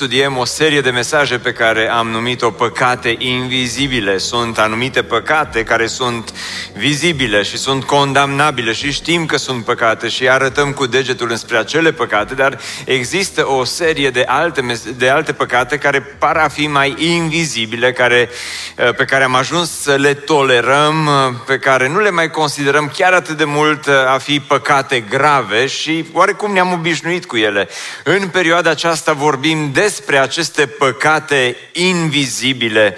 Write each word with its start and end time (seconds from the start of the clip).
Studiem 0.00 0.36
o 0.36 0.44
serie 0.44 0.80
de 0.80 0.90
mesaje 0.90 1.38
pe 1.38 1.52
care 1.52 1.88
am 1.88 2.08
numit-o 2.08 2.50
păcate 2.50 3.14
invizibile. 3.18 4.18
Sunt 4.18 4.58
anumite 4.58 5.02
păcate 5.02 5.62
care 5.62 5.86
sunt 5.86 6.32
vizibile 6.76 7.42
și 7.42 7.56
sunt 7.56 7.84
condamnabile 7.84 8.72
și 8.72 8.92
știm 8.92 9.26
că 9.26 9.36
sunt 9.36 9.64
păcate 9.64 10.08
și 10.08 10.28
arătăm 10.28 10.72
cu 10.72 10.86
degetul 10.86 11.30
înspre 11.30 11.56
acele 11.56 11.92
păcate, 11.92 12.34
dar 12.34 12.58
există 12.84 13.48
o 13.48 13.64
serie 13.64 14.10
de 14.10 14.24
alte, 14.26 14.80
de 14.96 15.08
alte 15.08 15.32
păcate 15.32 15.78
care 15.78 16.00
par 16.00 16.36
a 16.36 16.48
fi 16.48 16.66
mai 16.66 16.94
invizibile, 16.98 17.92
care, 17.92 18.28
eh, 18.76 18.94
pe 18.96 19.04
care 19.04 19.24
am 19.24 19.34
ajuns 19.34 19.80
să 19.80 19.94
le 19.94 20.14
tolerăm, 20.14 21.08
eh, 21.08 21.34
pe 21.46 21.58
care 21.58 21.88
nu 21.88 22.00
le 22.00 22.10
mai 22.10 22.30
considerăm 22.30 22.92
chiar 22.96 23.12
atât 23.12 23.36
de 23.36 23.44
mult 23.44 23.86
eh, 23.86 23.94
a 24.06 24.18
fi 24.18 24.40
păcate 24.40 25.00
grave 25.00 25.66
și 25.66 26.04
oarecum 26.12 26.52
ne-am 26.52 26.72
obișnuit 26.72 27.26
cu 27.26 27.36
ele. 27.36 27.68
În 28.04 28.28
perioada 28.28 28.70
aceasta 28.70 29.12
vorbim 29.12 29.70
de 29.72 29.88
despre 29.90 30.18
aceste 30.18 30.66
păcate 30.66 31.56
invizibile 31.72 32.96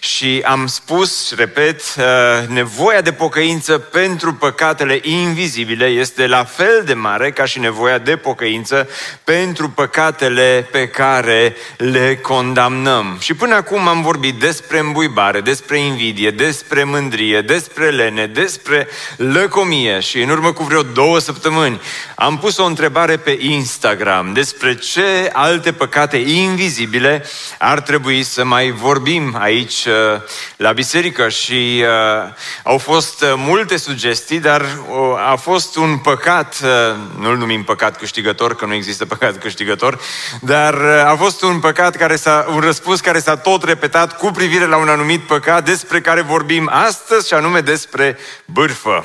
și 0.00 0.42
am 0.44 0.66
spus, 0.66 1.34
repet, 1.36 1.80
uh, 1.98 2.46
nevoia 2.48 3.00
de 3.00 3.12
pocăință 3.12 3.78
pentru 3.78 4.34
păcatele 4.34 5.00
invizibile 5.02 5.86
este 5.86 6.26
la 6.26 6.44
fel 6.44 6.82
de 6.84 6.94
mare 6.94 7.30
ca 7.30 7.44
și 7.44 7.58
nevoia 7.58 7.98
de 7.98 8.16
pocăință 8.16 8.88
pentru 9.24 9.68
păcatele 9.68 10.68
pe 10.70 10.88
care 10.88 11.56
le 11.76 12.16
condamnăm. 12.22 13.16
Și 13.20 13.34
până 13.34 13.54
acum 13.54 13.88
am 13.88 14.02
vorbit 14.02 14.34
despre 14.34 14.78
îmbuibare, 14.78 15.40
despre 15.40 15.78
invidie, 15.78 16.30
despre 16.30 16.84
mândrie, 16.84 17.40
despre 17.40 17.90
lene, 17.90 18.26
despre 18.26 18.88
lăcomie 19.16 20.00
și 20.00 20.20
în 20.20 20.28
urmă 20.28 20.52
cu 20.52 20.62
vreo 20.62 20.82
două 20.82 21.18
săptămâni 21.18 21.80
am 22.14 22.38
pus 22.38 22.56
o 22.56 22.64
întrebare 22.64 23.16
pe 23.16 23.38
Instagram 23.40 24.32
despre 24.32 24.74
ce 24.74 25.30
alte 25.32 25.72
păcate 25.72 26.16
invizibile 26.34 27.24
ar 27.58 27.80
trebui 27.80 28.22
să 28.22 28.44
mai 28.44 28.70
vorbim 28.70 29.36
aici 29.38 29.86
uh, 29.86 30.20
la 30.56 30.72
biserică 30.72 31.28
și 31.28 31.84
uh, 31.84 32.32
au 32.64 32.78
fost 32.78 33.22
uh, 33.22 33.32
multe 33.36 33.76
sugestii, 33.76 34.40
dar 34.40 34.60
uh, 34.60 35.30
a 35.30 35.36
fost 35.36 35.76
un 35.76 35.98
păcat, 35.98 36.56
uh, 36.62 36.96
nu-l 37.18 37.36
numim 37.36 37.64
păcat 37.64 37.96
câștigător, 37.96 38.54
că 38.54 38.66
nu 38.66 38.74
există 38.74 39.06
păcat 39.06 39.38
câștigător, 39.38 40.00
dar 40.40 40.74
uh, 40.74 41.04
a 41.06 41.16
fost 41.18 41.42
un 41.42 41.60
păcat 41.60 41.96
care 41.96 42.16
s-a, 42.16 42.46
un 42.54 42.60
răspuns 42.60 43.00
care 43.00 43.18
s-a 43.18 43.36
tot 43.36 43.64
repetat 43.64 44.16
cu 44.16 44.30
privire 44.30 44.66
la 44.66 44.76
un 44.76 44.88
anumit 44.88 45.20
păcat 45.20 45.64
despre 45.64 46.00
care 46.00 46.20
vorbim 46.20 46.68
astăzi 46.72 47.26
și 47.26 47.34
anume 47.34 47.60
despre 47.60 48.18
bârfă. 48.44 49.04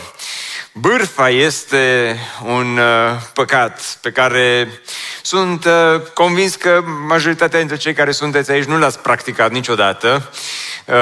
Bârfa 0.80 1.30
este 1.30 2.16
un 2.44 2.78
uh, 2.78 3.22
păcat 3.34 3.98
pe 4.02 4.12
care 4.12 4.70
sunt 5.22 5.66
uh, 5.66 6.02
convins 6.14 6.56
că 6.56 6.84
majoritatea 7.08 7.60
dintre 7.60 7.78
cei 7.78 7.94
care 7.94 8.12
sunteți 8.12 8.52
aici 8.52 8.64
nu 8.64 8.78
l-ați 8.78 9.00
practicat 9.00 9.52
niciodată. 9.52 10.30
Uh, 10.86 10.96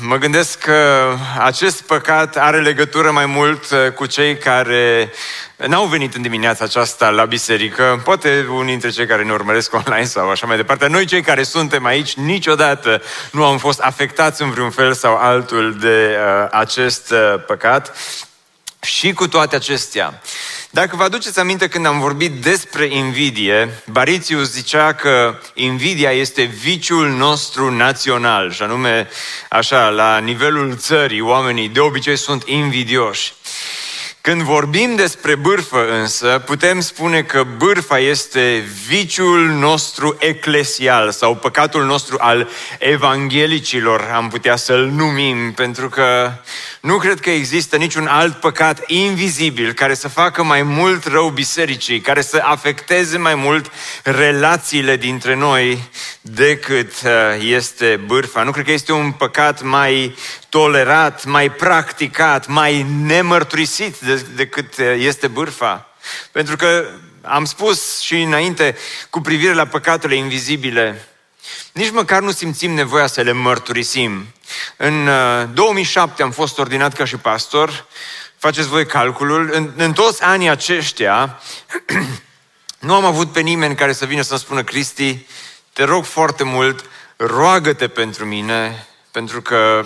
mă 0.00 0.16
gândesc 0.16 0.58
că 0.58 1.12
acest 1.38 1.82
păcat 1.82 2.36
are 2.36 2.60
legătură 2.60 3.10
mai 3.10 3.26
mult 3.26 3.70
uh, 3.70 3.92
cu 3.92 4.06
cei 4.06 4.36
care 4.36 5.12
n-au 5.56 5.86
venit 5.86 6.14
în 6.14 6.22
dimineața 6.22 6.64
aceasta 6.64 7.10
la 7.10 7.24
biserică, 7.24 8.00
poate 8.04 8.46
unii 8.50 8.66
dintre 8.66 8.90
cei 8.90 9.06
care 9.06 9.22
ne 9.22 9.32
urmăresc 9.32 9.74
online 9.74 10.04
sau 10.04 10.30
așa 10.30 10.46
mai 10.46 10.56
departe. 10.56 10.86
Noi 10.86 11.04
cei 11.04 11.22
care 11.22 11.42
suntem 11.42 11.84
aici 11.84 12.14
niciodată 12.14 13.02
nu 13.32 13.44
am 13.44 13.58
fost 13.58 13.80
afectați 13.80 14.42
în 14.42 14.50
vreun 14.50 14.70
fel 14.70 14.92
sau 14.92 15.16
altul 15.16 15.76
de 15.80 16.16
uh, 16.16 16.48
acest 16.50 17.10
uh, 17.10 17.42
păcat. 17.46 17.94
Și 18.86 19.12
cu 19.12 19.28
toate 19.28 19.56
acestea, 19.56 20.22
dacă 20.70 20.96
vă 20.96 21.02
aduceți 21.02 21.38
aminte 21.38 21.68
când 21.68 21.86
am 21.86 22.00
vorbit 22.00 22.32
despre 22.32 22.84
invidie, 22.86 23.82
Barițiu 23.86 24.42
zicea 24.42 24.92
că 24.92 25.38
invidia 25.54 26.10
este 26.10 26.42
viciul 26.42 27.08
nostru 27.08 27.70
național, 27.70 28.52
și 28.52 28.62
anume, 28.62 29.08
așa, 29.48 29.88
la 29.88 30.18
nivelul 30.18 30.76
țării, 30.76 31.20
oamenii 31.20 31.68
de 31.68 31.80
obicei 31.80 32.16
sunt 32.16 32.42
invidioși. 32.46 33.32
Când 34.22 34.42
vorbim 34.42 34.94
despre 34.94 35.34
bârfă 35.34 35.86
însă, 35.90 36.42
putem 36.46 36.80
spune 36.80 37.22
că 37.22 37.46
bârfa 37.56 37.98
este 37.98 38.64
viciul 38.86 39.48
nostru 39.48 40.16
eclesial 40.18 41.10
sau 41.10 41.36
păcatul 41.36 41.84
nostru 41.84 42.16
al 42.20 42.48
evanghelicilor, 42.78 44.10
am 44.14 44.28
putea 44.28 44.56
să-l 44.56 44.86
numim, 44.86 45.52
pentru 45.52 45.88
că 45.88 46.32
nu 46.80 46.96
cred 46.96 47.20
că 47.20 47.30
există 47.30 47.76
niciun 47.76 48.06
alt 48.06 48.40
păcat 48.40 48.82
invizibil 48.86 49.72
care 49.72 49.94
să 49.94 50.08
facă 50.08 50.42
mai 50.42 50.62
mult 50.62 51.06
rău 51.06 51.28
bisericii, 51.28 52.00
care 52.00 52.20
să 52.20 52.42
afecteze 52.44 53.18
mai 53.18 53.34
mult 53.34 53.70
relațiile 54.02 54.96
dintre 54.96 55.34
noi 55.34 55.90
decât 56.20 56.92
uh, 57.04 57.10
este 57.40 58.00
bârfa. 58.06 58.42
Nu 58.42 58.50
cred 58.50 58.64
că 58.64 58.72
este 58.72 58.92
un 58.92 59.12
păcat 59.12 59.62
mai 59.62 60.14
tolerat, 60.48 61.24
mai 61.24 61.50
practicat, 61.50 62.46
mai 62.46 62.86
nemărturisit 63.04 64.00
decât 64.14 64.76
uh, 64.76 64.94
este 64.98 65.28
bârfa. 65.28 65.88
Pentru 66.32 66.56
că 66.56 66.88
am 67.22 67.44
spus 67.44 68.00
și 68.00 68.22
înainte 68.22 68.76
cu 69.10 69.20
privire 69.20 69.52
la 69.52 69.66
păcatele 69.66 70.14
invizibile, 70.14 71.08
nici 71.72 71.90
măcar 71.90 72.22
nu 72.22 72.30
simțim 72.30 72.72
nevoia 72.72 73.06
să 73.06 73.20
le 73.20 73.32
mărturisim. 73.32 74.26
În 74.76 75.08
2007 75.54 76.12
uh, 76.12 76.28
am 76.28 76.30
fost 76.30 76.58
ordinat 76.58 76.94
ca 76.94 77.04
și 77.04 77.16
pastor, 77.16 77.86
faceți 78.36 78.68
voi 78.68 78.86
calculul, 78.86 79.50
în, 79.52 79.72
în 79.76 79.92
toți 79.92 80.22
anii 80.22 80.48
aceștia 80.48 81.40
nu 82.78 82.94
am 82.94 83.04
avut 83.04 83.32
pe 83.32 83.40
nimeni 83.40 83.74
care 83.74 83.92
să 83.92 84.04
vină 84.04 84.22
să-mi 84.22 84.40
spună, 84.40 84.62
Cristi, 84.62 85.26
te 85.72 85.84
rog 85.84 86.04
foarte 86.04 86.44
mult, 86.44 86.84
roagă-te 87.16 87.88
pentru 87.88 88.24
mine, 88.24 88.86
pentru 89.10 89.42
că 89.42 89.84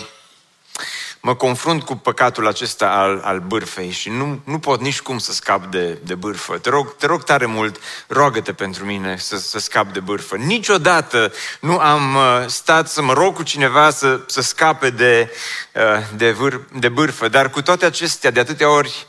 mă 1.20 1.34
confrunt 1.34 1.82
cu 1.82 1.96
păcatul 1.96 2.46
acesta 2.46 2.88
al, 2.88 3.20
al 3.24 3.40
bârfei 3.40 3.90
și 3.90 4.08
nu, 4.08 4.40
nu 4.44 4.58
pot 4.58 4.80
nici 4.80 5.00
cum 5.00 5.18
să 5.18 5.32
scap 5.32 5.64
de, 5.64 5.98
de 6.02 6.14
bârfă. 6.14 6.58
Te 6.58 6.70
rog, 6.70 6.96
te 6.96 7.06
rog 7.06 7.24
tare 7.24 7.46
mult, 7.46 7.80
roagă-te 8.06 8.52
pentru 8.52 8.84
mine 8.84 9.16
să, 9.18 9.36
să 9.36 9.58
scap 9.58 9.92
de 9.92 10.00
bârfă. 10.00 10.36
Niciodată 10.36 11.32
nu 11.60 11.78
am 11.78 12.14
uh, 12.14 12.46
stat 12.46 12.88
să 12.88 13.02
mă 13.02 13.12
rog 13.12 13.34
cu 13.34 13.42
cineva 13.42 13.90
să, 13.90 14.20
să 14.26 14.40
scape 14.40 14.90
de, 14.90 15.30
uh, 15.74 15.82
de, 16.16 16.30
vâr, 16.30 16.64
de 16.78 16.88
bârfă, 16.88 17.28
dar 17.28 17.50
cu 17.50 17.62
toate 17.62 17.84
acestea, 17.84 18.30
de 18.30 18.40
atâtea 18.40 18.70
ori, 18.70 19.06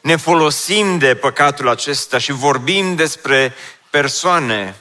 ne 0.00 0.16
folosim 0.16 0.98
de 0.98 1.14
păcatul 1.14 1.68
acesta 1.68 2.18
și 2.18 2.32
vorbim 2.32 2.94
despre 2.94 3.54
persoane 3.90 4.76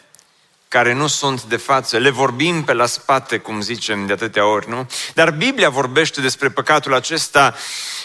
care 0.74 0.94
nu 0.94 1.08
sunt 1.08 1.44
de 1.44 1.58
față. 1.58 1.98
Le 1.98 2.10
vorbim 2.10 2.64
pe 2.64 2.74
la 2.74 2.86
spate, 2.86 3.38
cum 3.38 3.62
zicem 3.62 4.06
de 4.06 4.14
atâtea 4.14 4.46
ori, 4.46 4.70
nu? 4.70 4.90
Dar 5.14 5.32
Biblia 5.32 5.70
vorbește 5.70 6.22
despre 6.22 6.50
păcatul 6.50 6.94
acesta 6.94 7.56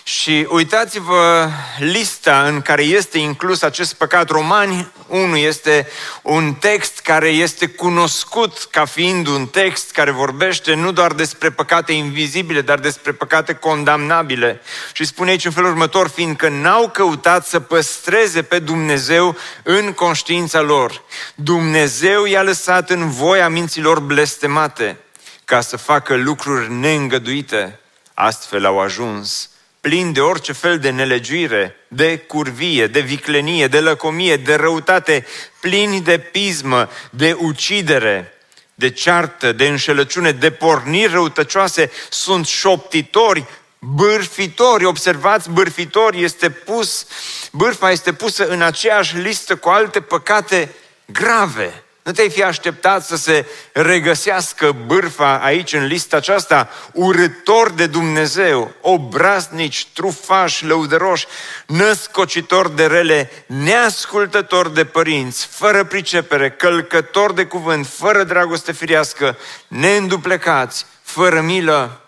și 0.03 0.47
uitați-vă 0.51 1.49
lista 1.79 2.43
în 2.43 2.61
care 2.61 2.83
este 2.83 3.19
inclus 3.19 3.63
acest 3.63 3.95
păcat. 3.95 4.31
Romani 4.31 4.93
1 5.07 5.37
este 5.37 5.89
un 6.23 6.55
text 6.55 6.99
care 6.99 7.29
este 7.29 7.67
cunoscut 7.67 8.69
ca 8.71 8.85
fiind 8.85 9.27
un 9.27 9.47
text 9.47 9.91
care 9.91 10.11
vorbește 10.11 10.75
nu 10.75 10.93
doar 10.93 11.13
despre 11.13 11.51
păcate 11.51 11.93
invizibile, 11.93 12.61
dar 12.61 12.79
despre 12.79 13.13
păcate 13.13 13.55
condamnabile. 13.55 14.61
Și 14.93 15.05
spune 15.05 15.31
aici 15.31 15.45
în 15.45 15.51
felul 15.51 15.71
următor, 15.71 16.09
fiindcă 16.09 16.49
n-au 16.49 16.89
căutat 16.89 17.47
să 17.47 17.61
păstreze 17.61 18.43
pe 18.43 18.59
Dumnezeu 18.59 19.37
în 19.63 19.93
conștiința 19.93 20.61
lor. 20.61 21.03
Dumnezeu 21.35 22.25
i-a 22.25 22.43
lăsat 22.43 22.57
în 22.87 23.11
voia 23.11 23.49
minților 23.49 24.01
blestemate 24.01 24.97
ca 25.45 25.61
să 25.61 25.77
facă 25.77 26.15
lucruri 26.15 26.73
neîngăduite. 26.73 27.81
Astfel 28.15 28.65
au 28.65 28.81
ajuns 28.81 29.51
plin 29.81 30.13
de 30.13 30.21
orice 30.21 30.53
fel 30.53 30.79
de 30.79 30.91
nelegiuire, 30.91 31.77
de 31.89 32.19
curvie, 32.19 32.87
de 32.87 33.01
viclenie, 33.01 33.67
de 33.67 33.81
lăcomie, 33.81 34.37
de 34.37 34.55
răutate, 34.55 35.27
plini 35.61 36.01
de 36.01 36.19
pismă, 36.19 36.89
de 37.11 37.37
ucidere, 37.39 38.33
de 38.75 38.91
ceartă, 38.91 39.53
de 39.53 39.67
înșelăciune, 39.67 40.33
de 40.33 40.51
porniri 40.51 41.13
răutăcioase, 41.13 41.91
sunt 42.11 42.47
șoptitori, 42.47 43.45
bârfitori. 43.79 44.85
Observați, 44.85 45.51
bârfitori 45.51 46.23
este 46.23 46.51
pus, 46.51 47.07
bârfa 47.53 47.91
este 47.91 48.13
pusă 48.13 48.47
în 48.47 48.63
aceeași 48.63 49.17
listă 49.17 49.57
cu 49.57 49.69
alte 49.69 50.01
păcate 50.01 50.75
grave. 51.07 51.83
Nu 52.09 52.15
te-ai 52.15 52.31
fi 52.31 52.43
așteptat 52.43 53.05
să 53.05 53.17
se 53.17 53.47
regăsească 53.73 54.77
bârfa 54.87 55.39
aici 55.39 55.73
în 55.73 55.87
lista 55.87 56.17
aceasta, 56.17 56.69
urător 56.93 57.71
de 57.71 57.87
Dumnezeu, 57.87 58.75
obraznici, 58.81 59.87
trufași, 59.93 60.65
lăudăroși, 60.65 61.27
născocitor 61.67 62.69
de 62.69 62.87
rele, 62.87 63.31
neascultător 63.47 64.69
de 64.69 64.85
părinți, 64.85 65.47
fără 65.47 65.85
pricepere, 65.85 66.51
călcător 66.51 67.33
de 67.33 67.45
cuvânt, 67.45 67.87
fără 67.87 68.25
dragoste 68.25 68.73
firească, 68.73 69.37
neînduplecați, 69.67 70.87
fără 71.03 71.41
milă. 71.41 72.01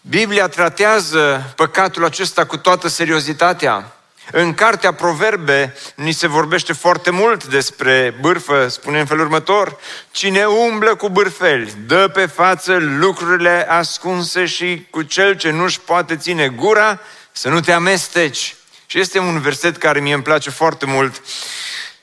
Biblia 0.00 0.48
tratează 0.48 1.52
păcatul 1.56 2.04
acesta 2.04 2.46
cu 2.46 2.56
toată 2.56 2.88
seriozitatea. 2.88 3.92
În 4.32 4.54
cartea 4.54 4.92
Proverbe 4.92 5.74
ni 5.94 6.12
se 6.12 6.26
vorbește 6.26 6.72
foarte 6.72 7.10
mult 7.10 7.44
despre 7.44 8.14
bârfă, 8.20 8.68
spune 8.68 9.00
în 9.00 9.06
felul 9.06 9.24
următor, 9.24 9.76
cine 10.10 10.44
umblă 10.44 10.94
cu 10.94 11.08
bârfeli, 11.08 11.72
dă 11.86 12.08
pe 12.08 12.26
față 12.26 12.76
lucrurile 12.80 13.66
ascunse 13.68 14.46
și 14.46 14.86
cu 14.90 15.02
cel 15.02 15.36
ce 15.36 15.50
nu-și 15.50 15.80
poate 15.80 16.16
ține 16.16 16.48
gura, 16.48 17.00
să 17.32 17.48
nu 17.48 17.60
te 17.60 17.72
amesteci. 17.72 18.54
Și 18.86 18.98
este 18.98 19.18
un 19.18 19.40
verset 19.40 19.76
care 19.76 20.00
mie 20.00 20.14
îmi 20.14 20.22
place 20.22 20.50
foarte 20.50 20.86
mult. 20.86 21.22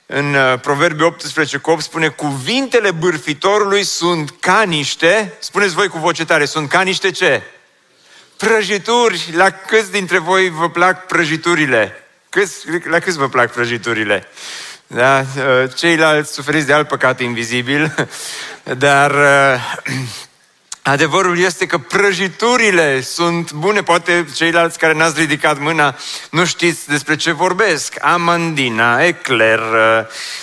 În 0.05 0.33
uh, 0.33 0.59
Proverbe 0.59 1.03
18 1.03 1.57
cu 1.57 1.71
8 1.71 1.81
spune, 1.81 2.07
cuvintele 2.07 2.91
bârfitorului 2.91 3.83
sunt 3.83 4.33
ca 4.39 4.61
niște, 4.61 5.33
spuneți 5.39 5.73
voi 5.73 5.87
cu 5.87 5.97
voce 5.97 6.25
tare, 6.25 6.45
sunt 6.45 6.69
ca 6.69 6.81
niște 6.81 7.11
ce? 7.11 7.41
Prăjituri. 8.37 9.29
La 9.33 9.49
câți 9.49 9.91
dintre 9.91 10.17
voi 10.17 10.49
vă 10.49 10.69
plac 10.69 11.05
prăjiturile? 11.05 12.00
Câți, 12.31 12.65
la 12.83 12.99
câți 12.99 13.17
vă 13.17 13.29
plac 13.29 13.51
prăjiturile? 13.51 14.27
Da? 14.87 15.25
Ceilalți 15.75 16.33
suferiți 16.33 16.65
de 16.65 16.73
alt 16.73 16.87
păcat 16.87 17.19
invizibil, 17.19 18.09
dar 18.85 19.11
Adevărul 20.83 21.39
este 21.39 21.65
că 21.65 21.77
prăjiturile 21.77 23.01
sunt 23.01 23.51
bune, 23.51 23.83
poate 23.83 24.25
ceilalți 24.35 24.77
care 24.77 24.93
n-ați 24.93 25.19
ridicat 25.19 25.59
mâna 25.59 25.95
nu 26.29 26.45
știți 26.45 26.87
despre 26.87 27.15
ce 27.15 27.31
vorbesc. 27.31 27.95
Amandina, 27.99 29.03
ecler, 29.03 29.59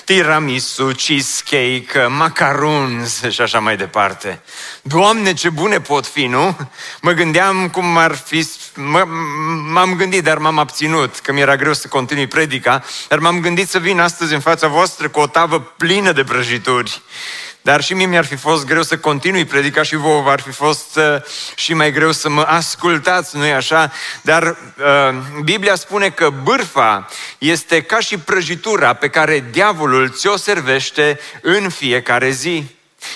tiramisu, 0.04 0.86
cheesecake, 0.86 2.06
macaruns 2.08 3.22
și 3.28 3.40
așa 3.40 3.58
mai 3.58 3.76
departe. 3.76 4.40
Doamne, 4.82 5.34
ce 5.34 5.50
bune 5.50 5.80
pot 5.80 6.06
fi, 6.06 6.26
nu? 6.26 6.56
Mă 7.00 7.12
gândeam 7.12 7.68
cum 7.68 7.96
ar 7.96 8.14
fi... 8.14 8.48
M-am 9.72 9.94
gândit, 9.96 10.22
dar 10.22 10.38
m-am 10.38 10.58
abținut, 10.58 11.18
că 11.18 11.32
mi-era 11.32 11.56
greu 11.56 11.74
să 11.74 11.88
continui 11.88 12.26
predica, 12.26 12.84
dar 13.08 13.18
m-am 13.18 13.40
gândit 13.40 13.68
să 13.68 13.78
vin 13.78 14.00
astăzi 14.00 14.34
în 14.34 14.40
fața 14.40 14.66
voastră 14.66 15.08
cu 15.08 15.20
o 15.20 15.26
tavă 15.26 15.60
plină 15.60 16.12
de 16.12 16.24
prăjituri. 16.24 17.02
Dar 17.68 17.82
și 17.82 17.94
mie 17.94 18.06
mi-ar 18.06 18.24
fi 18.24 18.36
fost 18.36 18.64
greu 18.64 18.82
să 18.82 18.98
continui 18.98 19.44
predica 19.44 19.82
și 19.82 19.96
vouă 19.96 20.30
ar 20.30 20.40
fi 20.40 20.50
fost 20.50 20.96
uh, 20.96 21.22
și 21.54 21.74
mai 21.74 21.92
greu 21.92 22.12
să 22.12 22.28
mă 22.28 22.40
ascultați, 22.40 23.36
nu-i 23.36 23.52
așa? 23.52 23.92
Dar 24.22 24.42
uh, 24.42 25.14
Biblia 25.44 25.74
spune 25.74 26.10
că 26.10 26.30
bârfa 26.42 27.08
este 27.38 27.82
ca 27.82 28.00
și 28.00 28.18
prăjitura 28.18 28.92
pe 28.92 29.08
care 29.08 29.44
diavolul 29.50 30.10
ți-o 30.10 30.36
servește 30.36 31.20
în 31.42 31.68
fiecare 31.68 32.30
zi. 32.30 32.64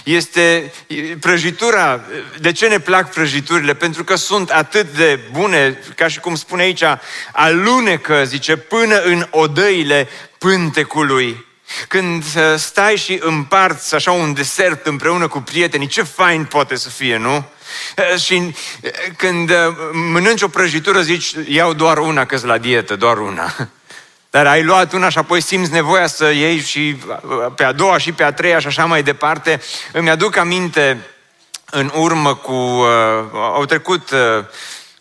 Este 0.04 0.72
prăjitura. 1.20 2.00
De 2.40 2.52
ce 2.52 2.68
ne 2.68 2.78
plac 2.78 3.12
prăjiturile? 3.12 3.74
Pentru 3.74 4.04
că 4.04 4.14
sunt 4.14 4.50
atât 4.50 4.96
de 4.96 5.20
bune, 5.30 5.78
ca 5.96 6.08
și 6.08 6.20
cum 6.20 6.34
spune 6.34 6.62
aici, 6.62 6.84
alunecă, 7.32 8.24
zice, 8.24 8.56
până 8.56 9.00
în 9.00 9.26
odăile 9.30 10.08
pântecului. 10.38 11.50
Când 11.88 12.24
uh, 12.36 12.42
stai 12.56 12.96
și 12.96 13.18
împarți 13.22 13.94
așa 13.94 14.12
un 14.12 14.34
desert 14.34 14.86
împreună 14.86 15.28
cu 15.28 15.40
prietenii, 15.40 15.86
ce 15.86 16.02
fain 16.02 16.44
poate 16.44 16.76
să 16.76 16.88
fie, 16.88 17.16
nu? 17.16 17.34
Uh, 17.34 18.20
și 18.20 18.32
uh, 18.34 18.90
când 19.16 19.52
mănânci 19.92 20.42
o 20.42 20.48
prăjitură 20.48 21.00
zici, 21.00 21.34
iau 21.48 21.72
doar 21.72 21.98
una, 21.98 22.24
că 22.24 22.38
la 22.42 22.58
dietă, 22.58 22.96
doar 22.96 23.18
una. 23.18 23.54
Dar 24.30 24.46
ai 24.46 24.62
luat 24.62 24.92
una 24.92 25.08
și 25.08 25.18
apoi 25.18 25.40
simți 25.40 25.72
nevoia 25.72 26.06
să 26.06 26.30
iei 26.30 26.58
și 26.58 26.96
pe 27.56 27.64
a 27.64 27.72
doua 27.72 27.98
și 27.98 28.12
pe 28.12 28.22
a 28.22 28.32
treia 28.32 28.58
și 28.58 28.66
așa 28.66 28.84
mai 28.84 29.02
departe. 29.02 29.60
Îmi 29.92 30.10
aduc 30.10 30.36
aminte 30.36 31.06
în 31.70 31.90
urmă 31.94 32.34
cu... 32.34 32.52
Uh, 32.52 32.86
au 33.32 33.64
trecut 33.64 34.10
uh, 34.10 34.44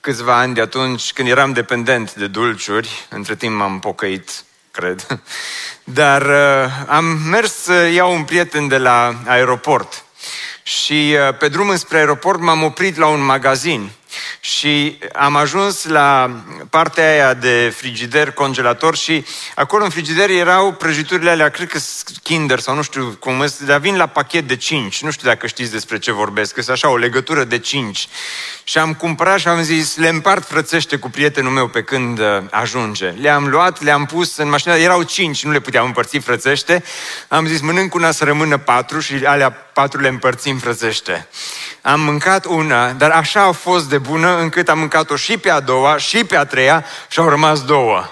câțiva 0.02 0.38
ani 0.38 0.54
de 0.54 0.62
atunci 0.62 1.14
când 1.14 1.28
eram 1.28 1.54
dependent 1.54 2.14
de 2.14 2.28
dulciuri. 2.28 3.08
Între 3.10 3.36
timp 3.36 3.56
m-am 3.56 3.80
pocăit, 3.80 4.44
cred. 4.72 5.06
Dar 5.84 6.22
uh, 6.22 6.72
am 6.88 7.06
mers 7.06 7.54
să 7.54 7.90
iau 7.94 8.14
un 8.14 8.24
prieten 8.24 8.68
de 8.68 8.78
la 8.78 9.14
aeroport 9.26 10.04
și 10.64 11.16
uh, 11.28 11.38
pe 11.38 11.48
drum 11.48 11.70
înspre 11.70 11.98
aeroport 11.98 12.40
m-am 12.40 12.64
oprit 12.64 12.98
la 12.98 13.08
un 13.08 13.22
magazin 13.22 13.92
și 14.44 14.98
am 15.14 15.36
ajuns 15.36 15.86
la 15.86 16.32
partea 16.70 17.12
aia 17.12 17.34
de 17.34 17.74
frigider, 17.76 18.32
congelator 18.32 18.96
și 18.96 19.26
acolo 19.56 19.84
în 19.84 19.90
frigider 19.90 20.30
erau 20.30 20.72
prăjiturile 20.72 21.30
alea, 21.30 21.50
cred 21.50 21.68
că 21.68 21.80
Kinder 22.24 22.60
sau 22.60 22.76
nu 22.76 22.82
știu 22.82 23.18
cum, 23.20 23.46
dar 23.66 23.80
vin 23.80 23.98
la 23.98 24.06
pachet 24.06 24.48
de 24.48 24.56
5. 24.56 25.04
Nu 25.04 25.12
știu 25.12 25.28
dacă 25.28 25.48
știți 25.48 25.72
despre 25.72 26.00
ce 26.00 26.12
vorbesc, 26.12 26.54
că 26.54 26.72
așa 26.72 26.90
o 26.90 26.98
legătură 26.98 27.44
de 27.44 27.60
5. 27.60 28.08
Și 28.64 28.78
am 28.78 28.94
cumpărat 28.94 29.40
și 29.40 29.48
am 29.48 29.62
zis, 29.62 29.98
le 29.98 30.08
împart 30.08 30.48
frățește 30.48 30.96
cu 30.96 31.10
prietenul 31.10 31.52
meu 31.52 31.68
pe 31.68 31.84
când 31.84 32.20
uh, 32.20 32.26
ajunge. 32.52 33.08
Le-am 33.10 33.48
luat, 33.48 33.82
le-am 33.84 34.06
pus 34.06 34.38
în 34.38 34.50
mașină, 34.50 34.76
erau 34.76 35.04
5, 35.04 35.44
nu 35.44 35.52
le 35.52 35.60
puteam 35.60 35.86
împărți 35.86 36.18
frățește. 36.18 36.84
Am 37.28 37.46
zis, 37.46 37.62
mănânc 37.62 37.94
una 37.94 38.12
să 38.12 38.24
rămână 38.24 38.58
4 38.58 39.00
și 39.00 39.14
alea 39.26 39.71
4 39.82 40.00
le 40.00 40.08
împărțim 40.08 40.58
frățește. 40.58 41.28
Am 41.82 42.02
mâncat 42.02 42.46
una, 42.46 42.92
dar 42.92 43.10
așa 43.12 43.42
a 43.42 43.52
fost 43.52 43.90
de 43.90 43.98
bună 43.98 44.38
încât 44.38 44.70
am 44.70 44.80
mâncat-o 44.80 45.16
și 45.16 45.38
pe 45.38 45.50
a 45.50 45.60
doua, 45.60 45.98
și 45.98 46.24
pe 46.24 46.36
a 46.38 46.46
treia 46.46 46.86
și 47.10 47.20
au 47.20 47.30
rămas 47.30 47.64
două. 47.64 48.06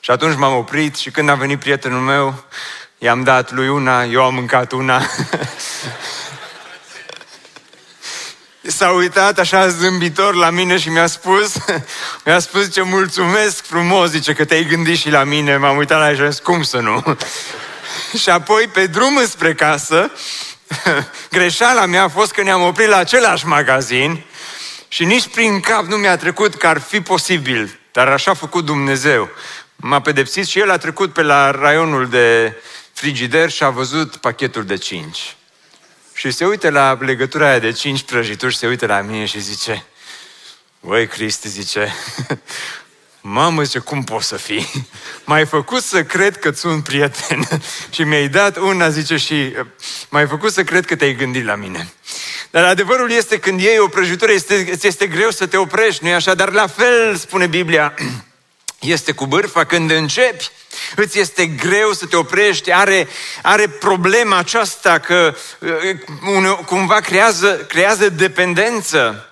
Și 0.00 0.10
atunci 0.10 0.36
m-am 0.36 0.56
oprit 0.56 0.96
și 0.96 1.10
când 1.10 1.28
a 1.28 1.34
venit 1.34 1.58
prietenul 1.58 2.00
meu, 2.00 2.44
i-am 2.98 3.22
dat 3.22 3.52
lui 3.52 3.68
una, 3.68 4.04
eu 4.04 4.24
am 4.24 4.34
mâncat 4.34 4.72
una. 4.72 5.02
S-a 8.62 8.90
uitat 8.90 9.38
așa 9.38 9.68
zâmbitor 9.68 10.34
la 10.34 10.50
mine 10.50 10.78
și 10.78 10.88
mi-a 10.88 11.06
spus, 11.06 11.52
mi-a 12.24 12.38
spus 12.38 12.72
ce 12.72 12.82
mulțumesc 12.82 13.64
frumos, 13.64 14.10
zice 14.10 14.32
că 14.32 14.44
te-ai 14.44 14.64
gândit 14.64 14.98
și 14.98 15.10
la 15.10 15.24
mine. 15.24 15.56
M-am 15.56 15.76
uitat 15.76 15.98
la 15.98 16.08
el 16.08 16.14
și 16.14 16.20
am 16.20 16.30
zis, 16.30 16.40
cum 16.40 16.62
să 16.62 16.78
nu? 16.78 17.04
și 18.22 18.30
apoi 18.30 18.68
pe 18.72 18.86
drum 18.86 19.26
spre 19.26 19.54
casă, 19.54 20.10
greșeala 21.30 21.86
mea 21.86 22.02
a 22.02 22.08
fost 22.08 22.32
că 22.32 22.42
ne-am 22.42 22.62
oprit 22.62 22.88
la 22.88 22.96
același 22.96 23.46
magazin 23.46 24.24
și 24.88 25.04
nici 25.04 25.28
prin 25.28 25.60
cap 25.60 25.84
nu 25.84 25.96
mi-a 25.96 26.16
trecut 26.16 26.54
că 26.54 26.66
ar 26.66 26.78
fi 26.78 27.00
posibil, 27.00 27.78
dar 27.92 28.08
așa 28.08 28.30
a 28.30 28.34
făcut 28.34 28.64
Dumnezeu. 28.64 29.28
M-a 29.76 30.00
pedepsit 30.00 30.46
și 30.46 30.58
el 30.58 30.70
a 30.70 30.78
trecut 30.78 31.12
pe 31.12 31.22
la 31.22 31.50
raionul 31.50 32.08
de 32.08 32.52
frigider 32.92 33.50
și 33.50 33.62
a 33.62 33.70
văzut 33.70 34.16
pachetul 34.16 34.64
de 34.64 34.76
cinci. 34.76 35.36
Și 36.12 36.30
se 36.30 36.44
uită 36.44 36.70
la 36.70 36.98
legătura 37.00 37.48
aia 37.48 37.58
de 37.58 37.72
cinci 37.72 38.02
prăjituri 38.02 38.52
și 38.52 38.58
se 38.58 38.66
uită 38.66 38.86
la 38.86 39.00
mine 39.00 39.24
și 39.24 39.40
zice, 39.40 39.84
Băi, 40.80 41.06
Cristi, 41.06 41.48
zice, 41.48 41.94
Mamă, 43.28 43.62
zice, 43.62 43.78
cum 43.78 44.04
poți 44.04 44.26
să 44.26 44.36
fii? 44.36 44.88
M-ai 45.24 45.46
făcut 45.46 45.82
să 45.82 46.02
cred 46.02 46.38
că 46.38 46.50
ți 46.50 46.66
un 46.66 46.80
prieten 46.80 47.48
și 47.94 48.02
mi-ai 48.02 48.28
dat 48.28 48.56
una, 48.56 48.88
zice, 48.88 49.16
și 49.16 49.52
m-ai 50.08 50.26
făcut 50.26 50.52
să 50.52 50.64
cred 50.64 50.86
că 50.86 50.96
te-ai 50.96 51.14
gândit 51.14 51.44
la 51.44 51.54
mine. 51.54 51.92
Dar 52.50 52.64
adevărul 52.64 53.10
este 53.10 53.38
când 53.38 53.60
iei 53.60 53.78
o 53.78 53.88
prăjitură, 53.88 54.32
este, 54.32 54.68
îți 54.72 54.86
este 54.86 55.06
greu 55.06 55.30
să 55.30 55.46
te 55.46 55.56
oprești, 55.56 56.04
nu-i 56.04 56.14
așa? 56.14 56.34
Dar 56.34 56.52
la 56.52 56.66
fel, 56.66 57.16
spune 57.16 57.46
Biblia, 57.46 57.94
este 58.80 59.12
cu 59.12 59.26
bârfa 59.26 59.64
când 59.64 59.90
începi, 59.90 60.50
îți 60.96 61.18
este 61.18 61.46
greu 61.46 61.92
să 61.92 62.06
te 62.06 62.16
oprești, 62.16 62.72
are, 62.72 63.08
are 63.42 63.68
problema 63.68 64.38
aceasta 64.38 64.98
că 64.98 65.34
uh, 65.58 66.58
cumva 66.66 67.00
creează, 67.00 67.56
creează 67.68 68.08
dependență. 68.08 69.30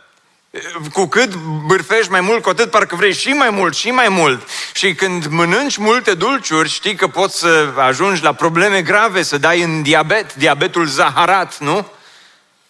Cu 0.92 1.06
cât 1.06 1.34
bârfești 1.66 2.11
mai 2.11 2.20
mult, 2.20 2.42
cu 2.42 2.49
atât 2.49 2.70
parcă 2.70 2.96
vrei 2.96 3.14
și 3.14 3.28
mai 3.28 3.50
mult, 3.50 3.76
și 3.76 3.90
mai 3.90 4.08
mult. 4.08 4.49
Și 4.75 4.94
când 4.94 5.26
mănânci 5.26 5.76
multe 5.76 6.14
dulciuri, 6.14 6.68
știi 6.68 6.94
că 6.94 7.06
poți 7.06 7.38
să 7.38 7.73
ajungi 7.76 8.23
la 8.23 8.32
probleme 8.32 8.82
grave, 8.82 9.23
să 9.23 9.38
dai 9.38 9.62
în 9.62 9.82
diabet, 9.82 10.34
diabetul 10.34 10.87
zaharat, 10.87 11.58
nu? 11.58 11.87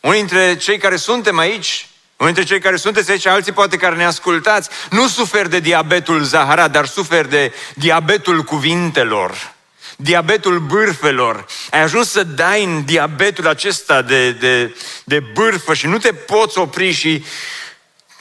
Unii 0.00 0.18
dintre 0.18 0.56
cei 0.56 0.78
care 0.78 0.96
suntem 0.96 1.38
aici, 1.38 1.88
unii 2.16 2.32
dintre 2.34 2.54
cei 2.54 2.62
care 2.62 2.76
sunteți 2.76 3.10
aici, 3.10 3.26
alții 3.26 3.52
poate 3.52 3.76
care 3.76 3.96
ne 3.96 4.04
ascultați, 4.04 4.68
nu 4.90 5.08
suferi 5.08 5.50
de 5.50 5.60
diabetul 5.60 6.22
zaharat, 6.22 6.70
dar 6.70 6.86
suferi 6.86 7.30
de 7.30 7.52
diabetul 7.74 8.42
cuvintelor 8.42 9.52
diabetul 9.96 10.58
bârfelor. 10.58 11.46
Ai 11.70 11.82
ajuns 11.82 12.10
să 12.10 12.22
dai 12.24 12.64
în 12.64 12.84
diabetul 12.84 13.48
acesta 13.48 14.02
de, 14.02 14.30
de, 14.30 14.76
de 15.04 15.20
bârfă 15.20 15.74
și 15.74 15.86
nu 15.86 15.98
te 15.98 16.12
poți 16.12 16.58
opri 16.58 16.92
și 16.92 17.24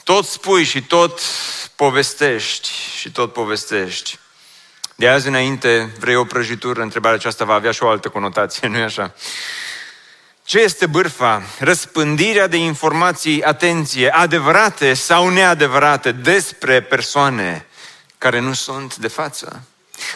tot 0.03 0.25
spui 0.25 0.63
și 0.63 0.81
tot 0.81 1.19
povestești 1.75 2.69
și 2.97 3.11
tot 3.11 3.33
povestești. 3.33 4.19
De 4.95 5.07
azi 5.07 5.27
înainte, 5.27 5.91
vrei 5.99 6.15
o 6.15 6.25
prăjitură? 6.25 6.81
Întrebarea 6.81 7.17
aceasta 7.17 7.45
va 7.45 7.53
avea 7.53 7.71
și 7.71 7.83
o 7.83 7.89
altă 7.89 8.09
conotație, 8.09 8.67
nu-i 8.71 8.81
așa? 8.81 9.13
Ce 10.43 10.59
este 10.59 10.85
bârfa? 10.85 11.43
Răspândirea 11.59 12.47
de 12.47 12.57
informații, 12.57 13.43
atenție, 13.43 14.09
adevărate 14.09 14.93
sau 14.93 15.29
neadevărate 15.29 16.11
despre 16.11 16.81
persoane 16.81 17.65
care 18.17 18.39
nu 18.39 18.53
sunt 18.53 18.95
de 18.95 19.07
față. 19.07 19.63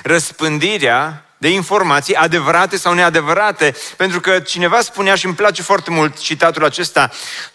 Răspândirea 0.04 1.26
de 1.38 1.50
informații 1.50 2.16
adevărate 2.16 2.78
sau 2.78 2.94
neadevărate, 2.94 3.76
pentru 3.98 4.20
că 4.20 4.40
cineva 4.40 4.82
spunea 4.82 5.16
și 5.16 5.26
îmi 5.26 5.36
place 5.36 5.62
foarte 5.62 5.92
mult 5.92 6.18
citatul 6.18 6.64
acesta, 6.64 7.12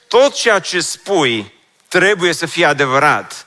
tot 0.08 0.34
ceea 0.34 0.58
ce 0.58 0.80
spui 0.80 1.52
trebuie 1.98 2.32
să 2.32 2.46
fie 2.46 2.64
adevărat, 2.64 3.46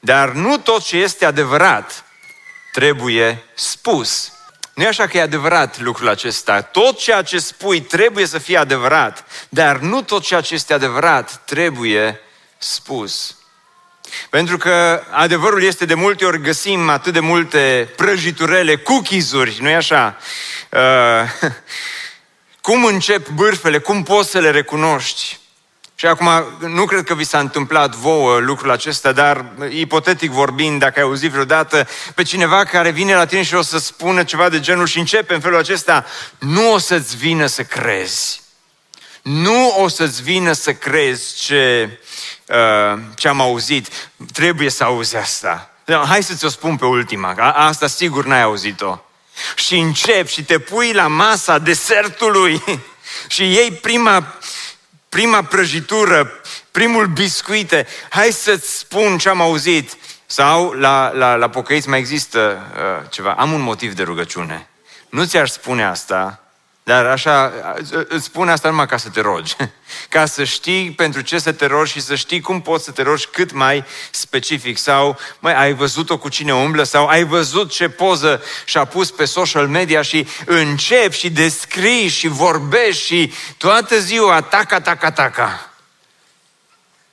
dar 0.00 0.30
nu 0.30 0.58
tot 0.58 0.84
ce 0.84 0.96
este 0.96 1.24
adevărat 1.24 2.04
trebuie 2.72 3.44
spus. 3.54 4.32
Nu 4.74 4.82
e 4.82 4.86
așa 4.86 5.06
că 5.06 5.16
e 5.16 5.20
adevărat 5.20 5.80
lucrul 5.80 6.08
acesta. 6.08 6.60
Tot 6.60 6.98
ceea 6.98 7.22
ce 7.22 7.38
spui 7.38 7.80
trebuie 7.80 8.26
să 8.26 8.38
fie 8.38 8.56
adevărat, 8.56 9.24
dar 9.48 9.78
nu 9.78 10.02
tot 10.02 10.22
ceea 10.22 10.40
ce 10.40 10.54
este 10.54 10.74
adevărat 10.74 11.42
trebuie 11.44 12.20
spus. 12.58 13.36
Pentru 14.30 14.56
că 14.56 15.02
adevărul 15.10 15.62
este 15.62 15.84
de 15.84 15.94
multe 15.94 16.24
ori 16.24 16.40
găsim 16.40 16.88
atât 16.88 17.12
de 17.12 17.20
multe 17.20 17.92
prăjiturele, 17.96 18.76
cookies-uri, 18.76 19.58
nu-i 19.60 19.74
așa? 19.74 20.16
Uh, 20.70 21.50
cum 22.66 22.84
încep 22.84 23.28
bârfele, 23.28 23.78
cum 23.78 24.02
poți 24.02 24.30
să 24.30 24.38
le 24.38 24.50
recunoști? 24.50 25.40
Și 26.02 26.08
acum, 26.08 26.28
nu 26.58 26.84
cred 26.84 27.04
că 27.04 27.14
vi 27.14 27.24
s-a 27.24 27.38
întâmplat 27.38 27.94
vouă 27.94 28.38
lucrul 28.38 28.70
acesta, 28.70 29.12
dar 29.12 29.44
ipotetic 29.68 30.30
vorbind, 30.30 30.80
dacă 30.80 30.98
ai 30.98 31.04
auzit 31.04 31.30
vreodată 31.30 31.88
pe 32.14 32.22
cineva 32.22 32.64
care 32.64 32.90
vine 32.90 33.14
la 33.14 33.26
tine 33.26 33.42
și 33.42 33.54
o 33.54 33.62
să 33.62 33.78
spună 33.78 34.24
ceva 34.24 34.48
de 34.48 34.60
genul 34.60 34.86
și 34.86 34.98
începe 34.98 35.34
în 35.34 35.40
felul 35.40 35.58
acesta, 35.58 36.06
nu 36.38 36.72
o 36.72 36.78
să-ți 36.78 37.16
vină 37.16 37.46
să 37.46 37.62
crezi. 37.62 38.42
Nu 39.22 39.82
o 39.82 39.88
să-ți 39.88 40.22
vină 40.22 40.52
să 40.52 40.72
crezi 40.72 41.34
ce, 41.40 41.98
uh, 42.46 43.00
ce 43.14 43.28
am 43.28 43.40
auzit. 43.40 43.88
Trebuie 44.32 44.70
să 44.70 44.84
auzi 44.84 45.16
asta. 45.16 45.70
Hai 46.06 46.22
să 46.22 46.34
ți-o 46.34 46.48
spun 46.48 46.76
pe 46.76 46.84
ultima. 46.84 47.52
Asta 47.54 47.86
sigur 47.86 48.24
n-ai 48.24 48.42
auzit-o. 48.42 48.98
Și 49.54 49.78
încep 49.78 50.28
și 50.28 50.44
te 50.44 50.58
pui 50.58 50.92
la 50.92 51.06
masa 51.06 51.58
desertului 51.58 52.62
și 53.34 53.42
iei 53.42 53.72
prima 53.72 54.38
prima 55.12 55.42
prăjitură, 55.42 56.40
primul 56.70 57.06
biscuite, 57.06 57.86
hai 58.10 58.30
să-ți 58.30 58.78
spun 58.78 59.18
ce 59.18 59.28
am 59.28 59.40
auzit. 59.40 59.96
Sau 60.26 60.70
la, 60.70 61.12
la, 61.14 61.34
la 61.34 61.48
pocăiți 61.48 61.88
mai 61.88 61.98
există 61.98 62.62
uh, 62.74 63.08
ceva, 63.10 63.32
am 63.32 63.52
un 63.52 63.60
motiv 63.60 63.94
de 63.94 64.02
rugăciune. 64.02 64.68
Nu 65.08 65.24
ți-aș 65.24 65.50
spune 65.50 65.84
asta, 65.84 66.41
dar 66.82 67.06
așa, 67.06 67.52
îți 68.08 68.24
spun 68.24 68.48
asta 68.48 68.68
numai 68.68 68.86
ca 68.86 68.96
să 68.96 69.08
te 69.08 69.20
rogi. 69.20 69.56
Ca 70.08 70.26
să 70.26 70.44
știi 70.44 70.90
pentru 70.90 71.20
ce 71.20 71.38
să 71.38 71.52
te 71.52 71.66
rogi 71.66 71.92
și 71.92 72.00
să 72.00 72.14
știi 72.14 72.40
cum 72.40 72.60
poți 72.60 72.84
să 72.84 72.90
te 72.90 73.02
rogi 73.02 73.26
cât 73.26 73.52
mai 73.52 73.84
specific. 74.10 74.78
Sau, 74.78 75.18
mai 75.38 75.54
ai 75.54 75.72
văzut-o 75.72 76.18
cu 76.18 76.28
cine 76.28 76.54
umblă? 76.54 76.82
Sau 76.82 77.06
ai 77.06 77.24
văzut 77.24 77.70
ce 77.70 77.88
poză 77.88 78.42
și-a 78.64 78.84
pus 78.84 79.10
pe 79.10 79.24
social 79.24 79.68
media 79.68 80.02
și 80.02 80.26
începi 80.46 81.16
și 81.16 81.30
descrii 81.30 82.08
și 82.08 82.28
vorbești 82.28 83.04
și 83.04 83.32
toată 83.56 83.98
ziua 83.98 84.40
taca, 84.40 84.80
taca, 84.80 85.10
taca. 85.10 85.71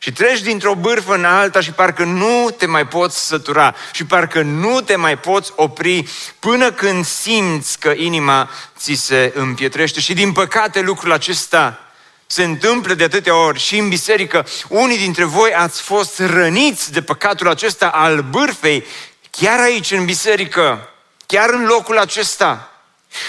Și 0.02 0.12
treci 0.12 0.42
dintr-o 0.42 0.76
bârfă 0.76 1.14
în 1.14 1.26
alta 1.26 1.62
și 1.62 1.72
parcă 1.72 2.04
nu 2.04 2.50
te 2.58 2.66
mai 2.66 2.88
poți 2.88 3.28
sătura 3.28 3.76
și 3.92 4.06
parcă 4.06 4.42
nu 4.42 4.82
te 4.82 4.96
mai 4.96 5.18
poți 5.18 5.52
opri 5.56 6.10
până 6.40 6.72
când 6.72 7.06
simți 7.06 7.80
că 7.80 7.94
inima 7.96 8.50
ți 8.78 8.94
se 8.94 9.32
împietrește. 9.36 10.00
Și 10.00 10.14
din 10.14 10.32
păcate 10.32 10.82
lucrul 10.82 11.12
acesta 11.12 11.80
se 12.26 12.44
întâmplă 12.44 12.94
de 12.94 13.04
atâtea 13.04 13.36
ori 13.36 13.60
și 13.60 13.78
în 13.78 13.90
biserică. 13.90 14.46
Unii 14.68 14.98
dintre 14.98 15.24
voi 15.24 15.54
ați 15.54 15.82
fost 15.82 16.20
răniți 16.20 16.92
de 16.92 17.02
păcatul 17.02 17.50
acesta 17.50 17.88
al 17.88 18.22
bârfei, 18.22 18.86
chiar 19.30 19.60
aici 19.60 19.92
în 19.92 20.06
biserică, 20.06 20.90
chiar 21.26 21.50
în 21.50 21.66
locul 21.66 21.98
acesta. 21.98 22.69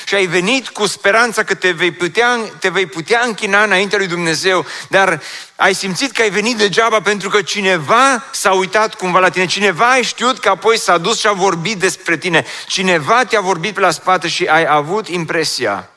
Și 0.04 0.14
ai 0.14 0.26
venit 0.26 0.68
cu 0.68 0.87
speranța 0.87 1.44
că 1.44 1.54
te 1.54 1.70
vei, 1.70 1.90
putea, 1.90 2.38
te 2.58 2.68
vei 2.68 2.87
putea 2.87 3.22
închina 3.25 3.62
înaintea 3.62 3.99
lui 3.99 4.06
Dumnezeu, 4.06 4.66
dar 4.88 5.22
ai 5.56 5.75
simțit 5.75 6.12
că 6.12 6.22
ai 6.22 6.30
venit 6.30 6.56
degeaba 6.56 7.00
pentru 7.00 7.28
că 7.28 7.42
cineva 7.42 8.25
s-a 8.32 8.52
uitat 8.52 8.94
cumva 8.94 9.18
la 9.18 9.30
tine, 9.30 9.46
cineva 9.46 9.90
ai 9.90 10.02
știut 10.02 10.38
că 10.38 10.49
apoi 10.49 10.78
s-a 10.78 10.99
dus 10.99 11.18
și 11.18 11.26
a 11.26 11.32
vorbit 11.32 11.78
despre 11.78 12.16
tine, 12.16 12.44
cineva 12.66 13.25
te-a 13.25 13.40
vorbit 13.40 13.75
pe 13.75 13.80
la 13.80 13.90
spate 13.90 14.28
și 14.28 14.44
ai 14.44 14.66
avut 14.68 15.08
impresia 15.08 15.90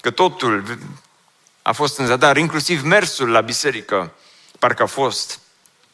că 0.00 0.10
totul 0.10 0.78
a 1.62 1.72
fost 1.72 1.98
în 1.98 2.06
zadar, 2.06 2.36
inclusiv 2.36 2.82
mersul 2.82 3.30
la 3.30 3.40
biserică, 3.40 4.12
parcă 4.58 4.82
a 4.82 4.86
fost 4.86 5.38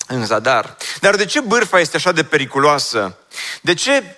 în 0.06 0.26
zadar. 0.26 0.76
Dar 1.00 1.16
de 1.16 1.24
ce 1.24 1.40
bârfa 1.40 1.80
este 1.80 1.96
așa 1.96 2.12
de 2.12 2.24
periculoasă? 2.24 3.16
De 3.60 3.74
ce 3.74 4.16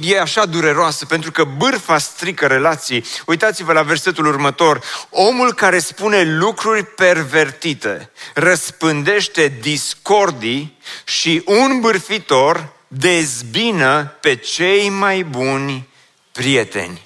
e 0.00 0.20
așa 0.20 0.46
dureroasă, 0.46 1.06
pentru 1.06 1.30
că 1.30 1.44
bârfa 1.44 1.98
strică 1.98 2.46
relații. 2.46 3.04
Uitați-vă 3.26 3.72
la 3.72 3.82
versetul 3.82 4.26
următor. 4.26 4.82
Omul 5.10 5.54
care 5.54 5.78
spune 5.78 6.22
lucruri 6.22 6.84
pervertite 6.84 8.10
răspândește 8.34 9.52
discordii 9.60 10.78
și 11.04 11.42
un 11.44 11.80
bârfitor 11.80 12.68
dezbină 12.88 14.16
pe 14.20 14.36
cei 14.36 14.88
mai 14.88 15.22
buni 15.22 15.88
prieteni. 16.32 17.04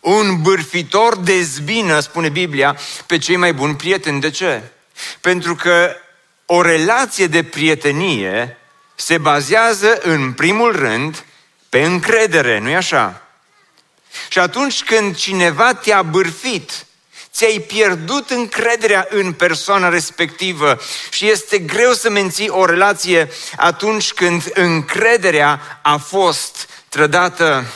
Un 0.00 0.42
bârfitor 0.42 1.16
dezbină, 1.16 2.00
spune 2.00 2.28
Biblia, 2.28 2.76
pe 3.06 3.18
cei 3.18 3.36
mai 3.36 3.52
buni 3.52 3.76
prieteni. 3.76 4.20
De 4.20 4.30
ce? 4.30 4.62
Pentru 5.20 5.54
că 5.54 5.96
o 6.46 6.62
relație 6.62 7.26
de 7.26 7.42
prietenie 7.42 8.56
se 8.94 9.18
bazează 9.18 9.98
în 10.02 10.32
primul 10.32 10.76
rând 10.76 11.24
pe 11.72 11.84
încredere, 11.84 12.58
nu-i 12.58 12.74
așa? 12.74 13.22
Și 14.28 14.38
atunci 14.38 14.82
când 14.82 15.16
cineva 15.16 15.74
te-a 15.74 16.02
bârfit, 16.02 16.86
ți-ai 17.32 17.64
pierdut 17.66 18.30
încrederea 18.30 19.06
în 19.10 19.32
persoana 19.32 19.88
respectivă 19.88 20.78
și 21.10 21.30
este 21.30 21.58
greu 21.58 21.92
să 21.92 22.10
menții 22.10 22.48
o 22.48 22.64
relație 22.64 23.30
atunci 23.56 24.12
când 24.12 24.50
încrederea 24.54 25.80
a 25.82 25.96
fost 25.96 26.68
trădată 26.88 27.66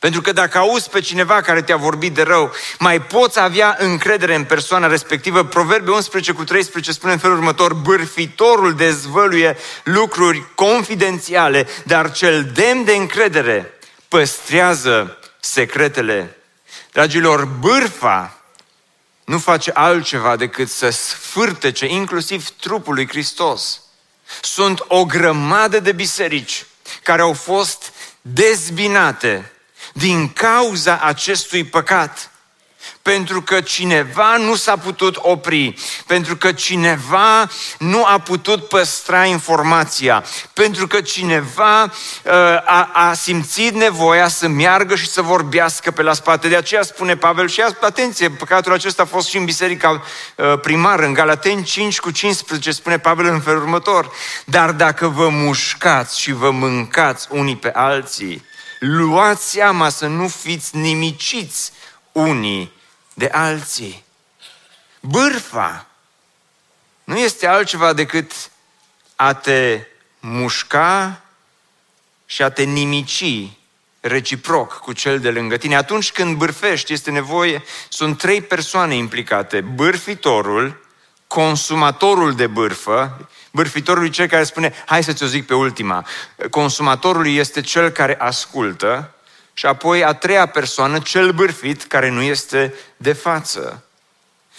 pentru 0.00 0.20
că 0.20 0.32
dacă 0.32 0.58
auzi 0.58 0.90
pe 0.90 1.00
cineva 1.00 1.40
care 1.40 1.62
te-a 1.62 1.76
vorbit 1.76 2.14
de 2.14 2.22
rău, 2.22 2.52
mai 2.78 3.02
poți 3.02 3.40
avea 3.40 3.76
încredere 3.78 4.34
în 4.34 4.44
persoana 4.44 4.86
respectivă. 4.86 5.44
Proverbe 5.44 5.90
11 5.90 6.32
cu 6.32 6.44
13 6.44 6.92
spune 6.92 7.12
în 7.12 7.18
felul 7.18 7.36
următor, 7.36 7.74
bârfitorul 7.74 8.74
dezvăluie 8.74 9.56
lucruri 9.84 10.54
confidențiale, 10.54 11.66
dar 11.84 12.12
cel 12.12 12.50
demn 12.54 12.84
de 12.84 12.92
încredere 12.92 13.78
păstrează 14.08 15.18
secretele. 15.40 16.36
Dragilor, 16.92 17.44
bârfa 17.44 18.38
nu 19.24 19.38
face 19.38 19.70
altceva 19.74 20.36
decât 20.36 20.68
să 20.68 20.90
sfârtece 20.90 21.86
inclusiv 21.86 22.48
trupul 22.48 22.94
lui 22.94 23.08
Hristos. 23.08 23.80
Sunt 24.42 24.84
o 24.86 25.04
grămadă 25.04 25.80
de 25.80 25.92
biserici 25.92 26.66
care 27.02 27.20
au 27.20 27.32
fost 27.32 27.92
dezbinate 28.20 29.52
din 29.92 30.32
cauza 30.32 30.98
acestui 30.98 31.64
păcat. 31.64 32.30
Pentru 33.02 33.42
că 33.42 33.60
cineva 33.60 34.36
nu 34.36 34.54
s-a 34.54 34.76
putut 34.76 35.16
opri, 35.16 35.74
pentru 36.06 36.36
că 36.36 36.52
cineva 36.52 37.48
nu 37.78 38.04
a 38.04 38.18
putut 38.18 38.68
păstra 38.68 39.24
informația, 39.24 40.24
pentru 40.52 40.86
că 40.86 41.00
cineva 41.00 41.82
uh, 41.82 42.32
a, 42.64 42.90
a 42.92 43.12
simțit 43.12 43.74
nevoia 43.74 44.28
să 44.28 44.48
meargă 44.48 44.96
și 44.96 45.08
să 45.08 45.22
vorbească 45.22 45.90
pe 45.90 46.02
la 46.02 46.12
spate. 46.12 46.48
De 46.48 46.56
aceea 46.56 46.82
spune 46.82 47.16
Pavel 47.16 47.48
și 47.48 47.62
atenție, 47.80 48.30
păcatul 48.30 48.72
acesta 48.72 49.02
a 49.02 49.06
fost 49.06 49.28
și 49.28 49.36
în 49.36 49.44
biserica 49.44 50.02
uh, 50.36 50.60
primară, 50.60 51.04
în 51.04 51.12
Galateni 51.12 51.64
5 51.64 52.00
cu 52.00 52.10
15 52.10 52.70
spune 52.70 52.98
Pavel 52.98 53.26
în 53.26 53.40
felul 53.40 53.60
următor. 53.60 54.10
Dar 54.44 54.72
dacă 54.72 55.08
vă 55.08 55.28
mușcați 55.28 56.20
și 56.20 56.32
vă 56.32 56.50
mâncați 56.50 57.26
unii 57.30 57.56
pe 57.56 57.70
alții, 57.74 58.48
luați 58.80 59.50
seama 59.50 59.88
să 59.88 60.06
nu 60.06 60.28
fiți 60.28 60.76
nimiciți 60.76 61.72
unii 62.12 62.72
de 63.14 63.28
alții. 63.32 64.04
Bârfa 65.00 65.86
nu 67.04 67.18
este 67.18 67.46
altceva 67.46 67.92
decât 67.92 68.50
a 69.16 69.34
te 69.34 69.86
mușca 70.20 71.22
și 72.26 72.42
a 72.42 72.50
te 72.50 72.62
nimici 72.62 73.24
reciproc 74.00 74.78
cu 74.78 74.92
cel 74.92 75.20
de 75.20 75.30
lângă 75.30 75.56
tine. 75.56 75.76
Atunci 75.76 76.12
când 76.12 76.36
bârfești, 76.36 76.92
este 76.92 77.10
nevoie, 77.10 77.62
sunt 77.88 78.18
trei 78.18 78.42
persoane 78.42 78.94
implicate. 78.94 79.60
Bârfitorul, 79.60 80.86
consumatorul 81.30 82.34
de 82.34 82.46
bârfă, 82.46 83.28
bârfitorul 83.50 84.04
e 84.04 84.08
cel 84.08 84.26
care 84.26 84.44
spune, 84.44 84.74
hai 84.86 85.04
să 85.04 85.12
ți-o 85.12 85.26
zic 85.26 85.46
pe 85.46 85.54
ultima, 85.54 86.06
consumatorul 86.50 87.26
este 87.26 87.60
cel 87.60 87.90
care 87.90 88.16
ascultă 88.18 89.14
și 89.52 89.66
apoi 89.66 90.04
a 90.04 90.12
treia 90.12 90.46
persoană, 90.46 90.98
cel 90.98 91.32
bârfit, 91.32 91.82
care 91.82 92.08
nu 92.08 92.22
este 92.22 92.74
de 92.96 93.12
față. 93.12 93.84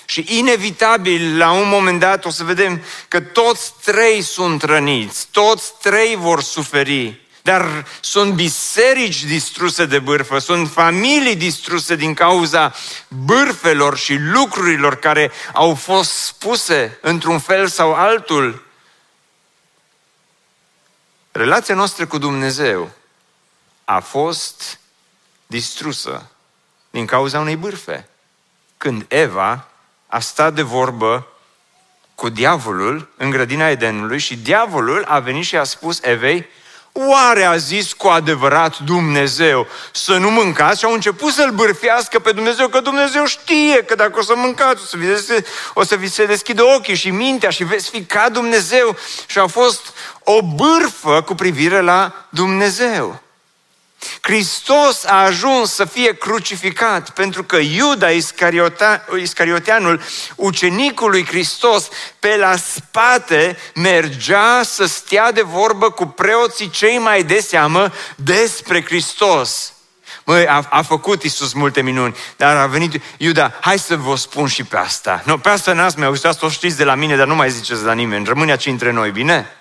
Și 0.06 0.26
inevitabil, 0.28 1.38
la 1.38 1.52
un 1.52 1.68
moment 1.68 2.00
dat, 2.00 2.26
o 2.26 2.30
să 2.30 2.44
vedem 2.44 2.84
că 3.08 3.20
toți 3.20 3.74
trei 3.84 4.22
sunt 4.22 4.64
răniți, 4.64 5.28
toți 5.32 5.74
trei 5.82 6.16
vor 6.16 6.42
suferi. 6.42 7.22
Dar 7.42 7.88
sunt 8.00 8.34
biserici 8.34 9.24
distruse 9.24 9.86
de 9.86 10.00
bârfă, 10.00 10.38
sunt 10.38 10.72
familii 10.72 11.36
distruse 11.36 11.96
din 11.96 12.14
cauza 12.14 12.74
bârfelor 13.08 13.98
și 13.98 14.18
lucrurilor 14.18 14.96
care 14.96 15.32
au 15.54 15.76
fost 15.76 16.12
spuse 16.12 16.98
într-un 17.02 17.40
fel 17.40 17.68
sau 17.68 17.94
altul. 17.94 18.66
Relația 21.32 21.76
noastră 21.76 22.06
cu 22.06 22.18
Dumnezeu 22.18 22.92
a 23.86 24.00
fost 24.00 24.80
distrusă 25.48 26.32
din 26.90 27.06
cauza 27.06 27.40
unei 27.40 27.56
bârfe. 27.56 28.08
Când 28.78 29.06
Eva 29.08 29.68
a 30.08 30.20
stat 30.20 30.54
de 30.54 30.62
vorbă 30.62 31.28
cu 32.16 32.30
diavolul 32.30 33.10
în 33.18 33.30
grădina 33.30 33.70
Edenului 33.70 34.20
și 34.20 34.36
diavolul 34.36 35.04
a 35.08 35.20
venit 35.20 35.46
și 35.46 35.58
a 35.58 35.64
spus 35.64 36.00
Evei, 36.02 36.48
Oare 36.94 37.44
a 37.44 37.58
zis 37.58 37.94
cu 37.94 38.08
adevărat 38.08 38.80
Dumnezeu 38.80 39.68
să 39.92 40.18
nu 40.18 40.30
mâncați? 40.30 40.80
Și 40.80 40.86
au 40.86 40.94
început 40.94 41.34
să-l 41.34 41.52
bârfească 41.52 42.20
pe 42.20 42.32
Dumnezeu, 42.32 42.68
că 42.68 42.80
Dumnezeu 42.80 43.26
știe 43.26 43.84
că 43.84 43.96
dacă 43.96 44.20
o 44.20 44.22
să 44.22 44.34
mâncați, 44.36 44.82
o 44.84 44.86
să, 44.86 44.98
vi 44.98 45.18
se, 45.18 45.46
o 45.74 45.84
să 45.84 45.96
vi 45.96 46.10
se 46.10 46.26
deschidă 46.26 46.64
ochii 46.64 46.96
și 46.96 47.10
mintea 47.10 47.50
și 47.50 47.64
veți 47.64 47.90
fi 47.90 48.04
ca 48.04 48.30
Dumnezeu. 48.30 48.96
Și 49.26 49.40
a 49.40 49.48
fost 49.48 49.94
o 50.24 50.42
bârfă 50.42 51.22
cu 51.22 51.36
privire 51.36 51.82
la 51.82 52.26
Dumnezeu. 52.30 53.22
Hristos 54.22 55.06
a 55.06 55.24
ajuns 55.24 55.74
să 55.74 55.86
fie 55.86 56.14
crucificat 56.14 57.10
pentru 57.10 57.44
că 57.44 57.56
Iuda 57.56 58.10
Iscarioteanul, 59.18 60.02
ucenicul 60.36 61.10
lui 61.10 61.26
Hristos, 61.26 61.88
pe 62.20 62.38
la 62.38 62.56
spate 62.56 63.58
mergea 63.76 64.62
să 64.64 64.86
stea 64.86 65.32
de 65.32 65.42
vorbă 65.42 65.90
cu 65.90 66.06
preoții 66.06 66.70
cei 66.70 66.98
mai 66.98 67.24
de 67.24 67.40
seamă 67.40 67.94
despre 68.16 68.86
Hristos. 68.86 69.74
Măi, 70.24 70.48
a, 70.48 70.68
a 70.70 70.82
făcut 70.82 71.24
Isus 71.24 71.54
multe 71.54 71.82
minuni, 71.82 72.16
dar 72.38 72.58
a 72.58 72.66
venit 72.66 73.02
Iuda, 73.18 73.54
hai 73.62 73.80
să 73.80 73.96
vă 73.96 74.16
spun 74.16 74.48
și 74.48 74.64
pe 74.64 74.78
asta. 74.78 75.22
Nu, 75.26 75.38
pe 75.38 75.50
asta 75.50 75.74
n-ați 75.74 75.98
mai 75.98 76.08
auzit, 76.08 76.26
asta 76.26 76.46
o 76.46 76.50
știți 76.50 76.78
de 76.78 76.84
la 76.84 76.96
mine, 76.96 77.16
dar 77.16 77.28
nu 77.28 77.36
mai 77.36 77.52
ziceți 77.52 77.84
la 77.84 77.94
nimeni. 77.94 78.26
Rămâne 78.26 78.52
aici 78.52 78.66
între 78.66 78.92
noi, 78.92 79.12
bine? 79.12 79.56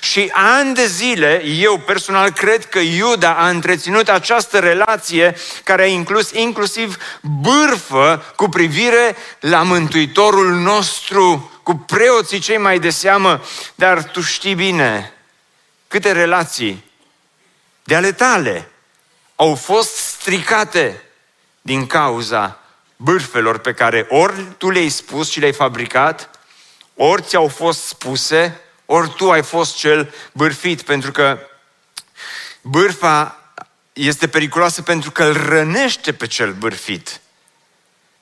Și 0.00 0.30
ani 0.32 0.74
de 0.74 0.86
zile, 0.86 1.44
eu 1.44 1.78
personal 1.78 2.30
cred 2.30 2.64
că 2.64 2.78
Iuda 2.78 3.34
a 3.34 3.48
întreținut 3.48 4.08
această 4.08 4.58
relație 4.58 5.36
care 5.64 5.82
a 5.82 5.86
inclus 5.86 6.30
inclusiv 6.30 6.96
bârfă 7.40 8.32
cu 8.36 8.48
privire 8.48 9.16
la 9.40 9.62
Mântuitorul 9.62 10.54
nostru, 10.54 11.50
cu 11.62 11.74
preoții 11.74 12.38
cei 12.38 12.58
mai 12.58 12.78
de 12.78 12.90
seamă, 12.90 13.42
dar 13.74 14.02
tu 14.02 14.20
știi 14.20 14.54
bine 14.54 15.12
câte 15.88 16.12
relații 16.12 16.84
de 17.84 17.94
ale 17.94 18.12
tale 18.12 18.68
au 19.36 19.54
fost 19.54 19.96
stricate 19.96 21.02
din 21.60 21.86
cauza 21.86 22.58
bârfelor 22.96 23.58
pe 23.58 23.72
care 23.72 24.06
ori 24.08 24.44
tu 24.58 24.70
le-ai 24.70 24.88
spus 24.88 25.30
și 25.30 25.40
le-ai 25.40 25.52
fabricat, 25.52 26.30
ori 26.94 27.22
ți-au 27.22 27.48
fost 27.48 27.86
spuse, 27.86 28.60
ori 28.94 29.14
tu 29.16 29.30
ai 29.30 29.42
fost 29.42 29.76
cel 29.76 30.14
bârfit, 30.32 30.82
pentru 30.82 31.10
că 31.10 31.38
bârfa 32.60 33.38
este 33.92 34.28
periculoasă 34.28 34.82
pentru 34.82 35.10
că 35.10 35.24
îl 35.24 35.48
rănește 35.48 36.12
pe 36.12 36.26
cel 36.26 36.52
bârfit. 36.52 37.20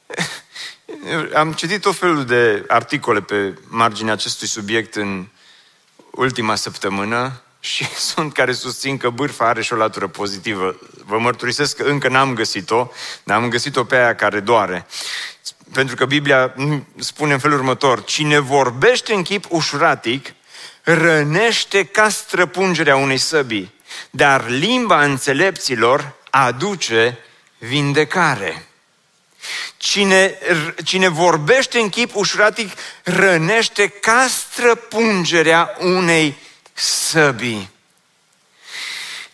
Am 1.35 1.52
citit 1.52 1.81
tot 1.81 1.97
felul 1.97 2.25
de 2.25 2.64
articole 2.69 3.21
pe 3.21 3.59
marginea 3.69 4.12
acestui 4.12 4.49
subiect 4.49 4.94
în 4.94 5.27
ultima 6.11 6.55
săptămână 6.55 7.42
și 7.61 7.85
sunt 8.11 8.33
care 8.33 8.53
susțin 8.53 8.97
că 8.97 9.11
bârfa 9.11 9.49
are 9.49 9.62
și 9.62 9.73
o 9.73 9.77
latură 9.77 10.07
pozitivă. 10.07 10.77
Vă 11.05 11.18
mărturisesc 11.18 11.77
că 11.77 11.83
încă 11.83 12.09
n-am 12.09 12.35
găsit-o, 12.35 12.90
dar 13.25 13.37
am 13.37 13.49
găsit-o 13.49 13.85
pe 13.85 13.97
aia 13.97 14.14
care 14.14 14.40
doare. 14.40 14.87
Pentru 15.73 15.97
că 15.97 16.07
Biblia 16.07 16.55
spune 16.97 17.33
în 17.33 17.38
felul 17.38 17.59
următor, 17.59 18.05
cine 18.05 18.38
vorbește 18.38 19.14
în 19.14 19.23
chip 19.23 19.44
ușuratic, 19.49 20.35
rănește 20.83 21.85
ca 21.85 22.09
străpungerea 22.09 22.97
unei 22.97 23.18
săbii, 23.18 23.75
dar 24.11 24.49
limba 24.49 25.05
înțelepților 25.05 26.14
aduce 26.31 27.18
vindecare. 27.59 28.66
Cine, 29.77 30.38
cine 30.85 31.09
vorbește 31.09 31.79
în 31.79 31.88
chip 31.88 32.14
ușuratic 32.14 32.73
rănește 33.03 33.88
ca 33.88 34.27
străpungerea 34.29 35.77
unei 35.81 36.37
săbii. 36.73 37.71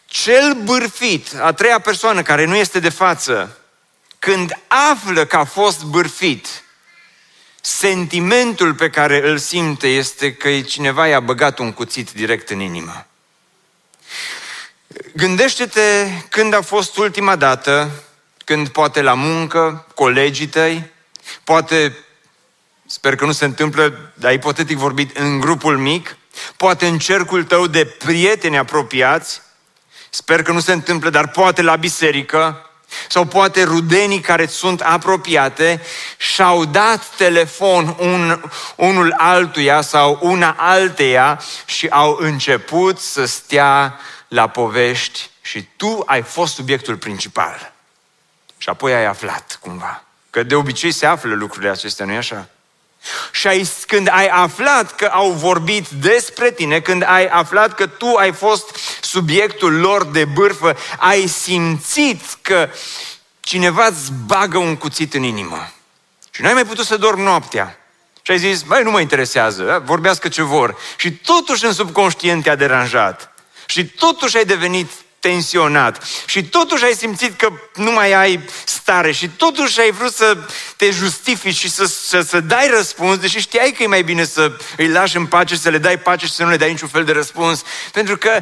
Cel 0.06 0.54
bârfit, 0.54 1.34
a 1.40 1.52
treia 1.52 1.78
persoană 1.78 2.22
care 2.22 2.44
nu 2.44 2.56
este 2.56 2.80
de 2.80 2.88
față, 2.88 3.58
când 4.18 4.58
află 4.90 5.24
că 5.24 5.37
a 5.37 5.44
fost 5.44 5.82
bârfit, 5.82 6.62
sentimentul 7.60 8.74
pe 8.74 8.90
care 8.90 9.28
îl 9.28 9.38
simte 9.38 9.86
este 9.86 10.34
că 10.34 10.60
cineva 10.60 11.06
i-a 11.06 11.20
băgat 11.20 11.58
un 11.58 11.72
cuțit 11.72 12.10
direct 12.12 12.50
în 12.50 12.60
inimă. 12.60 13.06
Gândește-te 15.14 16.08
când 16.28 16.54
a 16.54 16.60
fost 16.60 16.96
ultima 16.96 17.36
dată, 17.36 17.90
când 18.44 18.68
poate 18.68 19.02
la 19.02 19.14
muncă, 19.14 19.86
colegii 19.94 20.46
tăi, 20.46 20.90
poate, 21.44 21.96
sper 22.86 23.16
că 23.16 23.24
nu 23.24 23.32
se 23.32 23.44
întâmplă, 23.44 24.12
dar 24.14 24.32
ipotetic 24.32 24.76
vorbit, 24.76 25.16
în 25.16 25.40
grupul 25.40 25.78
mic, 25.78 26.16
poate 26.56 26.86
în 26.86 26.98
cercul 26.98 27.44
tău 27.44 27.66
de 27.66 27.84
prieteni 27.84 28.58
apropiați, 28.58 29.42
sper 30.10 30.42
că 30.42 30.52
nu 30.52 30.60
se 30.60 30.72
întâmplă, 30.72 31.10
dar 31.10 31.28
poate 31.28 31.62
la 31.62 31.76
biserică, 31.76 32.67
sau 33.09 33.24
poate 33.24 33.62
rudenii 33.62 34.20
care 34.20 34.46
sunt 34.46 34.81
apropiate 34.81 35.83
și-au 36.16 36.64
dat 36.64 37.07
telefon 37.16 37.96
un, 37.98 38.42
unul 38.77 39.14
altuia 39.16 39.81
sau 39.81 40.18
una 40.22 40.57
alteia 40.59 41.40
și 41.64 41.87
au 41.87 42.16
început 42.20 42.98
să 42.98 43.24
stea 43.24 43.98
la 44.29 44.46
povești 44.46 45.31
și 45.40 45.68
tu 45.77 46.03
ai 46.07 46.22
fost 46.22 46.55
subiectul 46.55 46.96
principal. 46.96 47.72
Și 48.59 48.68
apoi 48.68 48.94
ai 48.94 49.05
aflat 49.05 49.59
cumva. 49.61 50.03
Că 50.31 50.42
de 50.42 50.55
obicei 50.55 50.92
se 50.92 51.07
află 51.07 51.35
lucrurile 51.35 51.70
acestea, 51.70 52.07
nu-i 52.07 52.16
așa? 52.16 52.48
Și 53.32 53.46
ai, 53.46 53.68
când 53.87 54.08
ai 54.11 54.26
aflat 54.26 54.94
că 54.94 55.04
au 55.04 55.30
vorbit 55.30 55.88
despre 55.88 56.50
tine, 56.50 56.80
când 56.80 57.02
ai 57.06 57.26
aflat 57.26 57.74
că 57.74 57.87
tu 57.87 58.14
ai 58.14 58.32
fost 58.32 58.76
subiectul 59.00 59.72
lor 59.72 60.04
de 60.04 60.24
bârfă, 60.24 60.76
ai 60.98 61.26
simțit 61.26 62.22
că 62.42 62.70
cineva 63.40 63.87
îți 63.87 64.12
bagă 64.26 64.58
un 64.58 64.76
cuțit 64.76 65.14
în 65.14 65.22
inimă. 65.22 65.72
Și 66.30 66.42
nu 66.42 66.48
ai 66.48 66.54
mai 66.54 66.66
putut 66.66 66.87
să 66.87 66.96
dormi 66.96 67.22
noaptea. 67.22 67.78
Și 68.22 68.30
ai 68.30 68.38
zis, 68.38 68.62
băi, 68.62 68.82
nu 68.82 68.90
mă 68.90 69.00
interesează, 69.00 69.82
vorbească 69.84 70.28
ce 70.28 70.42
vor. 70.42 70.76
Și 70.96 71.12
totuși 71.12 71.64
în 71.64 71.72
subconștient 71.72 72.42
te-a 72.42 72.54
deranjat. 72.54 73.32
Și 73.66 73.87
totuși 73.87 74.37
ai 74.37 74.44
devenit 74.44 74.90
tensionat 75.20 76.02
și 76.26 76.44
totuși 76.44 76.85
ai 76.85 76.94
simțit 76.94 77.38
că 77.38 77.52
nu 77.74 77.92
mai 77.92 78.12
ai 78.12 78.44
stare 78.64 79.12
și 79.12 79.28
totuși 79.28 79.81
ai 79.81 79.90
vrut 79.90 80.14
să 80.14 80.37
te 80.76 80.90
justifici 80.90 81.57
și 81.57 81.70
să, 81.70 81.85
să, 81.87 82.20
să 82.20 82.40
dai 82.40 82.68
răspuns, 82.68 83.18
deși 83.18 83.38
știai 83.38 83.70
că 83.70 83.83
e 83.83 83.87
mai 83.87 84.02
bine 84.02 84.24
să 84.24 84.52
îi 84.76 84.88
lași 84.88 85.16
în 85.16 85.26
pace, 85.26 85.57
să 85.57 85.68
le 85.68 85.78
dai 85.78 85.98
pace 85.98 86.26
și 86.26 86.33
să 86.33 86.42
nu 86.42 86.50
le 86.50 86.57
dai 86.57 86.70
niciun 86.70 86.88
fel 86.88 87.04
de 87.04 87.12
răspuns, 87.12 87.62
pentru 87.92 88.16
că 88.16 88.40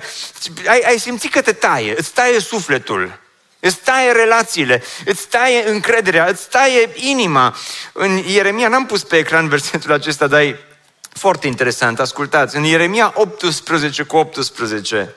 ai, 0.67 0.81
ai 0.81 0.99
simțit 0.99 1.31
că 1.31 1.41
te 1.41 1.53
taie, 1.53 1.95
îți 1.97 2.13
taie 2.13 2.41
sufletul. 2.41 3.25
Îți 3.61 3.77
taie 3.77 4.13
relațiile, 4.13 4.83
îți 5.05 5.29
taie 5.29 5.69
încrederea, 5.69 6.27
îți 6.27 6.49
taie 6.49 6.91
inima. 6.95 7.57
În 7.93 8.17
Ieremia, 8.17 8.69
n-am 8.69 8.87
pus 8.87 9.03
pe 9.03 9.17
ecran 9.17 9.49
versetul 9.49 9.93
acesta, 9.93 10.27
dar 10.27 10.41
e 10.41 10.61
foarte 11.13 11.47
interesant, 11.47 12.01
ascultați. 12.01 12.57
În 12.57 12.63
Ieremia 12.63 13.13
18 13.15 14.03
cu 14.03 14.17
18, 14.17 15.15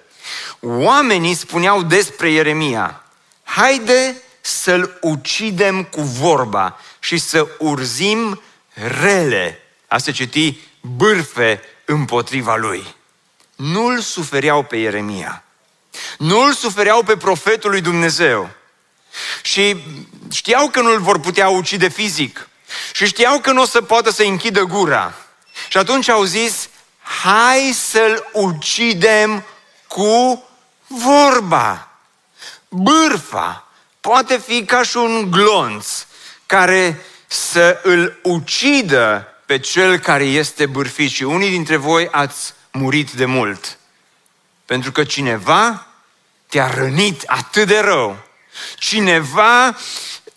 Oamenii 0.59 1.33
spuneau 1.33 1.83
despre 1.83 2.29
Ieremia, 2.29 3.03
haide 3.43 4.21
să-l 4.41 4.97
ucidem 5.01 5.83
cu 5.83 6.01
vorba 6.01 6.79
și 6.99 7.17
să 7.17 7.47
urzim 7.59 8.41
rele, 9.01 9.61
a 9.87 9.97
se 9.97 10.11
citi 10.11 10.57
bârfe 10.81 11.61
împotriva 11.85 12.55
lui. 12.55 12.95
Nu-l 13.55 13.99
sufereau 13.99 14.63
pe 14.63 14.75
Ieremia. 14.75 15.43
Nu-l 16.17 16.53
sufereau 16.53 17.03
pe 17.03 17.17
profetul 17.17 17.69
lui 17.69 17.81
Dumnezeu. 17.81 18.49
Și 19.41 19.83
știau 20.31 20.69
că 20.69 20.81
nu-l 20.81 20.99
vor 20.99 21.19
putea 21.19 21.49
ucide 21.49 21.87
fizic. 21.87 22.49
Și 22.93 23.05
știau 23.05 23.39
că 23.39 23.51
nu 23.51 23.61
o 23.61 23.65
să 23.65 23.81
poată 23.81 24.11
să 24.11 24.23
închidă 24.23 24.63
gura. 24.63 25.13
Și 25.67 25.77
atunci 25.77 26.09
au 26.09 26.23
zis, 26.23 26.69
hai 27.23 27.71
să-l 27.73 28.29
ucidem 28.33 29.43
cu 29.89 30.43
vorba. 30.87 31.87
Bârfa 32.69 33.67
poate 34.01 34.37
fi 34.37 34.65
ca 34.65 34.83
și 34.83 34.97
un 34.97 35.31
glonț 35.31 36.05
care 36.45 37.05
să 37.27 37.79
îl 37.83 38.19
ucidă 38.23 39.27
pe 39.45 39.59
cel 39.59 39.97
care 39.97 40.23
este 40.23 40.65
bârfit. 40.65 41.11
Și 41.11 41.23
unii 41.23 41.49
dintre 41.49 41.75
voi 41.75 42.07
ați 42.11 42.53
murit 42.71 43.11
de 43.11 43.25
mult. 43.25 43.77
Pentru 44.65 44.91
că 44.91 45.03
cineva 45.03 45.87
te-a 46.47 46.69
rănit 46.73 47.23
atât 47.25 47.67
de 47.67 47.79
rău. 47.79 48.17
Cineva 48.77 49.77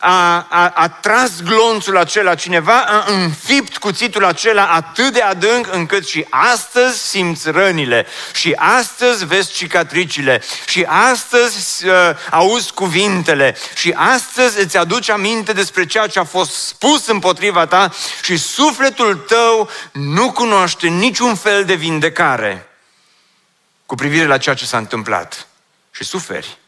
a, 0.05 0.47
a, 0.49 0.69
a 0.75 0.88
tras 0.88 1.43
glonțul 1.43 1.97
acela, 1.97 2.35
cineva 2.35 2.81
a 2.81 3.05
înfipt 3.07 3.77
cuțitul 3.77 4.25
acela 4.25 4.67
atât 4.67 5.12
de 5.12 5.21
adânc 5.21 5.73
încât 5.73 6.07
și 6.07 6.27
astăzi 6.31 7.09
simți 7.09 7.51
rănile. 7.51 8.07
Și 8.35 8.53
astăzi 8.57 9.25
vezi 9.25 9.53
cicatricile. 9.53 10.43
Și 10.67 10.85
astăzi 10.88 11.87
uh, 11.87 11.93
auzi 12.31 12.73
cuvintele. 12.73 13.57
Și 13.75 13.95
astăzi 13.97 14.61
îți 14.61 14.77
aduci 14.77 15.09
aminte 15.09 15.53
despre 15.53 15.87
ceea 15.87 16.07
ce 16.07 16.19
a 16.19 16.25
fost 16.25 16.53
spus 16.53 17.07
împotriva 17.07 17.67
ta 17.67 17.93
și 18.23 18.37
sufletul 18.37 19.17
tău 19.17 19.71
nu 19.93 20.33
cunoaște 20.33 20.88
niciun 20.88 21.35
fel 21.35 21.65
de 21.65 21.75
vindecare 21.75 22.67
cu 23.87 23.95
privire 23.95 24.27
la 24.27 24.38
ceea 24.38 24.55
ce 24.55 24.65
s-a 24.65 24.79
întâmplat. 24.79 25.47
Și 25.91 26.05
suferi. 26.05 26.59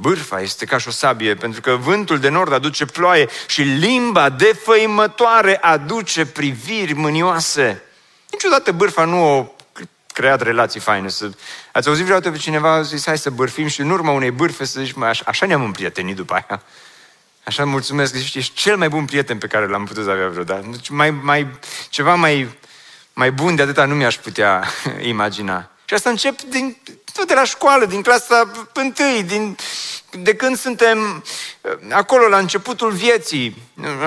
Bârfa 0.00 0.40
este 0.40 0.64
ca 0.64 0.78
și 0.78 0.88
o 0.88 0.90
sabie, 0.90 1.34
pentru 1.34 1.60
că 1.60 1.70
vântul 1.70 2.18
de 2.18 2.28
nord 2.28 2.52
aduce 2.52 2.84
ploaie 2.84 3.28
și 3.46 3.62
limba 3.62 4.28
defăimătoare 4.28 5.56
aduce 5.56 6.26
priviri 6.26 6.92
mânioase. 6.92 7.82
Niciodată 8.30 8.72
bârfa 8.72 9.04
nu 9.04 9.24
a 9.24 9.52
creat 10.12 10.42
relații 10.42 10.80
faine. 10.80 11.08
Să... 11.08 11.30
Ați 11.72 11.88
auzit 11.88 12.04
vreodată 12.04 12.30
pe 12.30 12.36
cineva 12.36 12.72
a 12.72 12.82
zis, 12.82 13.06
hai 13.06 13.18
să 13.18 13.30
bârfim 13.30 13.66
și 13.66 13.80
în 13.80 13.90
urma 13.90 14.12
unei 14.12 14.30
bârfe 14.30 14.64
să 14.64 14.80
zici, 14.80 14.94
așa, 15.00 15.24
așa 15.26 15.46
ne-am 15.46 15.64
împrietenit 15.64 16.16
după 16.16 16.32
aia. 16.34 16.62
Așa 17.44 17.64
mulțumesc, 17.64 18.14
zici, 18.14 18.34
ești 18.34 18.54
cel 18.54 18.76
mai 18.76 18.88
bun 18.88 19.04
prieten 19.04 19.38
pe 19.38 19.46
care 19.46 19.66
l-am 19.66 19.84
putut 19.84 20.08
avea 20.08 20.28
vreodată. 20.28 20.66
Deci 20.70 20.88
mai, 20.88 21.10
mai, 21.10 21.46
ceva 21.88 22.14
mai, 22.14 22.48
mai 23.12 23.30
bun 23.32 23.54
de 23.54 23.62
atâta 23.62 23.84
nu 23.84 23.94
mi-aș 23.94 24.16
putea 24.16 24.68
imagina. 25.14 25.70
Și 25.84 25.94
asta 25.94 26.10
încep 26.10 26.40
din, 26.42 26.76
tot 27.18 27.26
de 27.26 27.34
la 27.34 27.44
școală, 27.44 27.84
din 27.84 28.02
clasa 28.02 28.50
întâi, 28.72 29.22
din, 29.26 29.56
de 30.10 30.34
când 30.34 30.58
suntem 30.58 31.24
uh, 31.60 31.70
acolo 31.90 32.28
la 32.28 32.38
începutul 32.38 32.90
vieții. 32.90 33.56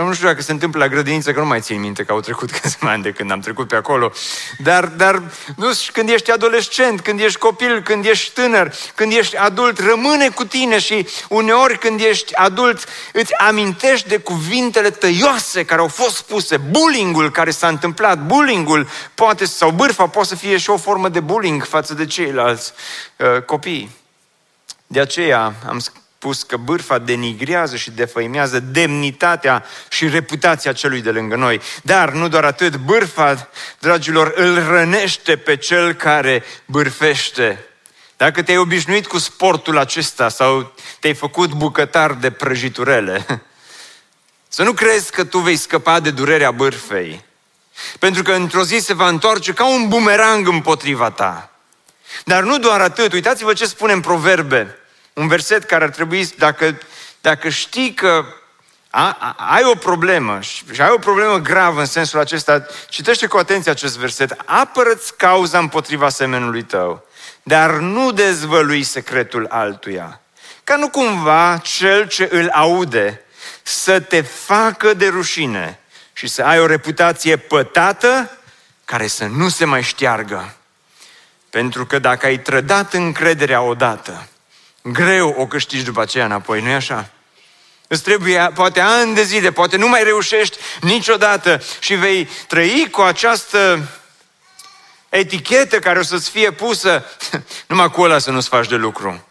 Nu 0.06 0.14
știu 0.14 0.28
dacă 0.28 0.42
se 0.42 0.52
întâmplă 0.52 0.80
la 0.80 0.88
grădiniță, 0.88 1.32
că 1.32 1.40
nu 1.40 1.46
mai 1.46 1.62
țin 1.62 1.80
minte 1.80 2.04
că 2.04 2.12
au 2.12 2.20
trecut 2.20 2.52
câțiva 2.60 2.92
ani 2.92 3.04
de 3.04 3.12
când 3.12 3.32
am 3.32 3.40
trecut 3.40 3.68
pe 3.68 3.76
acolo. 3.76 4.12
Dar, 4.58 4.86
dar 4.86 5.22
nu, 5.56 5.68
când 5.94 6.10
ești 6.10 6.32
adolescent, 6.32 7.02
când 7.02 7.20
ești 7.20 7.40
copil, 7.40 7.82
când 7.82 8.06
ești 8.06 8.34
tânăr, 8.34 8.74
când 8.96 9.12
ești 9.12 9.38
adult, 9.38 9.80
rămâne 9.80 10.30
cu 10.30 10.46
tine 10.46 10.80
și 10.80 11.08
uneori 11.30 11.78
când 11.78 12.00
ești 12.00 12.36
adult 12.36 12.84
îți 13.14 13.38
amintești 13.38 14.08
de 14.08 14.18
cuvintele 14.18 14.90
tăioase 14.90 15.66
care 15.66 15.82
au 15.82 15.88
fost 15.88 16.16
spuse, 16.16 16.58
bullyingul 16.58 17.32
care 17.32 17.52
s-a 17.52 17.68
întâmplat, 17.68 18.26
bullyingul 18.26 18.88
poate, 19.16 19.46
sau 19.46 19.72
bârfa 19.72 20.08
poate 20.08 20.28
să 20.28 20.36
fie 20.36 20.58
și 20.58 20.70
o 20.70 20.78
formă 20.78 21.10
de 21.10 21.20
bullying 21.20 21.64
față 21.64 21.94
de 21.94 22.06
ceilalți 22.06 22.74
uh, 23.18 23.42
copii. 23.42 23.92
De 24.88 25.00
aceea 25.00 25.54
am 25.68 25.80
spus 25.80 26.44
că 26.44 26.58
bârfa 26.58 26.98
denigrează 26.98 27.76
și 27.76 27.92
defăimează 27.92 28.60
demnitatea 28.60 29.66
și 29.90 30.10
reputația 30.10 30.74
celui 30.74 31.02
de 31.02 31.12
lângă 31.12 31.36
noi. 31.36 31.62
Dar 31.84 32.12
nu 32.12 32.28
doar 32.28 32.44
atât, 32.44 32.76
bârfa, 32.76 33.50
dragilor, 33.80 34.34
îl 34.36 34.64
rănește 34.68 35.38
pe 35.38 35.56
cel 35.56 35.94
care 35.94 36.44
bârfește. 36.66 37.66
Dacă 38.18 38.42
te-ai 38.42 38.58
obișnuit 38.58 39.08
cu 39.08 39.18
sportul 39.18 39.78
acesta 39.78 40.30
sau 40.30 40.74
te-ai 41.00 41.14
făcut 41.14 41.54
bucătar 41.54 42.14
de 42.14 42.32
prăjiturele, 42.32 43.26
să 44.48 44.64
nu 44.64 44.74
crezi 44.74 45.12
că 45.12 45.24
tu 45.24 45.40
vei 45.40 45.56
scăpa 45.56 46.00
de 46.00 46.12
durerea 46.12 46.52
bârfei. 46.52 47.26
Pentru 48.00 48.24
că 48.24 48.32
într-o 48.32 48.64
zi 48.64 48.78
se 48.78 48.94
va 48.94 49.08
întoarce 49.08 49.54
ca 49.54 49.68
un 49.68 49.88
bumerang 49.88 50.48
împotriva 50.48 51.10
ta. 51.10 51.51
Dar 52.26 52.44
nu 52.44 52.60
doar 52.60 52.82
atât, 52.82 53.14
uitați-vă 53.14 53.54
ce 53.54 53.66
spune 53.66 53.94
în 53.94 54.02
proverbe. 54.02 54.78
Un 55.14 55.28
verset 55.28 55.64
care 55.64 55.84
ar 55.84 55.90
trebui, 55.90 56.34
dacă, 56.38 56.78
dacă 57.22 57.50
știi 57.50 57.94
că 57.94 58.26
a, 58.90 59.18
a, 59.20 59.36
ai 59.54 59.64
o 59.64 59.76
problemă 59.76 60.40
și, 60.42 60.64
și 60.72 60.82
ai 60.82 60.90
o 60.90 60.98
problemă 60.98 61.38
gravă 61.38 61.80
în 61.80 61.86
sensul 61.86 62.20
acesta, 62.20 62.66
citește 62.90 63.28
cu 63.28 63.38
atenție 63.38 63.72
acest 63.72 63.98
verset. 63.98 64.36
Apără-ți 64.46 65.16
cauza 65.16 65.58
împotriva 65.58 66.10
semenului 66.10 66.64
tău, 66.64 67.06
dar 67.44 67.72
nu 67.72 68.12
dezvălui 68.12 68.84
secretul 68.84 69.48
altuia. 69.50 70.22
Ca 70.64 70.76
nu 70.76 70.90
cumva 70.90 71.60
cel 71.64 72.08
ce 72.08 72.30
îl 72.32 72.50
aude 72.50 73.22
să 73.62 74.00
te 74.00 74.22
facă 74.22 74.94
de 74.94 75.08
rușine 75.08 75.80
și 76.14 76.28
să 76.28 76.44
ai 76.44 76.60
o 76.60 76.66
reputație 76.66 77.38
pătată 77.38 78.38
care 78.86 79.08
să 79.08 79.26
nu 79.26 79.50
se 79.50 79.66
mai 79.66 79.82
șteargă. 79.82 80.56
Pentru 81.52 81.86
că 81.86 82.00
dacă 82.00 82.26
ai 82.26 82.40
trădat 82.40 82.94
încrederea 82.94 83.62
odată, 83.62 84.28
greu 84.84 85.36
o 85.38 85.46
câștigi 85.46 85.84
după 85.84 86.02
aceea 86.02 86.26
înapoi, 86.26 86.62
nu-i 86.62 86.74
așa? 86.74 87.10
Îți 87.88 88.04
trebuie 88.04 88.52
poate 88.54 88.80
ani 88.80 89.16
de 89.16 89.24
zile, 89.24 89.52
poate 89.52 89.78
nu 89.78 89.88
mai 89.88 90.04
reușești 90.04 90.58
niciodată 90.82 91.62
și 91.80 91.94
vei 91.96 92.30
trăi 92.48 92.88
cu 92.92 93.02
această 93.02 93.88
etichetă 95.10 95.80
care 95.80 96.00
o 96.00 96.04
să-ți 96.04 96.30
fie 96.30 96.52
pusă, 96.52 97.06
numai 97.68 97.92
cu 97.92 98.02
ăla 98.02 98.20
să 98.20 98.32
nu-ți 98.32 98.50
faci 98.50 98.68
de 98.68 98.76
lucru. 98.76 99.26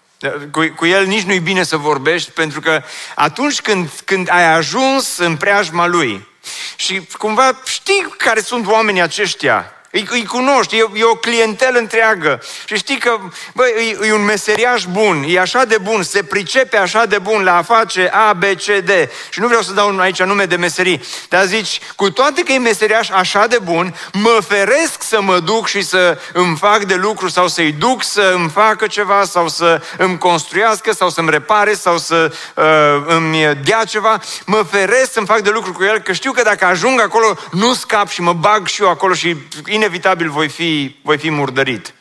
Cu, 0.51 0.73
cu 0.77 0.87
el 0.87 1.07
nici 1.07 1.23
nu-i 1.23 1.41
bine 1.41 1.63
să 1.63 1.77
vorbești, 1.77 2.31
pentru 2.31 2.61
că 2.61 2.83
atunci 3.15 3.61
când, 3.61 3.91
când 4.05 4.31
ai 4.31 4.53
ajuns 4.53 5.19
în 5.19 5.37
preajma 5.37 5.87
lui 5.87 6.29
și 6.77 7.07
cumva 7.19 7.61
știi 7.65 8.15
care 8.17 8.41
sunt 8.41 8.67
oamenii 8.67 9.01
aceștia, 9.01 9.75
îi, 9.91 10.07
îi 10.11 10.25
cunoști, 10.25 10.77
e, 10.77 10.89
e 10.95 11.05
o 11.05 11.15
clientelă 11.15 11.79
întreagă. 11.79 12.43
Și 12.65 12.77
știi 12.77 12.99
că, 12.99 13.19
bă, 13.55 13.65
e, 13.67 14.07
e 14.07 14.13
un 14.13 14.25
meseriaș 14.25 14.85
bun, 14.85 15.25
e 15.29 15.41
așa 15.41 15.65
de 15.65 15.79
bun, 15.83 16.03
se 16.03 16.23
pricepe 16.23 16.77
așa 16.77 17.07
de 17.07 17.19
bun 17.19 17.43
la 17.43 17.57
a 17.57 17.63
face 17.63 18.11
A, 18.13 18.33
B, 18.33 18.43
C, 18.43 18.65
D. 18.65 18.91
Și 19.31 19.41
nu 19.41 19.47
vreau 19.47 19.63
să 19.63 19.73
dau 19.73 19.99
aici 19.99 20.23
nume 20.23 20.45
de 20.45 20.57
meserii, 20.57 21.03
dar 21.29 21.45
zici, 21.45 21.81
cu 21.97 22.11
toate 22.11 22.43
că 22.43 22.53
e 22.53 22.59
meseriaș 22.59 23.09
așa 23.09 23.47
de 23.47 23.59
bun, 23.63 23.95
mă 24.13 24.39
feresc 24.49 25.03
să 25.03 25.21
mă 25.21 25.39
duc 25.41 25.67
și 25.67 25.83
să 25.83 26.19
îmi 26.33 26.57
fac 26.57 26.85
de 26.85 26.95
lucru 26.95 27.29
sau 27.29 27.49
să-i 27.49 27.73
duc 27.73 28.03
să 28.03 28.33
îmi 28.35 28.49
facă 28.49 28.87
ceva 28.87 29.25
sau 29.25 29.49
să 29.49 29.83
îmi 29.97 30.19
construiască 30.19 30.93
sau 30.93 31.11
să-mi 31.11 31.31
repare 31.31 31.75
sau 31.75 31.99
să 31.99 32.33
uh, 32.55 32.65
îmi 33.07 33.59
dea 33.65 33.85
ceva. 33.85 34.21
Mă 34.47 34.67
feresc 34.71 35.13
să-mi 35.13 35.27
fac 35.27 35.41
de 35.41 35.51
lucru 35.51 35.73
cu 35.73 35.85
el, 35.85 35.99
că 35.99 36.13
știu 36.13 36.33
că 36.33 36.43
dacă 36.43 36.65
ajung 36.65 37.01
acolo, 37.01 37.37
nu 37.51 37.75
scap 37.75 38.09
și 38.09 38.21
mă 38.21 38.33
bag 38.33 38.67
și 38.67 38.83
eu 38.83 38.89
acolo 38.89 39.15
și 39.15 39.37
inevitabil 39.81 40.31
voi 40.31 40.49
fi, 40.49 40.97
voi 41.03 41.19
fi 41.19 41.31
murdărit 41.31 41.95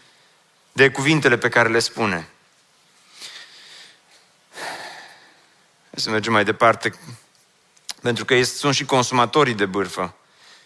de 0.72 0.92
cuvintele 0.92 1.38
pe 1.38 1.50
care 1.50 1.70
le 1.70 1.80
spune. 1.80 2.30
Să 5.92 6.10
mergem 6.10 6.32
mai 6.32 6.44
departe, 6.44 6.94
pentru 8.02 8.26
că 8.26 8.44
sunt 8.44 8.76
și 8.76 8.86
consumatorii 8.86 9.54
de 9.54 9.66
bârfă. 9.66 10.16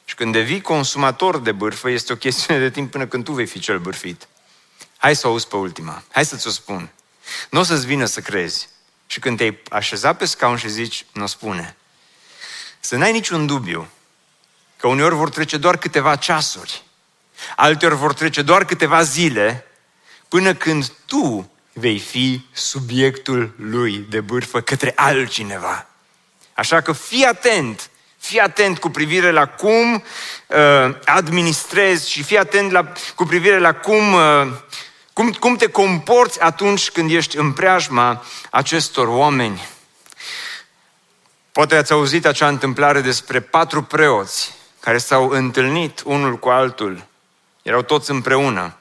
Și 0.06 0.16
când 0.16 0.32
devii 0.32 0.62
consumator 0.62 1.40
de 1.40 1.52
bârfă, 1.52 1.90
este 1.90 2.14
o 2.14 2.16
chestiune 2.16 2.60
de 2.60 2.70
timp 2.70 2.92
până 2.92 3.08
când 3.08 3.24
tu 3.24 3.32
vei 3.32 3.46
fi 3.46 3.60
cel 3.60 3.80
bârfit. 3.80 4.28
Hai 4.98 5.16
să 5.16 5.28
o 5.28 5.30
auzi 5.30 5.48
pe 5.48 5.56
ultima. 5.56 6.04
Hai 6.12 6.26
să-ți 6.26 6.48
o 6.48 6.52
spun. 6.52 6.90
Nu 7.50 7.60
o 7.60 7.64
să-ți 7.64 7.86
vină 7.86 8.06
să 8.06 8.22
crezi. 8.22 8.70
Și 9.06 9.20
când 9.20 9.38
te-ai 9.38 9.62
așezat 9.70 10.18
pe 10.18 10.26
scaun 10.26 10.58
și 10.58 10.70
zici, 10.70 11.06
nu 11.12 11.28
spune. 11.28 11.76
Să 12.80 12.96
n-ai 12.96 13.12
niciun 13.12 13.46
dubiu 13.46 13.88
că 14.78 14.88
uneori 14.88 15.16
vor 15.16 15.30
trece 15.30 15.58
doar 15.58 15.78
câteva 15.78 16.16
ceasuri 16.16 16.84
Alteori 17.56 17.96
vor 17.96 18.14
trece 18.14 18.42
doar 18.42 18.66
câteva 18.66 19.04
zile 19.04 19.66
până 20.28 20.54
când 20.54 20.92
tu 21.06 21.52
vei 21.74 22.00
fi 22.00 22.46
subiectul 22.52 23.54
lui 23.58 24.06
de 24.10 24.22
bârfă 24.22 24.62
către 24.62 24.94
altcineva. 24.96 25.88
Așa 26.54 26.82
că 26.82 26.92
fii 26.92 27.24
atent, 27.24 27.90
fii 28.18 28.40
atent 28.40 28.80
cu 28.80 28.90
privire 28.90 29.32
la 29.32 29.46
cum 29.46 29.94
uh, 29.94 30.96
administrezi 31.06 32.10
și 32.10 32.24
fii 32.24 32.38
atent 32.38 32.72
la, 32.72 32.92
cu 33.16 33.24
privire 33.24 33.60
la 33.60 33.74
cum, 33.74 34.14
uh, 34.14 34.48
cum, 35.14 35.32
cum 35.32 35.56
te 35.56 35.68
comporți 35.68 36.42
atunci 36.42 36.90
când 36.90 37.12
ești 37.12 37.38
în 37.38 37.52
preajma 37.52 38.24
acestor 38.50 39.08
oameni. 39.08 39.68
Poate 41.52 41.76
ați 41.76 41.92
auzit 41.92 42.26
acea 42.26 42.48
întâmplare 42.48 43.02
despre 43.02 43.40
patru 43.40 43.84
preoți 43.84 44.54
care 44.80 44.98
s-au 44.98 45.30
întâlnit 45.30 46.02
unul 46.06 46.38
cu 46.38 46.50
altul 46.50 47.06
erau 47.64 47.82
toți 47.82 48.12
împreună. 48.12 48.78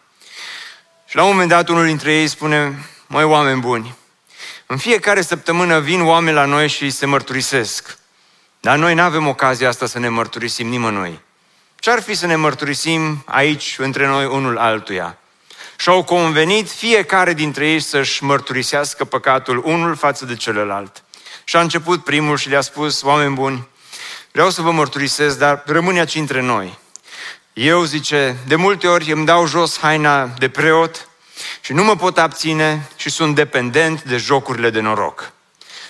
Și 1.07 1.17
la 1.17 1.23
un 1.23 1.31
moment 1.31 1.49
dat 1.49 1.69
unul 1.69 1.87
dintre 1.87 2.13
ei 2.13 2.27
spune, 2.27 2.89
măi 3.07 3.25
oameni 3.25 3.61
buni, 3.61 3.95
în 4.67 4.77
fiecare 4.77 5.23
săptămână 5.23 5.81
vin 5.81 6.03
oameni 6.03 6.37
la 6.37 6.45
noi 6.45 6.69
și 6.69 6.91
se 6.91 7.07
mărturisesc. 7.07 7.99
Dar 8.61 8.79
noi 8.79 8.95
nu 8.95 9.03
avem 9.03 9.27
ocazia 9.29 9.69
asta 9.69 9.87
să 9.87 9.99
ne 9.99 10.09
mărturisim 10.09 10.69
nimănui. 10.69 11.21
Ce-ar 11.77 12.03
fi 12.03 12.15
să 12.15 12.27
ne 12.27 12.37
mărturisim 12.37 13.23
aici, 13.27 13.75
între 13.79 14.07
noi, 14.07 14.27
unul 14.27 14.59
altuia? 14.59 15.19
Și 15.77 15.89
au 15.89 16.05
convenit 16.05 16.71
fiecare 16.71 17.33
dintre 17.33 17.69
ei 17.69 17.81
să-și 17.81 18.25
mărturisească 18.25 19.05
păcatul 19.05 19.63
unul 19.65 19.97
față 19.97 20.25
de 20.25 20.37
celălalt. 20.37 21.03
Și 21.45 21.57
a 21.57 21.61
început 21.61 22.05
primul 22.05 22.37
și 22.37 22.49
le-a 22.49 22.61
spus, 22.61 23.03
oameni 23.03 23.35
buni, 23.35 23.69
vreau 24.33 24.51
să 24.51 24.63
vă 24.63 24.71
mărturisesc, 24.71 25.39
dar 25.39 25.63
rămâne 25.67 25.99
aici 25.99 26.15
între 26.15 26.41
noi. 26.41 26.79
Eu, 27.53 27.85
zice, 27.85 28.37
de 28.47 28.57
multe 28.57 28.87
ori 28.87 29.13
îmi 29.13 29.27
dau 29.27 29.47
jos 29.47 29.79
haina 29.79 30.27
de 30.27 30.49
preot 30.49 31.09
și 31.61 31.73
nu 31.73 31.85
mă 31.85 31.97
pot 31.97 32.19
abține 32.19 32.89
și 32.97 33.11
sunt 33.11 33.35
dependent 33.35 34.03
de 34.03 34.17
jocurile 34.17 34.71
de 34.71 34.81
noroc. 34.81 35.33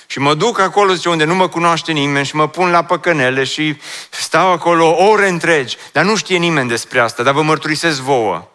Și 0.06 0.18
mă 0.18 0.34
duc 0.34 0.58
acolo, 0.58 0.94
zice, 0.94 1.08
unde 1.08 1.24
nu 1.24 1.34
mă 1.34 1.48
cunoaște 1.48 1.92
nimeni 1.92 2.26
și 2.26 2.36
mă 2.36 2.48
pun 2.48 2.70
la 2.70 2.84
păcănele 2.84 3.44
și 3.44 3.80
stau 4.10 4.50
acolo 4.50 4.96
ore 4.96 5.28
întregi, 5.28 5.76
dar 5.92 6.04
nu 6.04 6.16
știe 6.16 6.36
nimeni 6.36 6.68
despre 6.68 7.00
asta, 7.00 7.22
dar 7.22 7.34
vă 7.34 7.42
mărturisesc 7.42 8.00
vouă. 8.00 8.48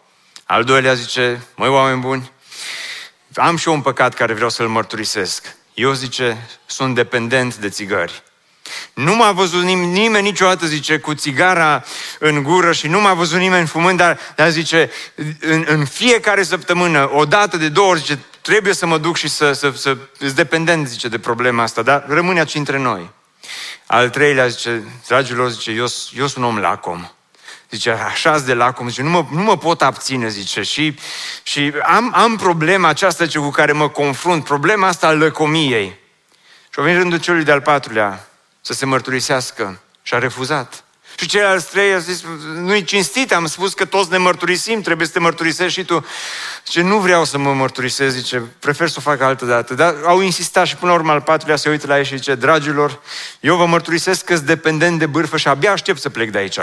Al 0.46 0.63
doilea 0.63 0.93
zice, 0.93 1.41
măi 1.56 1.70
oameni 1.70 2.02
buni, 2.02 2.32
am 3.36 3.58
și 3.58 3.67
eu 3.67 3.74
un 3.74 3.82
păcat 3.82 4.13
care 4.13 4.34
vreau 4.34 4.50
să-l 4.50 4.67
mărturisesc. 4.67 5.56
Eu, 5.74 5.93
zice, 5.93 6.48
sunt 6.65 6.96
dependent 6.96 7.56
de 7.56 7.70
țigări. 7.70 8.24
Nu 8.93 9.15
m-a 9.15 9.32
văzut 9.32 9.63
nim- 9.63 9.91
nimeni 9.91 10.27
niciodată, 10.27 10.65
zice, 10.65 10.97
cu 10.97 11.13
țigara 11.13 11.84
în 12.19 12.43
gură 12.43 12.71
și 12.71 12.88
nu 12.88 13.01
m-a 13.01 13.13
văzut 13.13 13.39
nimeni 13.39 13.67
fumând, 13.67 13.97
dar, 13.97 14.19
dar 14.36 14.49
zice, 14.49 14.91
în, 15.39 15.65
în 15.67 15.86
fiecare 15.86 16.43
săptămână, 16.43 17.10
o 17.13 17.25
dată 17.25 17.58
de 17.58 17.69
două 17.69 17.89
ori, 17.89 17.99
zice, 17.99 18.19
trebuie 18.41 18.73
să 18.73 18.86
mă 18.86 18.97
duc 18.97 19.15
și 19.15 19.27
să, 19.27 19.51
să, 19.51 19.71
să, 19.75 19.97
să 20.19 20.25
dependent, 20.25 20.88
zice, 20.88 21.08
de 21.08 21.19
problema 21.19 21.63
asta, 21.63 21.82
dar 21.82 22.06
rămâne 22.08 22.39
aici 22.39 22.56
între 22.56 22.77
noi. 22.77 23.10
Al 23.86 24.10
treilea 24.10 24.47
zice, 24.47 24.84
dragilor, 25.08 25.49
zice, 25.49 25.71
eu, 25.71 25.86
eu 26.17 26.27
sunt 26.27 26.45
om 26.45 26.58
lacom. 26.58 27.10
Zice, 27.69 27.91
așa 27.91 28.39
de 28.39 28.53
lacom, 28.53 28.89
zice, 28.89 29.01
nu 29.01 29.10
mă, 29.10 29.25
nu 29.32 29.41
mă 29.41 29.58
pot 29.58 29.82
abține, 29.82 30.30
zice, 30.30 30.62
și, 30.62 30.99
și 31.43 31.73
am, 31.84 32.12
am 32.15 32.36
problema 32.36 32.88
aceasta 32.88 33.23
zice, 33.23 33.39
cu 33.39 33.49
care 33.49 33.71
mă 33.71 33.89
confrunt, 33.89 34.43
problema 34.43 34.88
asta 34.88 35.08
al 35.08 35.17
lăcomiei. 35.17 35.99
Și 36.69 36.80
a 36.80 36.82
venit 36.82 36.99
rândul 36.99 37.19
celui 37.19 37.43
de-al 37.43 37.62
patrulea 37.62 38.27
să 38.67 38.73
se 38.73 38.86
mărturisească 38.86 39.80
și 40.01 40.13
a 40.13 40.17
refuzat. 40.17 40.84
Și 41.19 41.27
ceilalți 41.27 41.69
trei 41.69 41.93
a 41.93 41.97
zis, 41.97 42.23
nu-i 42.53 42.84
cinstit, 42.84 43.34
am 43.34 43.45
spus 43.45 43.73
că 43.73 43.86
toți 43.86 44.12
ne 44.12 44.17
mărturisim, 44.17 44.82
trebuie 44.82 45.08
să 45.08 45.13
te 45.13 45.19
mărturisești 45.19 45.80
și 45.80 45.86
tu. 45.86 46.06
Zice, 46.65 46.82
nu 46.82 46.97
vreau 46.99 47.25
să 47.25 47.38
mă 47.38 47.53
mărturisesc, 47.53 48.15
zice, 48.15 48.43
prefer 48.60 48.89
să 48.89 48.95
o 48.97 49.01
fac 49.01 49.21
altă 49.21 49.45
dată. 49.45 49.73
Dar 49.73 49.95
au 50.03 50.21
insistat 50.21 50.65
și 50.65 50.75
până 50.75 50.91
la 50.91 50.97
urmă 50.97 51.12
al 51.12 51.21
patrulea 51.21 51.56
se 51.56 51.69
uită 51.69 51.88
la 51.88 51.97
ei 51.97 52.06
și 52.06 52.15
zice, 52.15 52.36
dragilor, 52.36 53.01
eu 53.39 53.56
vă 53.56 53.65
mărturisesc 53.65 54.23
că 54.23 54.36
sunt 54.36 54.47
dependent 54.47 54.99
de 54.99 55.06
bârfă 55.06 55.38
și 55.38 55.47
abia 55.47 55.71
aștept 55.71 56.01
să 56.01 56.10
plec 56.10 56.32
de 56.32 56.38
aici. 56.38 56.60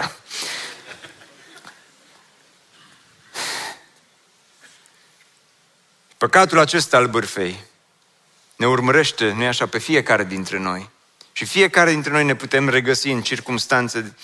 Păcatul 6.17 6.59
acesta 6.59 6.97
al 6.97 7.07
bârfei 7.07 7.65
ne 8.57 8.67
urmărește, 8.67 9.33
nu-i 9.37 9.47
așa, 9.47 9.67
pe 9.67 9.79
fiecare 9.79 10.25
dintre 10.25 10.59
noi. 10.59 10.93
Și 11.37 11.45
fiecare 11.45 11.91
dintre 11.91 12.13
noi 12.13 12.25
ne 12.25 12.35
putem 12.35 12.69
regăsi 12.69 13.09
în 13.09 13.23
circumstanțe. 13.23 14.15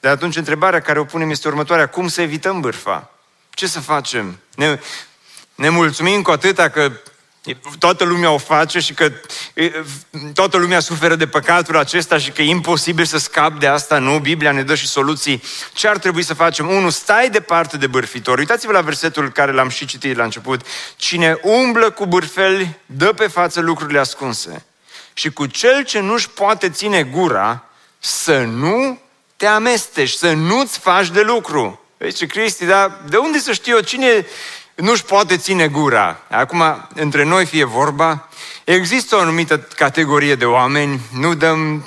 De 0.00 0.08
atunci 0.08 0.36
întrebarea 0.36 0.80
care 0.80 0.98
o 0.98 1.04
punem 1.04 1.30
este 1.30 1.48
următoarea. 1.48 1.86
Cum 1.86 2.08
să 2.08 2.22
evităm 2.22 2.60
bârfa? 2.60 3.10
Ce 3.50 3.66
să 3.66 3.80
facem? 3.80 4.38
Ne, 4.54 4.80
ne 5.54 5.68
mulțumim 5.68 6.22
cu 6.22 6.30
atâta 6.30 6.68
că 6.68 6.92
toată 7.78 8.04
lumea 8.04 8.30
o 8.30 8.38
face 8.38 8.78
și 8.78 8.94
că 8.94 9.12
toată 10.34 10.56
lumea 10.56 10.80
suferă 10.80 11.14
de 11.14 11.26
păcatul 11.26 11.76
acesta 11.76 12.18
și 12.18 12.30
că 12.30 12.42
e 12.42 12.48
imposibil 12.48 13.04
să 13.04 13.18
scap 13.18 13.58
de 13.58 13.66
asta. 13.66 13.98
Nu, 13.98 14.18
Biblia 14.18 14.52
ne 14.52 14.62
dă 14.62 14.74
și 14.74 14.86
soluții. 14.86 15.42
Ce 15.72 15.88
ar 15.88 15.98
trebui 15.98 16.22
să 16.22 16.34
facem? 16.34 16.68
Unu, 16.68 16.90
stai 16.90 17.30
departe 17.30 17.76
de 17.76 17.86
bârfitor. 17.86 18.38
Uitați-vă 18.38 18.72
la 18.72 18.80
versetul 18.80 19.30
care 19.30 19.52
l-am 19.52 19.68
și 19.68 19.86
citit 19.86 20.16
la 20.16 20.24
început. 20.24 20.60
Cine 20.96 21.38
umblă 21.42 21.90
cu 21.90 22.06
bârfeli, 22.06 22.78
dă 22.86 23.12
pe 23.12 23.26
față 23.26 23.60
lucrurile 23.60 23.98
ascunse. 23.98 24.64
Și 25.18 25.30
cu 25.30 25.46
cel 25.46 25.84
ce 25.84 26.00
nu-și 26.00 26.30
poate 26.30 26.70
ține 26.70 27.02
gura, 27.02 27.64
să 27.98 28.38
nu 28.38 29.00
te 29.36 29.46
amesteci, 29.46 30.10
să 30.10 30.32
nu-ți 30.32 30.78
faci 30.78 31.10
de 31.10 31.20
lucru. 31.20 31.80
Deci, 31.96 32.26
Cristi, 32.26 32.64
dar 32.64 33.00
de 33.08 33.16
unde 33.16 33.38
să 33.38 33.52
știu 33.52 33.74
eu 33.74 33.80
cine 33.80 34.26
nu-și 34.74 35.04
poate 35.04 35.36
ține 35.36 35.68
gura. 35.68 36.20
Acum, 36.30 36.88
între 36.94 37.24
noi 37.24 37.46
fie 37.46 37.64
vorba, 37.64 38.28
există 38.64 39.16
o 39.16 39.20
anumită 39.20 39.58
categorie 39.58 40.34
de 40.34 40.44
oameni, 40.44 41.00
nu 41.12 41.34
dăm, 41.34 41.84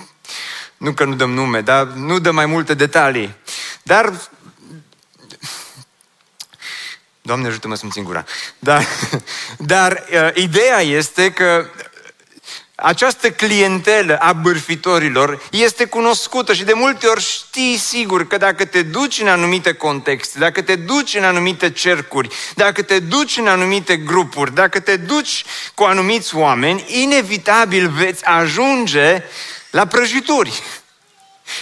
nu 0.77 0.93
că 0.93 1.03
nu 1.03 1.15
dăm 1.15 1.31
nume, 1.31 1.61
dar 1.61 1.83
nu 1.83 2.19
dăm 2.19 2.35
mai 2.35 2.45
multe 2.45 2.73
detalii. 2.73 3.35
Dar, 3.83 4.13
Doamne 7.21 7.47
ajută-mă 7.47 7.75
să-mi 7.75 7.91
țin 7.91 8.03
gura. 8.03 8.25
Dar, 8.59 8.85
dar 9.73 10.05
uh, 10.11 10.29
ideea 10.33 10.79
este 10.81 11.31
că 11.31 11.65
această 12.81 13.31
clientelă 13.31 14.17
a 14.17 14.33
bârfitorilor 14.33 15.41
este 15.51 15.85
cunoscută 15.85 16.53
și 16.53 16.63
de 16.63 16.73
multe 16.73 17.07
ori 17.07 17.21
știi 17.21 17.77
sigur 17.77 18.27
că 18.27 18.37
dacă 18.37 18.65
te 18.65 18.81
duci 18.81 19.19
în 19.19 19.27
anumite 19.27 19.73
contexte, 19.73 20.39
dacă 20.39 20.61
te 20.61 20.75
duci 20.75 21.15
în 21.15 21.23
anumite 21.23 21.71
cercuri, 21.71 22.29
dacă 22.55 22.81
te 22.81 22.99
duci 22.99 23.37
în 23.37 23.47
anumite 23.47 23.97
grupuri, 23.97 24.53
dacă 24.53 24.79
te 24.79 24.95
duci 24.95 25.45
cu 25.73 25.83
anumiți 25.83 26.35
oameni, 26.35 26.85
inevitabil 26.87 27.89
veți 27.89 28.25
ajunge 28.25 29.23
la 29.69 29.85
prăjituri. 29.85 30.61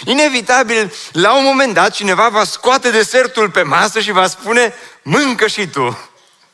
Inevitabil, 0.04 0.92
la 1.12 1.36
un 1.36 1.44
moment 1.44 1.74
dat, 1.74 1.90
cineva 1.90 2.28
va 2.28 2.44
scoate 2.44 2.90
desertul 2.90 3.50
pe 3.50 3.62
masă 3.62 4.00
și 4.00 4.12
va 4.12 4.26
spune, 4.26 4.74
mâncă 5.02 5.46
și 5.46 5.66
tu. 5.66 6.09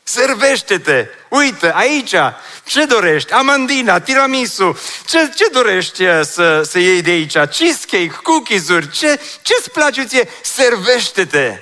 Servește-te! 0.09 1.07
Uite, 1.29 1.73
aici, 1.73 2.15
ce 2.63 2.85
dorești? 2.85 3.31
Amandina, 3.31 3.99
tiramisu, 3.99 4.79
ce, 5.05 5.31
ce 5.35 5.47
dorești 5.51 6.03
uh, 6.03 6.21
să, 6.25 6.61
să 6.61 6.79
iei 6.79 7.01
de 7.01 7.09
aici? 7.09 7.37
Cheesecake, 7.37 8.19
cookies-uri, 8.23 8.89
ce, 8.89 9.19
ce-ți 9.41 9.71
place 9.71 10.05
ție? 10.05 10.29
Servește-te! 10.43 11.53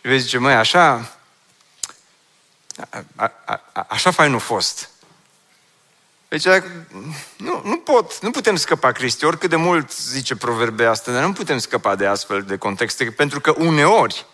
Și 0.00 0.08
vezi, 0.08 0.22
zice, 0.22 0.38
măi, 0.38 0.54
așa, 0.54 1.10
a, 2.90 3.04
a, 3.16 3.32
a, 3.72 3.86
așa 3.88 4.10
fain 4.10 4.30
nu 4.30 4.38
fost. 4.38 4.90
Deci, 6.28 6.44
nu, 7.36 7.60
nu 7.64 7.76
pot, 7.76 8.20
nu 8.22 8.30
putem 8.30 8.56
scăpa, 8.56 8.92
Cristi, 8.92 9.24
oricât 9.24 9.50
de 9.50 9.56
mult 9.56 9.92
zice 9.92 10.36
proverbe 10.36 10.84
asta, 10.84 11.12
dar 11.12 11.24
nu 11.24 11.32
putem 11.32 11.58
scăpa 11.58 11.94
de 11.94 12.06
astfel 12.06 12.42
de 12.42 12.56
contexte, 12.56 13.04
pentru 13.04 13.40
că 13.40 13.54
uneori, 13.56 14.26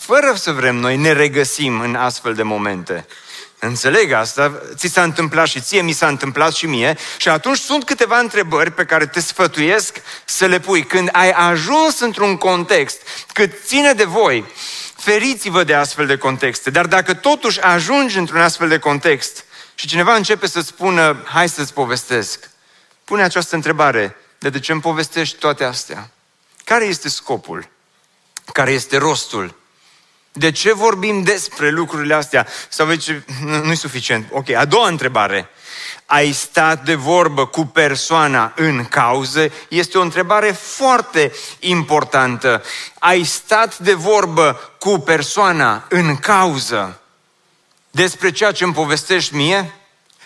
fără 0.00 0.34
să 0.36 0.52
vrem 0.52 0.76
noi, 0.76 0.96
ne 0.96 1.12
regăsim 1.12 1.80
în 1.80 1.94
astfel 1.94 2.34
de 2.34 2.42
momente. 2.42 3.06
Înțeleg 3.58 4.12
asta, 4.12 4.62
ți 4.74 4.86
s-a 4.86 5.02
întâmplat 5.02 5.46
și 5.46 5.60
ție, 5.60 5.80
mi 5.80 5.92
s-a 5.92 6.08
întâmplat 6.08 6.54
și 6.54 6.66
mie 6.66 6.98
și 7.16 7.28
atunci 7.28 7.58
sunt 7.58 7.84
câteva 7.84 8.18
întrebări 8.18 8.70
pe 8.70 8.84
care 8.84 9.06
te 9.06 9.20
sfătuiesc 9.20 10.00
să 10.24 10.46
le 10.46 10.60
pui. 10.60 10.84
Când 10.84 11.08
ai 11.12 11.30
ajuns 11.30 12.00
într-un 12.00 12.36
context 12.36 13.02
cât 13.32 13.52
ține 13.64 13.92
de 13.92 14.04
voi, 14.04 14.44
feriți-vă 14.96 15.64
de 15.64 15.74
astfel 15.74 16.06
de 16.06 16.16
contexte. 16.16 16.70
Dar 16.70 16.86
dacă 16.86 17.14
totuși 17.14 17.60
ajungi 17.60 18.18
într-un 18.18 18.40
astfel 18.40 18.68
de 18.68 18.78
context 18.78 19.44
și 19.74 19.86
cineva 19.86 20.14
începe 20.14 20.46
să 20.46 20.60
spună, 20.60 21.22
hai 21.24 21.48
să-ți 21.48 21.72
povestesc, 21.72 22.50
pune 23.04 23.22
această 23.22 23.54
întrebare, 23.54 24.16
de, 24.38 24.50
de 24.50 24.60
ce 24.60 24.72
îmi 24.72 24.80
povestești 24.80 25.36
toate 25.38 25.64
astea? 25.64 26.10
Care 26.64 26.84
este 26.84 27.08
scopul? 27.08 27.68
Care 28.52 28.70
este 28.70 28.96
rostul? 28.96 29.59
De 30.32 30.50
ce 30.50 30.72
vorbim 30.72 31.22
despre 31.22 31.70
lucrurile 31.70 32.14
astea? 32.14 32.46
Sau 32.68 32.90
zice, 32.90 33.24
nu-i 33.62 33.76
suficient. 33.76 34.26
Ok, 34.30 34.50
a 34.50 34.64
doua 34.64 34.88
întrebare. 34.88 35.48
Ai 36.06 36.32
stat 36.32 36.84
de 36.84 36.94
vorbă 36.94 37.46
cu 37.46 37.64
persoana 37.64 38.52
în 38.56 38.84
cauză? 38.84 39.52
Este 39.68 39.98
o 39.98 40.02
întrebare 40.02 40.50
foarte 40.50 41.32
importantă. 41.58 42.62
Ai 42.98 43.24
stat 43.24 43.78
de 43.78 43.92
vorbă 43.92 44.60
cu 44.78 44.98
persoana 44.98 45.84
în 45.88 46.16
cauză 46.16 47.00
despre 47.90 48.30
ceea 48.30 48.52
ce 48.52 48.64
îmi 48.64 48.72
povestești 48.72 49.34
mie? 49.34 49.74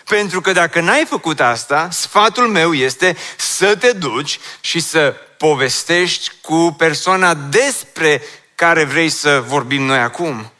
Pentru 0.05 0.41
că 0.41 0.51
dacă 0.51 0.79
n-ai 0.79 1.05
făcut 1.09 1.39
asta, 1.39 1.87
sfatul 1.91 2.47
meu 2.47 2.73
este 2.73 3.17
să 3.37 3.75
te 3.75 3.91
duci 3.91 4.39
și 4.61 4.79
să 4.79 5.15
povestești 5.37 6.31
cu 6.41 6.75
persoana 6.77 7.33
despre 7.33 8.21
care 8.55 8.83
vrei 8.83 9.09
să 9.09 9.43
vorbim 9.47 9.83
noi 9.83 9.99
acum. 9.99 10.51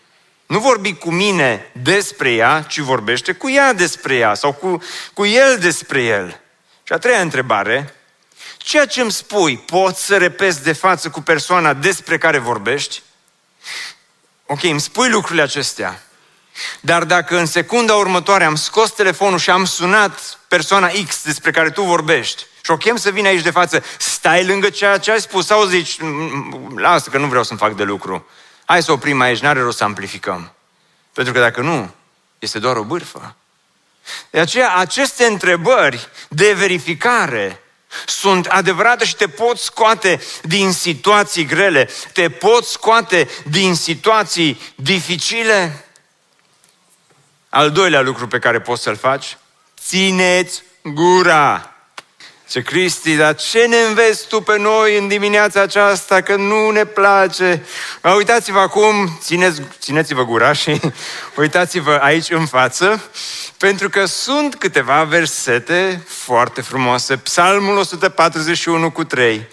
Nu 0.45 0.59
vorbi 0.59 0.93
cu 0.93 1.11
mine 1.11 1.71
despre 1.81 2.31
ea, 2.31 2.65
ci 2.67 2.77
vorbește 2.77 3.31
cu 3.31 3.49
ea 3.49 3.73
despre 3.73 4.15
ea 4.15 4.33
sau 4.33 4.53
cu, 4.53 4.81
cu 5.13 5.25
el 5.25 5.57
despre 5.57 6.01
el. 6.03 6.39
Și 6.83 6.93
a 6.93 6.97
treia 6.97 7.21
întrebare, 7.21 7.95
ceea 8.57 8.85
ce 8.85 9.01
îmi 9.01 9.11
spui, 9.11 9.57
poți 9.57 10.05
să 10.05 10.17
repeți 10.17 10.63
de 10.63 10.73
față 10.73 11.09
cu 11.09 11.21
persoana 11.21 11.73
despre 11.73 12.17
care 12.17 12.37
vorbești? 12.37 13.01
Ok, 14.45 14.63
îmi 14.63 14.81
spui 14.81 15.09
lucrurile 15.09 15.41
acestea. 15.41 16.01
Dar 16.79 17.03
dacă 17.03 17.37
în 17.37 17.45
secunda 17.45 17.95
următoare 17.95 18.43
am 18.43 18.55
scos 18.55 18.91
telefonul 18.91 19.39
și 19.39 19.49
am 19.49 19.65
sunat 19.65 20.39
persoana 20.47 20.91
X 21.07 21.23
despre 21.23 21.51
care 21.51 21.69
tu 21.69 21.81
vorbești 21.81 22.45
și 22.65 22.71
o 22.71 22.77
chem 22.77 22.95
să 22.95 23.09
vină 23.09 23.27
aici 23.27 23.41
de 23.41 23.51
față, 23.51 23.83
stai 23.97 24.45
lângă 24.45 24.69
ceea 24.69 24.97
ce 24.97 25.11
ai 25.11 25.21
spus 25.21 25.45
sau 25.45 25.65
zici, 25.65 25.97
lasă 26.75 27.09
că 27.09 27.17
nu 27.17 27.27
vreau 27.27 27.43
să-mi 27.43 27.59
fac 27.59 27.75
de 27.75 27.83
lucru. 27.83 28.27
Hai 28.65 28.83
să 28.83 28.91
oprim 28.91 29.19
aici, 29.19 29.39
n-are 29.39 29.61
rost 29.61 29.77
să 29.77 29.83
amplificăm. 29.83 30.51
Pentru 31.13 31.33
că 31.33 31.39
dacă 31.39 31.61
nu, 31.61 31.91
este 32.39 32.59
doar 32.59 32.75
o 32.75 32.83
bârfă. 32.83 33.35
De 34.29 34.39
aceea, 34.39 34.75
aceste 34.75 35.25
întrebări 35.25 36.09
de 36.29 36.53
verificare 36.53 37.61
sunt 38.05 38.45
adevărate 38.45 39.05
și 39.05 39.15
te 39.15 39.27
pot 39.27 39.57
scoate 39.57 40.21
din 40.43 40.71
situații 40.71 41.45
grele, 41.45 41.89
te 42.13 42.29
pot 42.29 42.65
scoate 42.65 43.29
din 43.43 43.75
situații 43.75 44.61
dificile. 44.75 45.85
Al 47.49 47.71
doilea 47.71 48.01
lucru 48.01 48.27
pe 48.27 48.39
care 48.39 48.61
poți 48.61 48.83
să-l 48.83 48.97
faci, 48.97 49.37
țineți 49.79 50.63
gura. 50.83 51.74
Ce 52.49 52.61
Cristi, 52.61 53.15
dar 53.15 53.35
ce 53.35 53.65
ne 53.65 53.77
înveți 53.77 54.27
tu 54.27 54.41
pe 54.41 54.57
noi 54.57 54.97
în 54.97 55.07
dimineața 55.07 55.61
aceasta 55.61 56.21
că 56.21 56.35
nu 56.35 56.69
ne 56.69 56.85
place? 56.85 57.65
Uitați-vă 58.17 58.59
acum, 58.59 59.17
țineți, 59.21 59.61
țineți-vă 59.79 60.25
gura 60.25 60.53
și 60.53 60.79
uitați-vă 61.35 61.99
aici 62.01 62.29
în 62.29 62.45
față, 62.45 63.03
pentru 63.57 63.89
că 63.89 64.05
sunt 64.05 64.55
câteva 64.55 65.03
versete 65.03 66.03
foarte 66.07 66.61
frumoase. 66.61 67.17
Psalmul 67.17 67.77
141 67.77 68.91
cu 68.91 69.03
3. 69.03 69.47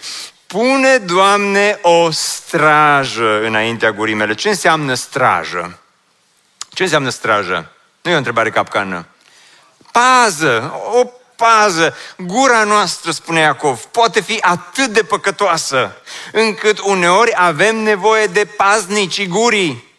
Pune, 0.46 0.96
Doamne, 0.96 1.78
o 1.83 2.11
strajă 2.11 3.40
înaintea 3.44 3.92
gurii 3.92 4.14
mele. 4.14 4.35
Ce 4.35 4.48
înseamnă 4.48 4.94
strajă? 4.94 5.78
Ce 6.68 6.83
înseamnă 6.83 7.09
strajă? 7.09 7.70
Nu 8.02 8.11
e 8.11 8.14
o 8.14 8.16
întrebare 8.16 8.50
capcană. 8.50 9.07
Pază, 9.92 10.74
o 10.92 11.07
pază. 11.37 11.97
Gura 12.16 12.64
noastră, 12.64 13.11
spune 13.11 13.40
Iacov, 13.40 13.79
poate 13.79 14.21
fi 14.21 14.38
atât 14.40 14.87
de 14.87 15.03
păcătoasă, 15.03 15.97
încât 16.33 16.79
uneori 16.79 17.33
avem 17.35 17.77
nevoie 17.77 18.27
de 18.27 18.45
paznicii 18.45 19.27
gurii. 19.27 19.90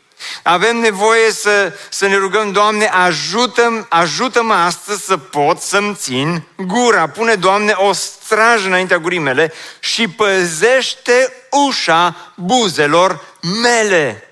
Avem 0.43 0.77
nevoie 0.77 1.31
să, 1.31 1.73
să 1.89 2.07
ne 2.07 2.15
rugăm, 2.15 2.51
Doamne, 2.51 2.85
ajută-mă, 2.85 3.85
ajută-mă 3.89 4.53
astăzi 4.53 5.05
să 5.05 5.17
pot 5.17 5.61
să-mi 5.61 5.95
țin 5.95 6.43
gura. 6.57 7.07
Pune, 7.07 7.35
Doamne, 7.35 7.71
o 7.71 7.91
strajă 7.93 8.67
înaintea 8.67 8.97
gurii 8.97 9.19
mele 9.19 9.53
și 9.79 10.07
păzește 10.07 11.33
ușa 11.49 12.33
buzelor 12.35 13.25
mele. 13.61 14.27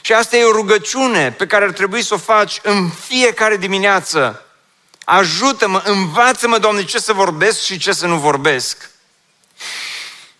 Și 0.00 0.12
asta 0.12 0.36
e 0.36 0.44
o 0.44 0.52
rugăciune 0.52 1.32
pe 1.32 1.46
care 1.46 1.64
ar 1.64 1.70
trebui 1.70 2.02
să 2.02 2.14
o 2.14 2.18
faci 2.18 2.60
în 2.62 2.90
fiecare 2.90 3.56
dimineață. 3.56 4.46
Ajută-mă, 5.04 5.82
învață-mă, 5.84 6.58
Doamne, 6.58 6.84
ce 6.84 6.98
să 6.98 7.12
vorbesc 7.12 7.62
și 7.62 7.78
ce 7.78 7.92
să 7.92 8.06
nu 8.06 8.16
vorbesc. 8.16 8.90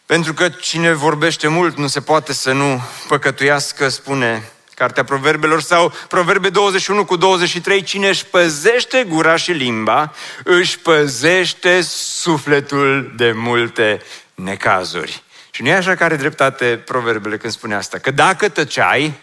Pentru 0.06 0.34
că 0.34 0.48
cine 0.48 0.92
vorbește 0.92 1.48
mult 1.48 1.76
nu 1.76 1.86
se 1.86 2.00
poate 2.00 2.32
să 2.32 2.52
nu 2.52 2.82
păcătuiască, 3.08 3.88
spune 3.88 4.52
Cartea 4.74 5.04
Proverbelor 5.04 5.62
sau 5.62 5.92
Proverbe 6.08 6.48
21 6.48 7.04
cu 7.04 7.16
23, 7.16 7.82
cine 7.82 8.08
își 8.08 8.26
păzește 8.26 9.04
gura 9.04 9.36
și 9.36 9.52
limba, 9.52 10.14
își 10.44 10.78
păzește 10.78 11.80
sufletul 11.82 13.12
de 13.16 13.32
multe 13.32 14.02
necazuri. 14.34 15.22
Și 15.50 15.62
nu 15.62 15.68
e 15.68 15.72
așa 15.74 15.94
care 15.94 16.16
dreptate 16.16 16.82
Proverbele 16.84 17.36
când 17.36 17.52
spune 17.52 17.74
asta, 17.74 17.98
că 17.98 18.10
dacă 18.10 18.48
tăceai, 18.48 19.14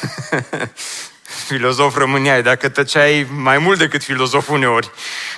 filozof 1.46 1.96
rămâneai, 1.96 2.42
dacă 2.42 2.68
tăceai 2.68 3.26
mai 3.30 3.58
mult 3.58 3.78
decât 3.78 4.02
filozof 4.02 4.48
uneori 4.48 4.90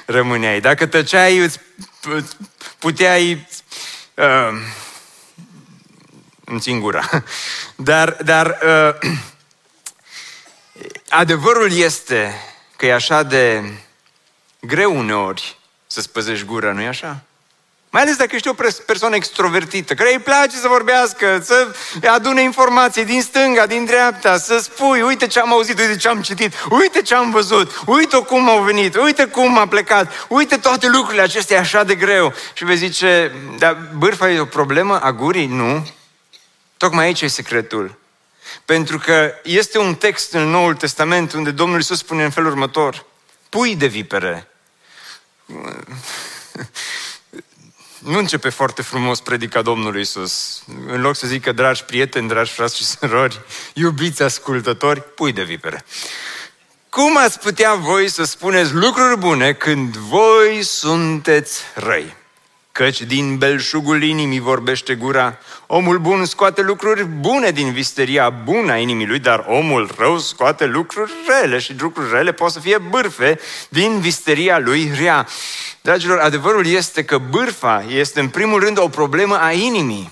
rămâneai, 0.07 0.61
dacă 0.61 0.87
tăceai 0.87 1.39
îți 1.39 1.61
puteai 2.79 3.49
uh, 4.15 4.61
îmi 6.45 6.61
țin 6.61 6.81
gura. 6.81 7.09
Dar, 7.77 8.17
dar 8.25 8.59
uh, 8.63 9.11
adevărul 11.09 11.73
este 11.73 12.35
că 12.77 12.87
e 12.87 12.95
așa 12.95 13.23
de 13.23 13.63
greu 14.61 14.99
uneori 14.99 15.59
să-ți 15.87 16.11
păzești 16.11 16.45
gura, 16.45 16.73
nu-i 16.73 16.87
așa? 16.87 17.23
Mai 17.93 18.03
ales 18.03 18.17
dacă 18.17 18.35
ești 18.35 18.49
o 18.49 18.55
persoană 18.87 19.15
extrovertită, 19.15 19.95
care 19.95 20.13
îi 20.13 20.19
place 20.19 20.57
să 20.57 20.69
vorbească, 20.69 21.41
să 21.45 21.75
adune 22.07 22.43
informații 22.43 23.05
din 23.05 23.23
stânga, 23.23 23.67
din 23.67 23.85
dreapta, 23.85 24.39
să 24.39 24.59
spui, 24.59 25.01
uite 25.01 25.27
ce 25.27 25.41
am 25.41 25.53
auzit, 25.53 25.79
uite 25.79 25.97
ce 25.97 26.09
am 26.09 26.21
citit, 26.21 26.55
uite 26.69 27.03
ce 27.03 27.15
am 27.15 27.31
văzut, 27.31 27.83
uite 27.87 28.19
cum 28.19 28.49
au 28.49 28.63
venit, 28.63 28.97
uite 28.97 29.25
cum 29.27 29.59
a 29.59 29.67
plecat, 29.67 30.27
uite 30.29 30.57
toate 30.57 30.89
lucrurile 30.89 31.23
acestea 31.23 31.59
așa 31.59 31.85
de 31.85 31.95
greu. 31.95 32.35
Și 32.53 32.65
vei 32.65 32.77
zice, 32.77 33.33
dar 33.59 33.91
bârfa 33.99 34.31
e 34.31 34.41
o 34.41 34.45
problemă 34.45 35.01
a 35.01 35.13
gurii? 35.13 35.47
Nu. 35.47 35.87
Tocmai 36.77 37.05
aici 37.05 37.21
e 37.21 37.27
secretul. 37.27 37.99
Pentru 38.65 38.99
că 38.99 39.35
este 39.43 39.79
un 39.79 39.95
text 39.95 40.33
în 40.33 40.49
Noul 40.49 40.75
Testament 40.75 41.33
unde 41.33 41.51
Domnul 41.51 41.77
Iisus 41.77 41.99
spune 41.99 42.25
în 42.25 42.31
felul 42.31 42.51
următor, 42.51 43.05
pui 43.49 43.77
de 43.77 43.87
vipere 43.87 44.49
nu 48.05 48.19
începe 48.19 48.49
foarte 48.49 48.83
frumos 48.83 49.21
predica 49.21 49.63
Domnului 49.63 50.01
Isus. 50.01 50.63
În 50.87 51.01
loc 51.01 51.17
să 51.17 51.27
zică, 51.27 51.53
dragi 51.53 51.85
prieteni, 51.85 52.29
dragi 52.29 52.53
frați 52.53 52.77
și 52.77 52.85
surori, 52.85 53.41
iubiți 53.75 54.23
ascultători, 54.23 55.03
pui 55.15 55.33
de 55.33 55.43
vipere. 55.43 55.85
Cum 56.89 57.17
ați 57.17 57.39
putea 57.39 57.75
voi 57.75 58.09
să 58.09 58.25
spuneți 58.25 58.73
lucruri 58.73 59.19
bune 59.19 59.53
când 59.53 59.97
voi 59.97 60.63
sunteți 60.63 61.61
răi? 61.75 62.21
Căci 62.73 63.03
din 63.03 63.37
belșugul 63.39 64.03
inimii 64.03 64.41
vorbește 64.41 64.95
gura. 64.95 65.39
Omul 65.67 65.99
bun 65.99 66.25
scoate 66.25 66.63
lucruri 66.63 67.05
bune 67.05 67.51
din 67.51 67.73
visteria 67.73 68.31
bună 68.31 68.73
a 68.73 68.77
inimii 68.77 69.07
lui, 69.07 69.19
dar 69.19 69.45
omul 69.49 69.91
rău 69.99 70.19
scoate 70.19 70.67
lucruri 70.67 71.13
rele 71.27 71.59
și 71.59 71.75
lucruri 71.79 72.11
rele 72.11 72.33
pot 72.33 72.51
să 72.51 72.61
fie 72.61 72.79
bârfe 72.79 73.41
din 73.69 74.01
visteria 74.01 74.59
lui 74.59 74.93
rea. 74.99 75.29
Dragilor, 75.81 76.19
adevărul 76.19 76.67
este 76.67 77.05
că 77.05 77.19
bârfa 77.19 77.85
este 77.89 78.21
în 78.21 78.29
primul 78.29 78.61
rând 78.61 78.79
o 78.79 78.89
problemă 78.89 79.39
a 79.41 79.53
inimii. 79.53 80.11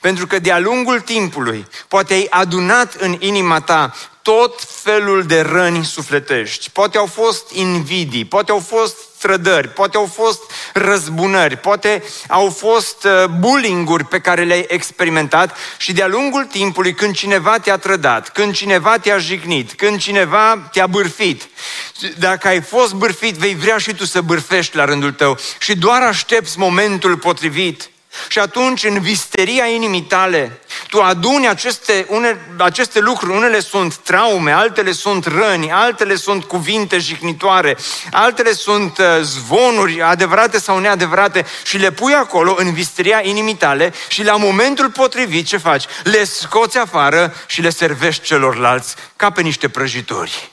Pentru 0.00 0.26
că 0.26 0.38
de-a 0.38 0.58
lungul 0.58 1.00
timpului 1.00 1.66
poate 1.88 2.14
ai 2.14 2.26
adunat 2.30 2.94
în 2.94 3.16
inima 3.18 3.60
ta 3.60 3.94
tot 4.22 4.62
felul 4.82 5.22
de 5.22 5.40
răni 5.40 5.84
sufletești. 5.84 6.70
Poate 6.70 6.98
au 6.98 7.06
fost 7.06 7.50
invidii, 7.50 8.24
poate 8.24 8.50
au 8.50 8.58
fost 8.58 8.96
trădări, 9.24 9.68
poate 9.68 9.96
au 9.96 10.06
fost 10.14 10.40
răzbunări, 10.72 11.56
poate 11.56 12.02
au 12.28 12.50
fost 12.50 13.04
uh, 13.04 13.24
bullying-uri 13.38 14.04
pe 14.04 14.18
care 14.18 14.44
le-ai 14.44 14.64
experimentat 14.68 15.56
și 15.76 15.92
de-a 15.92 16.06
lungul 16.06 16.44
timpului 16.44 16.94
când 16.94 17.14
cineva 17.14 17.58
te-a 17.58 17.76
trădat, 17.76 18.28
când 18.28 18.54
cineva 18.54 18.98
te-a 18.98 19.18
jignit, 19.18 19.72
când 19.72 19.98
cineva 19.98 20.68
te-a 20.72 20.86
bârfit, 20.86 21.48
dacă 22.18 22.48
ai 22.48 22.60
fost 22.60 22.94
bârfit, 22.94 23.34
vei 23.34 23.54
vrea 23.54 23.78
și 23.78 23.94
tu 23.94 24.04
să 24.04 24.20
bârfești 24.20 24.76
la 24.76 24.84
rândul 24.84 25.12
tău 25.12 25.38
și 25.58 25.76
doar 25.76 26.02
aștepți 26.02 26.58
momentul 26.58 27.16
potrivit. 27.16 27.88
Și 28.28 28.38
atunci, 28.38 28.84
în 28.84 29.00
visteria 29.00 29.66
inimii 29.66 30.02
tale, 30.02 30.60
tu 30.88 31.02
aduni 31.02 31.48
aceste, 31.48 32.06
une, 32.08 32.38
aceste 32.56 32.98
lucruri. 33.00 33.36
Unele 33.36 33.60
sunt 33.60 33.96
traume, 33.96 34.52
altele 34.52 34.92
sunt 34.92 35.26
răni, 35.26 35.72
altele 35.72 36.14
sunt 36.14 36.44
cuvinte 36.44 36.98
jignitoare, 36.98 37.76
altele 38.10 38.52
sunt 38.52 38.98
uh, 38.98 39.06
zvonuri 39.20 40.02
adevărate 40.02 40.58
sau 40.58 40.78
neadevărate 40.78 41.46
și 41.64 41.76
le 41.76 41.92
pui 41.92 42.14
acolo 42.14 42.54
în 42.58 42.72
visteria 42.72 43.20
inimii 43.22 43.56
tale 43.56 43.92
și 44.08 44.24
la 44.24 44.36
momentul 44.36 44.90
potrivit 44.90 45.46
ce 45.46 45.56
faci? 45.56 45.84
Le 46.02 46.24
scoți 46.24 46.78
afară 46.78 47.34
și 47.46 47.60
le 47.60 47.70
servești 47.70 48.24
celorlalți 48.24 48.94
ca 49.16 49.30
pe 49.30 49.40
niște 49.40 49.68
prăjitori. 49.68 50.50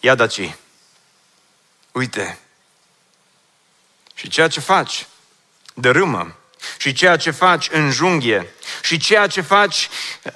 Ia 0.00 0.14
daci. 0.14 0.54
Uite. 1.92 2.38
Și 4.14 4.28
ceea 4.28 4.48
ce 4.48 4.60
faci, 4.60 5.06
dărâmă 5.74 6.39
și 6.78 6.92
ceea 6.92 7.16
ce 7.16 7.30
faci 7.30 7.68
în 7.70 7.90
junghie 7.90 8.54
și 8.82 8.98
ceea 8.98 9.26
ce 9.26 9.40
faci 9.40 9.88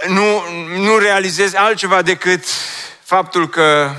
nu, 0.07 0.49
nu 0.67 0.99
realizezi 0.99 1.57
altceva 1.57 2.03
decât 2.03 2.45
faptul 3.03 3.49
că 3.49 3.95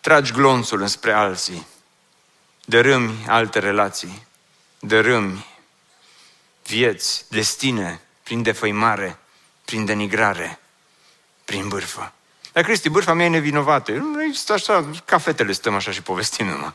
tragi 0.00 0.32
glonțul 0.32 0.80
înspre 0.80 1.12
alții, 1.12 1.66
dărâmi 2.64 3.24
alte 3.26 3.58
relații, 3.58 4.26
dărâmi 4.78 5.46
vieți, 6.66 7.24
destine, 7.28 8.00
prin 8.22 8.42
defăimare, 8.42 9.18
prin 9.64 9.84
denigrare, 9.84 10.58
prin 11.44 11.68
bârfă. 11.68 12.12
Dar 12.52 12.62
Cristi, 12.62 12.88
bârfa 12.88 13.12
mea 13.12 13.26
e 13.26 13.28
nevinovată. 13.28 13.92
Nu 13.92 14.22
există 14.22 14.52
așa, 14.52 14.90
ca 15.04 15.18
fetele 15.18 15.52
stăm 15.52 15.74
așa 15.74 15.90
și 15.90 16.02
povestim 16.02 16.46
numai. 16.46 16.74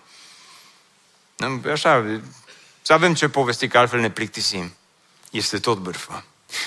Așa, 1.71 2.21
să 2.85 2.93
avem 2.93 3.13
ce 3.13 3.29
povesti, 3.29 3.67
că 3.67 3.77
altfel 3.77 3.99
ne 3.99 4.09
plictisim. 4.09 4.75
Este 5.31 5.59
tot 5.59 5.77
bârfă. 5.77 6.23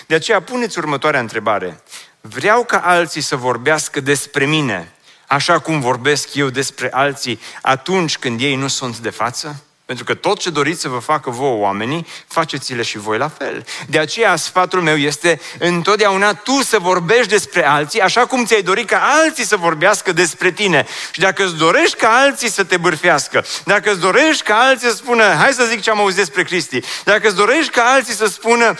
De 0.06 0.14
aceea 0.14 0.42
puneți 0.42 0.78
următoarea 0.78 1.20
întrebare. 1.20 1.82
Vreau 2.20 2.64
ca 2.64 2.78
alții 2.78 3.20
să 3.20 3.36
vorbească 3.36 4.00
despre 4.00 4.44
mine, 4.46 4.92
așa 5.26 5.58
cum 5.58 5.80
vorbesc 5.80 6.34
eu 6.34 6.50
despre 6.50 6.92
alții 6.92 7.40
atunci 7.62 8.18
când 8.18 8.40
ei 8.40 8.54
nu 8.54 8.68
sunt 8.68 8.98
de 8.98 9.10
față? 9.10 9.64
Pentru 9.86 10.04
că 10.04 10.14
tot 10.14 10.38
ce 10.38 10.50
doriți 10.50 10.80
să 10.80 10.88
vă 10.88 10.98
facă 10.98 11.30
vouă 11.30 11.60
oamenii, 11.60 12.06
faceți-le 12.26 12.82
și 12.82 12.98
voi 12.98 13.18
la 13.18 13.28
fel. 13.28 13.66
De 13.88 13.98
aceea 13.98 14.36
sfatul 14.36 14.80
meu 14.80 14.96
este 14.96 15.40
întotdeauna 15.58 16.34
tu 16.34 16.62
să 16.62 16.78
vorbești 16.78 17.28
despre 17.28 17.66
alții 17.66 18.00
așa 18.00 18.26
cum 18.26 18.44
ți-ai 18.44 18.62
dorit 18.62 18.88
ca 18.88 19.00
alții 19.24 19.44
să 19.44 19.56
vorbească 19.56 20.12
despre 20.12 20.50
tine. 20.50 20.86
Și 21.10 21.20
dacă 21.20 21.44
îți 21.44 21.56
dorești 21.56 21.96
ca 21.96 22.08
alții 22.08 22.50
să 22.50 22.64
te 22.64 22.76
bârfească, 22.76 23.44
dacă 23.64 23.90
îți 23.90 24.00
dorești 24.00 24.42
ca 24.42 24.58
alții 24.58 24.88
să 24.88 24.94
spună, 24.94 25.24
hai 25.24 25.52
să 25.52 25.64
zic 25.64 25.80
ce 25.80 25.90
am 25.90 25.98
auzit 25.98 26.16
despre 26.16 26.42
Cristi, 26.42 26.80
dacă 27.04 27.26
îți 27.26 27.36
dorești 27.36 27.70
ca 27.70 27.82
alții 27.82 28.14
să 28.14 28.26
spună, 28.26 28.74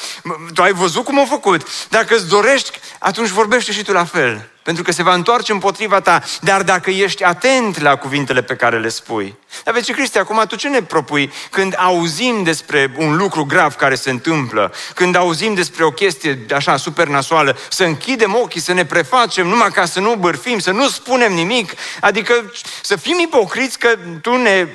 tu 0.55 0.63
ai 0.63 0.73
văzut 0.73 1.05
cum 1.05 1.19
au 1.19 1.27
făcut, 1.27 1.89
dacă 1.89 2.15
îți 2.15 2.29
dorești, 2.29 2.81
atunci 2.99 3.29
vorbește 3.29 3.73
și 3.73 3.83
tu 3.83 3.93
la 3.93 4.05
fel 4.05 4.51
pentru 4.67 4.85
că 4.85 4.93
se 4.93 5.03
va 5.03 5.15
întoarce 5.15 5.53
împotriva 5.53 6.01
ta. 6.01 6.23
Dar 6.41 6.63
dacă 6.63 6.91
ești 6.91 7.23
atent 7.25 7.81
la 7.81 7.97
cuvintele 7.97 8.43
pe 8.43 8.55
care 8.55 8.79
le 8.79 8.89
spui. 8.89 9.37
Dar 9.65 9.75
vezi, 9.75 9.93
Cristi, 9.93 10.19
acum 10.19 10.45
tu 10.49 10.57
ce 10.57 10.69
ne 10.69 10.83
propui 10.83 11.33
când 11.51 11.75
auzim 11.77 12.43
despre 12.43 12.93
un 12.97 13.17
lucru 13.17 13.45
grav 13.45 13.75
care 13.75 13.95
se 13.95 14.11
întâmplă, 14.11 14.73
când 14.95 15.17
auzim 15.17 15.55
despre 15.55 15.85
o 15.85 15.91
chestie 15.91 16.47
așa 16.55 16.77
super 16.77 17.07
nasoală, 17.07 17.57
să 17.71 17.85
închidem 17.85 18.35
ochii, 18.43 18.61
să 18.61 18.73
ne 18.73 18.85
prefacem 18.85 19.47
numai 19.47 19.71
ca 19.71 19.85
să 19.85 20.01
nu 20.01 20.15
bârfim, 20.15 20.59
să 20.59 20.71
nu 20.71 20.89
spunem 20.89 21.33
nimic, 21.33 21.73
adică 22.01 22.53
să 22.83 22.97
fim 22.97 23.19
ipocriți 23.19 23.79
că 23.79 23.89
tu 24.21 24.37
ne, 24.37 24.69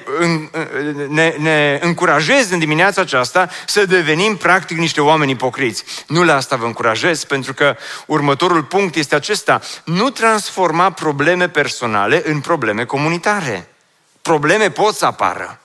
ne, 1.08 1.36
ne 1.40 1.80
încurajezi 1.82 2.54
în 2.54 2.60
dimineața 2.60 3.02
aceasta 3.02 3.50
să 3.66 3.86
devenim 3.86 4.38
practic 4.38 4.78
niște 4.78 5.02
oameni 5.02 5.32
ipocriți. 5.32 5.84
Nu 6.08 6.24
la 6.24 6.36
asta 6.36 6.56
vă 6.56 6.66
încurajez, 6.66 7.24
pentru 7.24 7.54
că 7.54 7.76
următorul 8.06 8.64
punct 8.64 8.96
este 8.96 9.16
acesta 9.16 9.62
nu 9.86 10.10
transforma 10.10 10.92
probleme 10.92 11.50
personale 11.50 12.22
în 12.26 12.40
probleme 12.40 12.86
comunitare. 12.86 13.74
Probleme 14.22 14.72
pot 14.72 14.96
să 14.96 15.06
apară. 15.06 15.60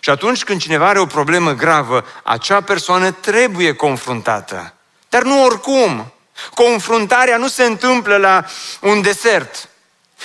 Și 0.00 0.10
atunci 0.10 0.44
când 0.44 0.60
cineva 0.60 0.88
are 0.88 0.98
o 0.98 1.06
problemă 1.06 1.52
gravă, 1.52 2.04
acea 2.22 2.60
persoană 2.60 3.10
trebuie 3.10 3.72
confruntată. 3.72 4.74
Dar 5.08 5.22
nu 5.22 5.44
oricum. 5.44 6.12
Confruntarea 6.54 7.36
nu 7.36 7.48
se 7.48 7.64
întâmplă 7.64 8.16
la 8.16 8.44
un 8.80 9.02
desert. 9.02 9.68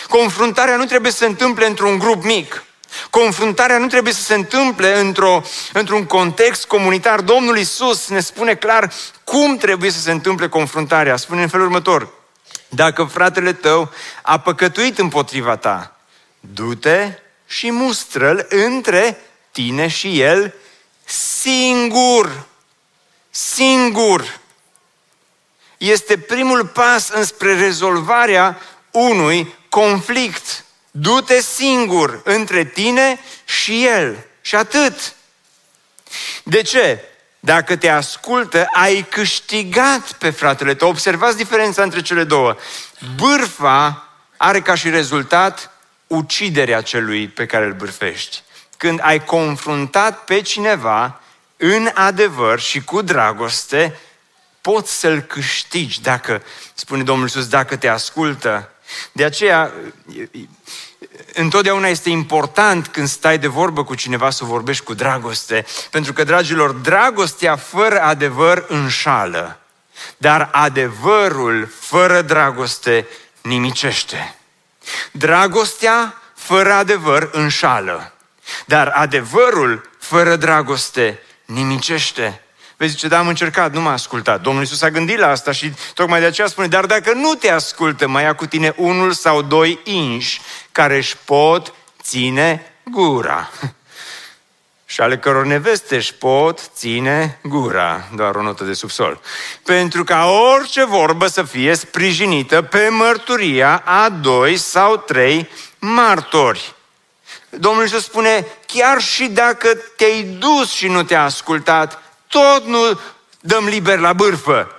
Confruntarea 0.07 0.75
nu 0.75 0.85
trebuie 0.85 1.11
să 1.11 1.17
se 1.17 1.25
întâmple 1.25 1.65
într-un 1.65 1.97
grup 1.97 2.23
mic. 2.23 2.63
Confruntarea 3.09 3.77
nu 3.77 3.87
trebuie 3.87 4.13
să 4.13 4.21
se 4.21 4.33
întâmple 4.33 4.99
într-o, 4.99 5.41
într-un 5.73 6.05
context 6.05 6.65
comunitar. 6.65 7.21
Domnul 7.21 7.57
Isus 7.57 8.07
ne 8.07 8.19
spune 8.19 8.55
clar 8.55 8.93
cum 9.23 9.57
trebuie 9.57 9.91
să 9.91 9.99
se 9.99 10.11
întâmple 10.11 10.49
confruntarea. 10.49 11.15
Spune 11.15 11.41
în 11.41 11.47
felul 11.47 11.65
următor. 11.65 12.09
Dacă 12.69 13.03
fratele 13.03 13.53
tău 13.53 13.91
a 14.21 14.39
păcătuit 14.39 14.97
împotriva 14.97 15.55
ta, 15.55 15.95
du-te 16.39 17.13
și 17.47 17.71
mustră-l 17.71 18.45
între 18.49 19.21
tine 19.51 19.87
și 19.87 20.21
el 20.21 20.53
singur. 21.07 22.45
Singur. 23.29 24.39
Este 25.77 26.17
primul 26.17 26.67
pas 26.67 27.09
înspre 27.09 27.59
rezolvarea 27.59 28.61
unui 28.91 29.55
conflict. 29.69 30.65
Du-te 30.91 31.41
singur 31.41 32.21
între 32.23 32.65
tine 32.65 33.19
și 33.45 33.85
el. 33.85 34.25
Și 34.41 34.55
atât. 34.55 35.15
De 36.43 36.61
ce? 36.61 37.03
Dacă 37.47 37.75
te 37.75 37.89
ascultă, 37.89 38.67
ai 38.73 39.05
câștigat 39.09 40.11
pe 40.11 40.29
fratele 40.29 40.73
tău. 40.73 40.89
Observați 40.89 41.37
diferența 41.37 41.83
între 41.83 42.01
cele 42.01 42.23
două. 42.23 42.55
Bârfa 43.15 44.07
are 44.37 44.61
ca 44.61 44.75
și 44.75 44.89
rezultat 44.89 45.71
uciderea 46.07 46.81
celui 46.81 47.27
pe 47.27 47.45
care 47.45 47.65
îl 47.65 47.73
bârfești. 47.73 48.43
Când 48.77 48.99
ai 49.03 49.23
confruntat 49.23 50.23
pe 50.23 50.41
cineva 50.41 51.21
în 51.57 51.89
adevăr 51.93 52.59
și 52.59 52.83
cu 52.83 53.01
dragoste, 53.01 53.99
poți 54.61 54.99
să-l 54.99 55.19
câștigi 55.19 56.01
dacă, 56.01 56.43
spune 56.73 57.03
Domnul 57.03 57.25
Iisus, 57.25 57.47
dacă 57.47 57.75
te 57.75 57.87
ascultă. 57.87 58.71
De 59.11 59.23
aceea, 59.23 59.73
întotdeauna 61.33 61.87
este 61.87 62.09
important 62.09 62.87
când 62.87 63.07
stai 63.07 63.37
de 63.37 63.47
vorbă 63.47 63.83
cu 63.83 63.95
cineva 63.95 64.29
să 64.29 64.45
vorbești 64.45 64.83
cu 64.83 64.93
dragoste. 64.93 65.65
Pentru 65.91 66.13
că, 66.13 66.23
dragilor, 66.23 66.71
dragostea 66.71 67.55
fără 67.55 68.01
adevăr 68.01 68.65
înșală. 68.67 69.59
Dar 70.17 70.49
adevărul 70.51 71.73
fără 71.79 72.21
dragoste 72.21 73.07
nimicește. 73.41 74.35
Dragostea 75.11 76.21
fără 76.35 76.73
adevăr 76.73 77.29
înșală. 77.31 78.13
Dar 78.65 78.87
adevărul 78.87 79.89
fără 79.99 80.35
dragoste 80.35 81.19
nimicește. 81.45 82.41
Vezi, 82.77 82.91
zice, 82.91 83.07
da, 83.07 83.17
am 83.17 83.27
încercat, 83.27 83.73
nu 83.73 83.81
m-a 83.81 83.91
ascultat. 83.91 84.41
Domnul 84.41 84.61
Iisus 84.61 84.81
a 84.81 84.89
gândit 84.89 85.17
la 85.17 85.29
asta 85.29 85.51
și 85.51 85.73
tocmai 85.93 86.19
de 86.19 86.25
aceea 86.25 86.47
spune, 86.47 86.67
dar 86.67 86.85
dacă 86.85 87.13
nu 87.13 87.33
te 87.33 87.49
ascultă, 87.49 88.07
mai 88.07 88.23
ia 88.23 88.35
cu 88.35 88.45
tine 88.45 88.73
unul 88.75 89.11
sau 89.11 89.41
doi 89.41 89.79
inși 89.83 90.41
care 90.71 90.97
își 90.97 91.17
pot 91.25 91.73
ține 92.01 92.73
gura. 92.83 93.49
și 94.85 95.01
ale 95.01 95.17
căror 95.17 95.45
neveste 95.45 95.95
își 95.95 96.13
pot 96.13 96.59
ține 96.75 97.39
gura. 97.43 98.07
Doar 98.15 98.35
o 98.35 98.41
notă 98.41 98.63
de 98.63 98.73
subsol. 98.73 99.21
Pentru 99.63 100.03
ca 100.03 100.25
orice 100.25 100.85
vorbă 100.85 101.27
să 101.27 101.43
fie 101.43 101.75
sprijinită 101.75 102.61
pe 102.61 102.87
mărturia 102.89 103.81
a 103.85 104.09
doi 104.09 104.57
sau 104.57 104.97
trei 104.97 105.49
martori. 105.79 106.75
Domnul 107.49 107.83
Iisus 107.83 108.03
spune, 108.03 108.45
chiar 108.65 109.01
și 109.01 109.27
dacă 109.27 109.67
te-ai 109.95 110.23
dus 110.23 110.71
și 110.71 110.87
nu 110.87 111.03
te-a 111.03 111.23
ascultat, 111.23 112.06
tot 112.27 112.65
nu 112.65 112.99
dăm 113.39 113.65
liber 113.65 113.99
la 113.99 114.13
bârfă. 114.13 114.71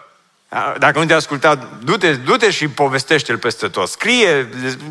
Dacă 0.78 0.98
nu 0.98 1.04
te-a 1.04 1.16
ascultat, 1.16 1.68
du-te, 1.84 2.12
du-te 2.12 2.50
și 2.50 2.68
povestește-l 2.68 3.38
peste 3.38 3.68
tot. 3.68 3.88
Scrie, 3.88 4.48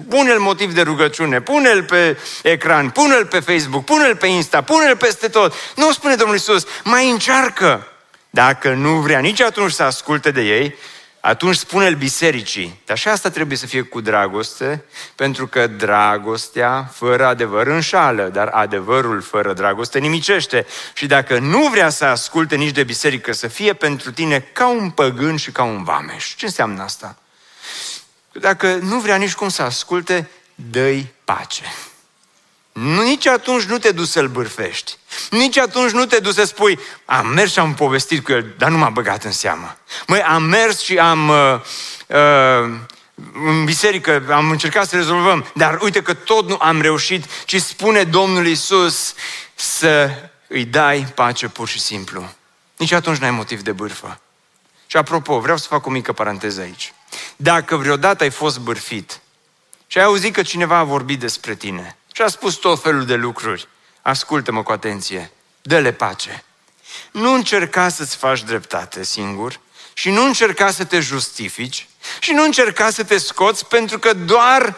pune-l 0.09 0.39
motiv 0.39 0.73
de 0.73 0.81
rugăciune, 0.81 1.41
pune-l 1.41 1.83
pe 1.83 2.17
ecran, 2.43 2.89
pune-l 2.89 3.25
pe 3.25 3.39
Facebook, 3.39 3.83
pune-l 3.83 4.15
pe 4.15 4.27
Insta, 4.27 4.61
pune-l 4.61 4.97
peste 4.97 5.27
tot. 5.27 5.53
Nu 5.75 5.91
spune 5.91 6.15
Domnul 6.15 6.35
Isus, 6.35 6.65
mai 6.83 7.09
încearcă. 7.09 7.87
Dacă 8.29 8.73
nu 8.73 8.89
vrea 8.89 9.19
nici 9.19 9.41
atunci 9.41 9.71
să 9.71 9.83
asculte 9.83 10.31
de 10.31 10.41
ei, 10.41 10.75
atunci 11.19 11.55
spune-l 11.55 11.95
bisericii. 11.95 12.81
Dar 12.85 12.97
și 12.97 13.07
asta 13.07 13.29
trebuie 13.29 13.57
să 13.57 13.65
fie 13.65 13.81
cu 13.81 14.01
dragoste, 14.01 14.83
pentru 15.15 15.47
că 15.47 15.67
dragostea 15.67 16.91
fără 16.93 17.25
adevăr 17.25 17.67
înșală, 17.67 18.23
dar 18.23 18.47
adevărul 18.47 19.21
fără 19.21 19.53
dragoste 19.53 19.99
nimicește. 19.99 20.65
Și 20.93 21.05
dacă 21.05 21.39
nu 21.39 21.67
vrea 21.67 21.89
să 21.89 22.05
asculte 22.05 22.55
nici 22.55 22.73
de 22.73 22.83
biserică, 22.83 23.31
să 23.31 23.47
fie 23.47 23.73
pentru 23.73 24.11
tine 24.11 24.39
ca 24.39 24.67
un 24.67 24.89
păgân 24.89 25.35
și 25.35 25.51
ca 25.51 25.63
un 25.63 25.83
vameș. 25.83 26.35
Ce 26.35 26.45
înseamnă 26.45 26.83
asta? 26.83 27.17
Dacă 28.31 28.75
nu 28.75 28.99
vrea 28.99 29.15
nici 29.15 29.35
cum 29.35 29.49
să 29.49 29.61
asculte, 29.61 30.29
dă-i 30.55 31.13
pace. 31.23 31.63
Nici 32.79 33.25
atunci 33.25 33.63
nu 33.63 33.77
te 33.77 33.91
duci 33.91 34.07
să-l 34.07 34.27
bârfești. 34.27 34.97
Nici 35.29 35.57
atunci 35.57 35.91
nu 35.91 36.05
te 36.05 36.19
duci 36.19 36.33
să 36.33 36.43
spui, 36.43 36.79
am 37.05 37.27
mers 37.27 37.51
și 37.51 37.59
am 37.59 37.73
povestit 37.73 38.23
cu 38.23 38.31
el, 38.31 38.53
dar 38.57 38.69
nu 38.69 38.77
m-a 38.77 38.89
băgat 38.89 39.23
în 39.23 39.31
seamă. 39.31 39.77
Măi, 40.07 40.21
am 40.21 40.43
mers 40.43 40.79
și 40.79 40.97
am... 40.97 41.29
Uh, 41.29 41.59
uh, 42.07 42.69
în 43.33 43.65
biserică 43.65 44.25
am 44.31 44.49
încercat 44.49 44.87
să 44.87 44.95
rezolvăm, 44.95 45.45
dar 45.53 45.79
uite 45.81 46.01
că 46.01 46.13
tot 46.13 46.47
nu 46.47 46.57
am 46.59 46.81
reușit, 46.81 47.25
ci 47.45 47.61
spune 47.61 48.03
Domnul 48.03 48.47
Isus 48.47 49.13
să 49.55 50.09
îi 50.47 50.65
dai 50.65 51.07
pace 51.15 51.47
pur 51.47 51.67
și 51.67 51.79
simplu. 51.79 52.29
Nici 52.75 52.91
atunci 52.91 53.17
n-ai 53.17 53.31
motiv 53.31 53.61
de 53.61 53.71
bârfă. 53.71 54.19
Și 54.87 54.97
apropo, 54.97 55.39
vreau 55.39 55.57
să 55.57 55.67
fac 55.67 55.85
o 55.85 55.89
mică 55.89 56.13
paranteză 56.13 56.61
aici. 56.61 56.93
Dacă 57.35 57.75
vreodată 57.75 58.23
ai 58.23 58.29
fost 58.29 58.59
bârfit 58.59 59.21
și 59.87 59.97
ai 59.97 60.03
auzit 60.03 60.33
că 60.33 60.41
cineva 60.41 60.77
a 60.77 60.83
vorbit 60.83 61.19
despre 61.19 61.55
tine, 61.55 61.97
și 62.17 62.23
a 62.23 62.27
spus 62.27 62.53
tot 62.55 62.81
felul 62.81 63.05
de 63.05 63.15
lucruri. 63.15 63.67
Ascultă-mă 64.01 64.63
cu 64.63 64.71
atenție. 64.71 65.31
Dă-le 65.61 65.91
pace. 65.91 66.43
Nu 67.11 67.33
încerca 67.33 67.89
să-ți 67.89 68.15
faci 68.15 68.43
dreptate 68.43 69.03
singur 69.03 69.59
și 69.93 70.09
nu 70.09 70.25
încerca 70.25 70.71
să 70.71 70.83
te 70.83 70.99
justifici 70.99 71.87
și 72.19 72.31
nu 72.31 72.43
încerca 72.43 72.89
să 72.89 73.03
te 73.03 73.17
scoți 73.17 73.65
pentru 73.65 73.99
că 73.99 74.13
doar 74.13 74.75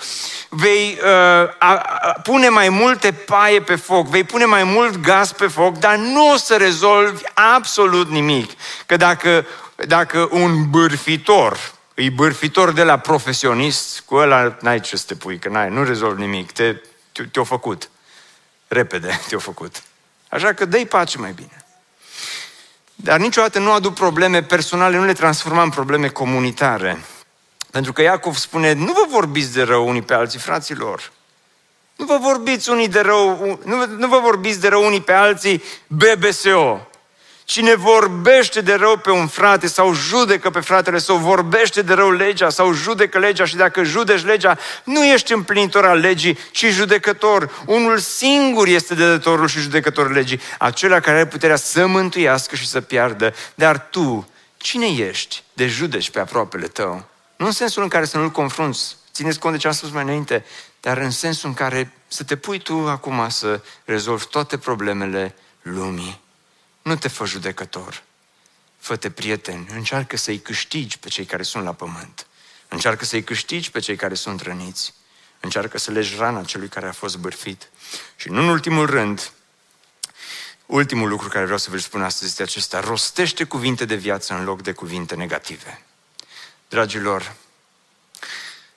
vei 0.49 0.97
uh, 1.01 1.07
a, 1.07 1.51
a, 1.59 1.75
pune 2.23 2.49
mai 2.49 2.69
multe 2.69 3.11
paie 3.11 3.61
pe 3.61 3.75
foc, 3.75 4.07
vei 4.07 4.23
pune 4.23 4.45
mai 4.45 4.63
mult 4.63 5.01
gaz 5.01 5.31
pe 5.31 5.47
foc, 5.47 5.77
dar 5.77 5.95
nu 5.95 6.31
o 6.31 6.35
să 6.35 6.55
rezolvi 6.55 7.23
absolut 7.33 8.09
nimic. 8.09 8.51
Că 8.85 8.97
dacă, 8.97 9.45
dacă 9.75 10.27
un 10.31 10.69
bârfitor, 10.69 11.71
e 11.93 12.09
bârfitor 12.09 12.71
de 12.71 12.83
la 12.83 12.97
profesionist, 12.97 13.99
cu 14.05 14.15
ăla 14.15 14.57
n-ai 14.61 14.79
ce 14.79 14.97
să 14.97 15.03
te 15.07 15.15
pui, 15.15 15.39
că 15.39 15.49
n-ai, 15.49 15.69
nu 15.69 15.83
rezolvi 15.83 16.21
nimic, 16.21 16.51
te 16.51 16.75
te-o 17.31 17.43
făcut. 17.43 17.89
Repede 18.67 19.19
te-o 19.27 19.39
făcut. 19.39 19.83
Așa 20.29 20.53
că 20.53 20.65
dă-i 20.65 20.85
pace 20.85 21.17
mai 21.17 21.31
bine. 21.31 21.65
Dar 22.95 23.19
niciodată 23.19 23.59
nu 23.59 23.71
aduc 23.71 23.93
probleme 23.93 24.43
personale, 24.43 24.97
nu 24.97 25.05
le 25.05 25.13
transforma 25.13 25.61
în 25.61 25.69
probleme 25.69 26.07
comunitare. 26.07 27.03
Pentru 27.71 27.93
că 27.93 28.01
Iacov 28.01 28.35
spune, 28.35 28.73
nu 28.73 28.93
vă 28.93 29.05
vorbiți 29.09 29.53
de 29.53 29.61
rău 29.61 29.87
unii 29.87 30.01
pe 30.01 30.13
alții, 30.13 30.39
fraților. 30.39 31.11
Nu 31.95 32.05
vă 32.05 32.17
vorbiți 32.21 32.69
unii 32.69 32.87
de 32.87 32.99
rău, 32.99 33.59
nu, 33.63 33.85
nu 33.85 34.07
vă 34.07 34.19
vorbiți 34.19 34.59
de 34.59 34.67
rău 34.67 34.85
unii 34.85 35.01
pe 35.01 35.13
alții, 35.13 35.63
BBSO. 35.87 36.88
Cine 37.49 37.75
vorbește 37.75 38.61
de 38.61 38.73
rău 38.73 38.97
pe 38.97 39.11
un 39.11 39.27
frate 39.27 39.67
sau 39.67 39.93
judecă 39.93 40.49
pe 40.49 40.59
fratele 40.59 40.97
sau 40.97 41.17
vorbește 41.17 41.81
de 41.81 41.93
rău 41.93 42.11
legea 42.11 42.49
sau 42.49 42.73
judecă 42.73 43.19
legea 43.19 43.45
și 43.45 43.55
dacă 43.55 43.83
judeci 43.83 44.23
legea, 44.23 44.57
nu 44.83 45.05
ești 45.05 45.33
împlinitor 45.33 45.85
al 45.85 45.99
legii, 45.99 46.37
ci 46.51 46.65
judecător. 46.65 47.63
Unul 47.65 47.97
singur 47.97 48.67
este 48.67 48.95
dădătorul 48.95 49.47
și 49.47 49.59
judecătorul 49.59 50.11
legii, 50.11 50.39
acela 50.57 50.99
care 50.99 51.17
are 51.17 51.27
puterea 51.27 51.55
să 51.55 51.87
mântuiască 51.87 52.55
și 52.55 52.67
să 52.67 52.81
piardă. 52.81 53.33
Dar 53.55 53.87
tu, 53.89 54.29
cine 54.57 54.87
ești 54.87 55.43
de 55.53 55.67
judeci 55.67 56.09
pe 56.09 56.19
aproapele 56.19 56.67
tău? 56.67 57.05
Nu 57.35 57.45
în 57.45 57.51
sensul 57.51 57.83
în 57.83 57.89
care 57.89 58.05
să 58.05 58.17
nu-l 58.17 58.29
confrunți, 58.29 58.95
țineți 59.13 59.39
cont 59.39 59.53
de 59.53 59.59
ce 59.59 59.67
am 59.67 59.73
spus 59.73 59.89
mai 59.89 60.03
înainte, 60.03 60.45
dar 60.79 60.97
în 60.97 61.11
sensul 61.11 61.49
în 61.49 61.55
care 61.55 61.93
să 62.07 62.23
te 62.23 62.35
pui 62.35 62.59
tu 62.59 62.87
acum 62.87 63.29
să 63.29 63.61
rezolvi 63.85 64.25
toate 64.25 64.57
problemele 64.57 65.35
lumii. 65.61 66.27
Nu 66.81 66.95
te 66.95 67.07
fă 67.07 67.25
judecător. 67.25 68.03
Fă-te 68.79 69.09
prieten. 69.11 69.67
Încearcă 69.73 70.17
să-i 70.17 70.39
câștigi 70.39 70.99
pe 70.99 71.09
cei 71.09 71.25
care 71.25 71.43
sunt 71.43 71.63
la 71.63 71.73
pământ. 71.73 72.27
Încearcă 72.67 73.05
să-i 73.05 73.23
câștigi 73.23 73.71
pe 73.71 73.79
cei 73.79 73.95
care 73.95 74.13
sunt 74.13 74.41
răniți. 74.41 74.93
Încearcă 75.39 75.77
să 75.77 75.91
legi 75.91 76.15
rana 76.15 76.43
celui 76.43 76.67
care 76.67 76.87
a 76.87 76.91
fost 76.91 77.17
bârfit. 77.17 77.69
Și 78.15 78.29
nu 78.29 78.41
în 78.41 78.47
ultimul 78.47 78.85
rând, 78.85 79.31
ultimul 80.65 81.09
lucru 81.09 81.27
care 81.27 81.43
vreau 81.43 81.57
să 81.57 81.69
vă 81.69 81.77
spun 81.77 82.03
astăzi 82.03 82.25
este 82.25 82.43
acesta. 82.43 82.79
Rostește 82.79 83.43
cuvinte 83.43 83.85
de 83.85 83.95
viață 83.95 84.33
în 84.33 84.43
loc 84.43 84.61
de 84.61 84.71
cuvinte 84.71 85.15
negative. 85.15 85.85
Dragilor, 86.69 87.35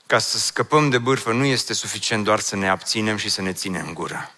ca 0.06 0.18
să 0.18 0.38
scăpăm 0.38 0.90
de 0.90 0.98
bârfă 0.98 1.32
nu 1.32 1.44
este 1.44 1.72
suficient 1.72 2.24
doar 2.24 2.40
să 2.40 2.56
ne 2.56 2.68
abținem 2.68 3.16
și 3.16 3.28
să 3.28 3.42
ne 3.42 3.52
ținem 3.52 3.92
gura. 3.92 4.34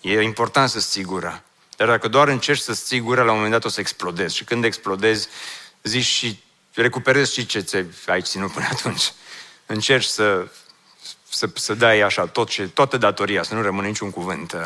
E 0.00 0.20
important 0.20 0.70
să-ți 0.70 0.88
ții 0.88 1.02
gura. 1.02 1.42
Dar 1.82 1.90
dacă 1.90 2.08
doar 2.08 2.28
încerci 2.28 2.60
să-ți 2.60 2.84
ții 2.84 3.00
gura, 3.00 3.22
la 3.22 3.30
un 3.30 3.36
moment 3.36 3.52
dat 3.52 3.64
o 3.64 3.68
să 3.68 3.80
explodezi. 3.80 4.36
Și 4.36 4.44
când 4.44 4.64
explodezi, 4.64 5.28
zici 5.82 6.04
și 6.04 6.42
recuperezi 6.74 7.32
și 7.32 7.46
ce 7.46 7.60
ți-ai 7.60 8.22
ținut 8.22 8.52
până 8.52 8.66
atunci. 8.70 9.12
Încerci 9.66 10.04
să, 10.04 10.46
să, 11.28 11.48
să 11.54 11.74
dai 11.74 12.00
așa 12.00 12.26
tot 12.26 12.48
ce, 12.48 12.68
toată 12.68 12.96
datoria, 12.96 13.42
să 13.42 13.54
nu 13.54 13.62
rămână 13.62 13.86
niciun 13.86 14.10
cuvânt 14.10 14.52
uh, 14.52 14.60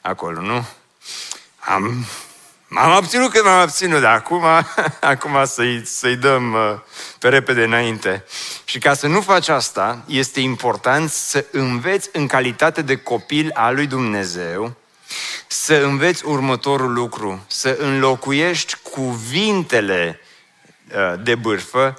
acolo, 0.00 0.40
nu? 0.40 0.66
Am, 1.58 2.04
m-am 2.68 2.90
abținut 2.90 3.30
când 3.30 3.44
m-am 3.44 3.60
abținut, 3.60 4.00
dar 4.00 4.14
acum, 4.14 4.44
acum 5.00 5.44
să-i, 5.44 5.86
să-i 5.86 6.16
dăm 6.16 6.52
uh, 6.52 6.78
pe 7.18 7.28
repede 7.28 7.64
înainte. 7.64 8.24
Și 8.64 8.78
ca 8.78 8.94
să 8.94 9.06
nu 9.06 9.20
faci 9.20 9.48
asta, 9.48 10.04
este 10.06 10.40
important 10.40 11.10
să 11.10 11.44
înveți 11.50 12.08
în 12.12 12.26
calitate 12.26 12.82
de 12.82 12.96
copil 12.96 13.50
al 13.54 13.74
lui 13.74 13.86
Dumnezeu 13.86 14.82
să 15.46 15.74
înveți 15.74 16.26
următorul 16.26 16.92
lucru, 16.92 17.44
să 17.46 17.76
înlocuiești 17.78 18.76
cuvintele 18.82 20.20
uh, 20.94 21.14
de 21.22 21.34
bârfă, 21.34 21.98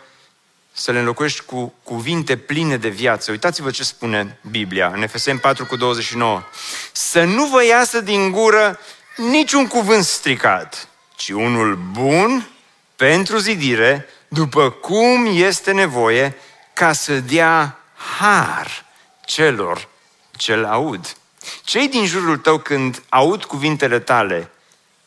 să 0.72 0.92
le 0.92 1.00
înlocuiești 1.00 1.42
cu 1.42 1.74
cuvinte 1.84 2.38
pline 2.38 2.78
de 2.78 2.90
viață. 2.90 3.32
Uitați-vă 3.32 3.72
ce 3.72 3.84
spune 3.84 4.40
Biblia 4.50 4.92
în 4.94 5.02
Efeseni 5.02 5.40
4 5.40 5.66
cu 5.66 5.76
29. 5.76 6.44
Să 6.92 7.24
nu 7.24 7.46
vă 7.46 7.66
iasă 7.66 8.02
din 8.02 8.32
gură 8.32 8.80
niciun 9.16 9.68
cuvânt 9.68 10.04
stricat, 10.04 10.88
ci 11.16 11.30
unul 11.30 11.76
bun 11.92 12.50
pentru 12.96 13.38
zidire, 13.38 14.06
după 14.28 14.70
cum 14.70 15.28
este 15.32 15.72
nevoie, 15.72 16.38
ca 16.74 16.94
să 16.94 17.14
dea 17.14 17.80
har 18.20 18.86
celor 19.26 19.88
ce-l 20.32 20.66
aud. 20.66 21.16
Cei 21.64 21.88
din 21.88 22.06
jurul 22.06 22.38
tău 22.38 22.58
când 22.58 23.04
aud 23.10 23.44
cuvintele 23.44 24.00
tale, 24.00 24.50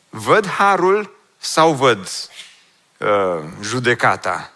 văd 0.08 0.48
harul 0.48 1.16
sau 1.38 1.72
văd 1.72 2.08
uh, 2.96 3.44
judecata? 3.60 4.52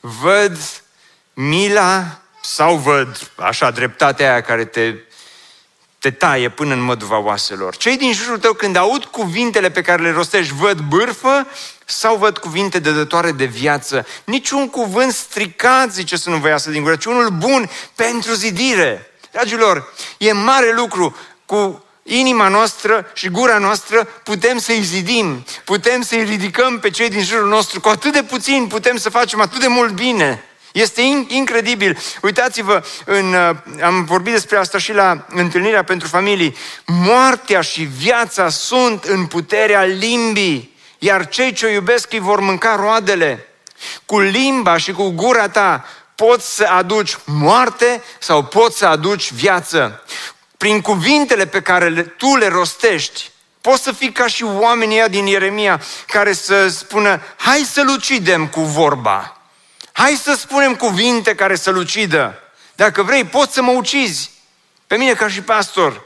Văd 0.00 0.58
mila 1.34 2.20
sau 2.42 2.76
văd 2.76 3.30
așa 3.36 3.70
dreptatea 3.70 4.30
aia 4.30 4.40
care 4.40 4.64
te, 4.64 4.94
te 5.98 6.10
taie 6.10 6.48
până 6.48 6.74
în 6.74 6.80
măduva 6.80 7.18
oaselor? 7.18 7.76
Cei 7.76 7.96
din 7.96 8.12
jurul 8.12 8.38
tău 8.38 8.52
când 8.52 8.76
aud 8.76 9.04
cuvintele 9.04 9.70
pe 9.70 9.80
care 9.82 10.02
le 10.02 10.10
rostești, 10.10 10.54
văd 10.54 10.78
bârfă 10.78 11.46
sau 11.84 12.16
văd 12.16 12.38
cuvinte 12.38 12.78
dădătoare 12.78 13.32
de 13.32 13.44
viață? 13.44 14.06
Niciun 14.24 14.68
cuvânt 14.68 15.12
stricat, 15.12 15.92
zice 15.92 16.16
să 16.16 16.30
nu 16.30 16.36
vă 16.36 16.48
iasă 16.48 16.70
din 16.70 16.82
gură, 16.82 16.96
ci 16.96 17.04
unul 17.04 17.28
bun 17.28 17.70
pentru 17.94 18.32
zidire. 18.32 19.11
Dragilor, 19.32 19.92
e 20.18 20.32
mare 20.32 20.72
lucru 20.72 21.16
cu 21.46 21.84
inima 22.02 22.48
noastră 22.48 23.10
și 23.14 23.28
gura 23.28 23.58
noastră 23.58 24.04
putem 24.04 24.58
să-i 24.58 24.82
zidim, 24.82 25.44
putem 25.64 26.02
să-i 26.02 26.24
ridicăm 26.24 26.78
pe 26.78 26.90
cei 26.90 27.08
din 27.08 27.22
jurul 27.22 27.48
nostru. 27.48 27.80
Cu 27.80 27.88
atât 27.88 28.12
de 28.12 28.22
puțin 28.22 28.66
putem 28.66 28.96
să 28.96 29.10
facem 29.10 29.40
atât 29.40 29.60
de 29.60 29.66
mult 29.66 29.92
bine. 29.92 30.44
Este 30.72 31.02
incredibil. 31.28 31.98
Uitați-vă, 32.22 32.84
în, 33.04 33.34
uh, 33.34 33.82
am 33.82 34.04
vorbit 34.04 34.32
despre 34.32 34.56
asta 34.56 34.78
și 34.78 34.92
la 34.92 35.26
întâlnirea 35.28 35.84
pentru 35.84 36.08
familii. 36.08 36.56
Moartea 36.86 37.60
și 37.60 37.82
viața 37.82 38.48
sunt 38.48 39.04
în 39.04 39.26
puterea 39.26 39.82
limbii, 39.82 40.76
iar 40.98 41.28
cei 41.28 41.52
ce 41.52 41.66
o 41.66 41.70
iubesc 41.70 42.12
îi 42.12 42.18
vor 42.18 42.40
mânca 42.40 42.76
roadele. 42.76 43.46
Cu 44.06 44.20
limba 44.20 44.76
și 44.76 44.92
cu 44.92 45.08
gura 45.10 45.48
ta 45.48 45.84
poți 46.26 46.54
să 46.54 46.64
aduci 46.64 47.16
moarte 47.24 48.02
sau 48.18 48.44
poți 48.44 48.78
să 48.78 48.86
aduci 48.86 49.32
viață. 49.32 50.02
Prin 50.56 50.80
cuvintele 50.80 51.46
pe 51.46 51.60
care 51.60 51.88
le, 51.88 52.02
tu 52.02 52.36
le 52.36 52.48
rostești, 52.48 53.30
poți 53.60 53.82
să 53.82 53.92
fii 53.92 54.12
ca 54.12 54.26
și 54.26 54.44
oamenii 54.44 54.96
ăia 54.96 55.08
din 55.08 55.26
Ieremia 55.26 55.80
care 56.06 56.32
să 56.32 56.68
spună, 56.68 57.22
hai 57.36 57.58
să-l 57.58 57.88
ucidem 57.88 58.46
cu 58.46 58.60
vorba. 58.60 59.40
Hai 59.92 60.20
să 60.22 60.34
spunem 60.34 60.74
cuvinte 60.74 61.34
care 61.34 61.56
să-l 61.56 61.76
ucidă. 61.76 62.38
Dacă 62.74 63.02
vrei, 63.02 63.24
poți 63.24 63.52
să 63.52 63.62
mă 63.62 63.70
ucizi. 63.70 64.30
Pe 64.86 64.96
mine 64.96 65.14
ca 65.14 65.28
și 65.28 65.40
pastor. 65.40 66.04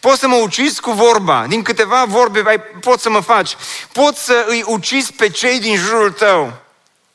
Poți 0.00 0.20
să 0.20 0.28
mă 0.28 0.36
ucizi 0.36 0.80
cu 0.80 0.90
vorba. 0.90 1.46
Din 1.48 1.62
câteva 1.62 2.04
vorbe 2.04 2.42
ai, 2.46 2.60
poți 2.60 3.02
să 3.02 3.10
mă 3.10 3.20
faci. 3.20 3.56
Poți 3.92 4.24
să 4.24 4.44
îi 4.48 4.64
ucizi 4.66 5.12
pe 5.12 5.28
cei 5.28 5.58
din 5.58 5.76
jurul 5.76 6.10
tău. 6.10 6.52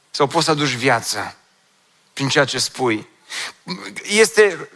Sau 0.10 0.28
poți 0.28 0.46
să 0.46 0.52
aduci 0.52 0.76
viață 0.76 1.36
prin 2.14 2.28
ceea 2.28 2.46
ce 2.46 2.60
spui. 2.60 3.08
Este, 4.04 4.70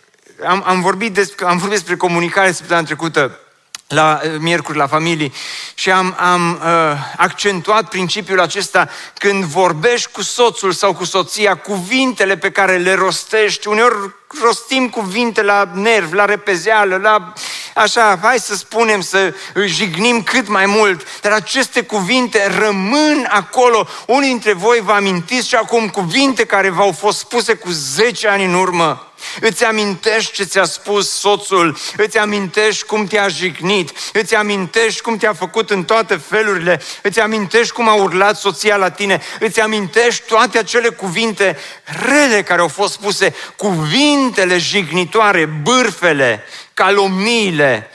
am, 0.45 0.63
am, 0.65 0.81
vorbit 0.81 1.13
despre, 1.13 1.45
am 1.45 1.57
vorbit 1.57 1.77
despre 1.77 1.95
comunicare 1.95 2.51
săptămâna 2.51 2.85
trecută 2.85 3.39
la 3.87 4.19
eh, 4.23 4.31
miercuri 4.39 4.77
la 4.77 4.87
familii 4.87 5.33
și 5.73 5.91
am, 5.91 6.15
am 6.19 6.51
uh, 6.51 6.97
accentuat 7.17 7.89
principiul 7.89 8.39
acesta 8.39 8.89
când 9.17 9.43
vorbești 9.43 10.11
cu 10.11 10.21
soțul 10.21 10.71
sau 10.71 10.93
cu 10.93 11.03
soția, 11.03 11.55
cuvintele 11.55 12.37
pe 12.37 12.51
care 12.51 12.77
le 12.77 12.93
rostești, 12.93 13.67
uneori 13.67 14.13
rostim 14.41 14.89
cuvinte 14.89 15.41
la 15.41 15.69
nerv, 15.73 16.13
la 16.13 16.25
repezeală, 16.25 16.95
la 16.95 17.33
așa, 17.75 18.19
hai 18.21 18.39
să 18.39 18.55
spunem, 18.55 19.01
să 19.01 19.33
jignim 19.65 20.23
cât 20.23 20.47
mai 20.47 20.65
mult, 20.65 21.21
dar 21.21 21.31
aceste 21.31 21.83
cuvinte 21.83 22.47
rămân 22.57 23.27
acolo. 23.29 23.87
Unii 24.07 24.29
dintre 24.29 24.53
voi 24.53 24.79
vă 24.79 24.91
amintiți 24.91 25.47
și 25.47 25.55
acum 25.55 25.89
cuvinte 25.89 26.45
care 26.45 26.69
v-au 26.69 26.91
fost 26.91 27.17
spuse 27.17 27.53
cu 27.53 27.69
10 27.71 28.27
ani 28.27 28.45
în 28.45 28.53
urmă. 28.53 29.14
Îți 29.41 29.63
amintești 29.63 30.31
ce 30.31 30.43
ți-a 30.43 30.63
spus 30.63 31.09
soțul, 31.09 31.77
îți 31.97 32.17
amintești 32.17 32.85
cum 32.85 33.05
te-a 33.05 33.27
jignit, 33.27 33.91
îți 34.13 34.35
amintești 34.35 35.01
cum 35.01 35.17
te-a 35.17 35.33
făcut 35.33 35.69
în 35.69 35.83
toate 35.83 36.15
felurile, 36.15 36.81
îți 37.01 37.19
amintești 37.19 37.73
cum 37.73 37.87
a 37.87 37.93
urlat 37.93 38.37
soția 38.37 38.75
la 38.75 38.91
tine, 38.91 39.21
îți 39.39 39.59
amintești 39.59 40.27
toate 40.27 40.57
acele 40.57 40.89
cuvinte 40.89 41.57
rele 42.05 42.43
care 42.43 42.61
au 42.61 42.67
fost 42.67 42.93
spuse, 42.93 43.35
cuvintele 43.57 44.57
jignitoare, 44.57 45.45
bârfele, 45.45 46.43
calomniile, 46.73 47.89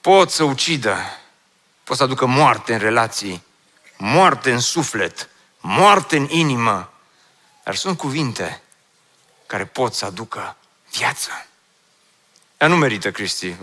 pot 0.00 0.30
să 0.30 0.44
ucidă, 0.44 0.96
pot 1.84 1.96
să 1.96 2.02
aducă 2.02 2.26
moarte 2.26 2.72
în 2.72 2.78
relații, 2.78 3.42
moarte 3.96 4.52
în 4.52 4.60
suflet, 4.60 5.28
moarte 5.60 6.16
în 6.16 6.26
inimă. 6.30 6.90
Dar 7.64 7.74
sunt 7.74 7.96
cuvinte 7.98 8.60
care 9.46 9.64
pot 9.64 9.94
să 9.94 10.04
aducă 10.04 10.56
viață. 10.90 11.30
Ea 12.58 12.68
nu 12.68 12.76
merită, 12.76 13.10
Cristi. 13.10 13.56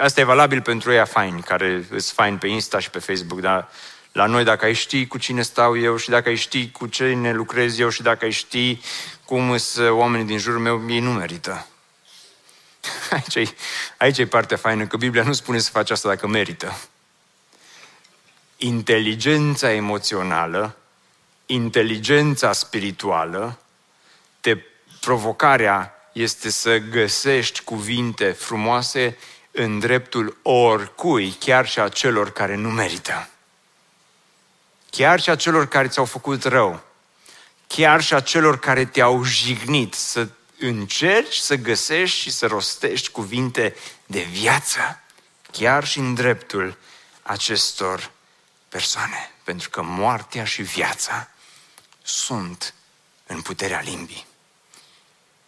Asta 0.00 0.20
e 0.20 0.24
valabil 0.24 0.62
pentru 0.62 0.92
ea 0.92 1.04
fain, 1.04 1.40
care 1.40 1.84
sunt 1.88 2.02
fain 2.02 2.38
pe 2.38 2.46
Insta 2.46 2.78
și 2.78 2.90
pe 2.90 2.98
Facebook, 2.98 3.40
dar 3.40 3.68
la 4.12 4.26
noi 4.26 4.44
dacă 4.44 4.64
ai 4.64 4.72
ști 4.72 5.06
cu 5.06 5.18
cine 5.18 5.42
stau 5.42 5.78
eu 5.78 5.96
și 5.96 6.08
dacă 6.08 6.28
ai 6.28 6.34
ști 6.34 6.70
cu 6.70 6.86
cine 6.86 7.32
lucrez 7.32 7.78
eu 7.78 7.88
și 7.88 8.02
dacă 8.02 8.24
ai 8.24 8.30
ști 8.30 8.80
cum 9.24 9.56
sunt 9.56 9.88
oamenii 9.88 10.26
din 10.26 10.38
jurul 10.38 10.60
meu, 10.60 10.90
ei 10.90 11.00
nu 11.00 11.12
merită. 11.12 11.66
Aici 13.10 13.34
e, 13.34 13.54
aici 13.96 14.18
e 14.18 14.26
partea 14.26 14.56
faină, 14.56 14.86
că 14.86 14.96
Biblia 14.96 15.22
nu 15.22 15.32
spune 15.32 15.58
să 15.58 15.70
faci 15.70 15.90
asta 15.90 16.08
dacă 16.08 16.26
merită. 16.26 16.80
Inteligența 18.56 19.72
emoțională, 19.72 20.76
inteligența 21.46 22.52
spirituală 22.52 23.58
te, 24.40 24.56
provocarea 25.04 25.94
este 26.12 26.50
să 26.50 26.78
găsești 26.78 27.62
cuvinte 27.62 28.30
frumoase 28.30 29.16
în 29.50 29.78
dreptul 29.78 30.38
oricui, 30.42 31.30
chiar 31.38 31.66
și 31.66 31.80
a 31.80 31.88
celor 31.88 32.32
care 32.32 32.54
nu 32.54 32.70
merită. 32.70 33.28
Chiar 34.90 35.20
și 35.20 35.30
a 35.30 35.36
celor 35.36 35.68
care 35.68 35.88
ți-au 35.88 36.04
făcut 36.04 36.44
rău. 36.44 36.80
Chiar 37.66 38.02
și 38.02 38.14
a 38.14 38.20
celor 38.20 38.58
care 38.58 38.84
te-au 38.84 39.24
jignit. 39.24 39.94
Să 39.94 40.28
încerci 40.58 41.36
să 41.36 41.54
găsești 41.54 42.18
și 42.18 42.30
să 42.30 42.46
rostești 42.46 43.10
cuvinte 43.10 43.76
de 44.06 44.20
viață. 44.20 45.00
Chiar 45.50 45.86
și 45.86 45.98
în 45.98 46.14
dreptul 46.14 46.76
acestor 47.22 48.10
persoane. 48.68 49.30
Pentru 49.44 49.70
că 49.70 49.82
moartea 49.82 50.44
și 50.44 50.62
viața 50.62 51.28
sunt 52.02 52.74
în 53.26 53.40
puterea 53.40 53.80
limbii. 53.80 54.26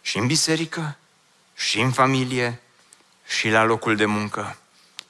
Și 0.07 0.17
în 0.17 0.27
biserică, 0.27 0.97
și 1.55 1.79
în 1.79 1.91
familie, 1.91 2.61
și 3.25 3.49
la 3.49 3.63
locul 3.63 3.95
de 3.95 4.05
muncă, 4.05 4.57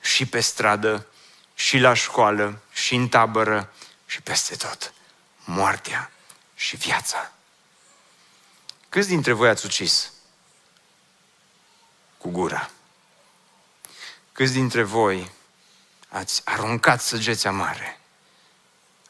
și 0.02 0.26
pe 0.26 0.40
stradă, 0.40 1.08
și 1.56 1.78
la 1.78 1.94
școală, 1.94 2.62
și 2.72 2.96
în 2.96 3.08
tabără, 3.08 3.74
și 4.06 4.22
peste 4.22 4.56
tot. 4.56 4.94
Moartea 5.44 6.12
și 6.56 6.76
viața. 6.76 7.32
Câți 8.90 9.08
dintre 9.08 9.32
voi 9.32 9.50
ați 9.50 9.66
ucis? 9.66 10.12
Cu 12.18 12.30
gura. 12.30 12.70
Câți 14.32 14.54
dintre 14.54 14.84
voi 14.84 15.32
ați 16.10 16.42
aruncat 16.46 17.02
săgeți 17.02 17.48
amare? 17.48 18.00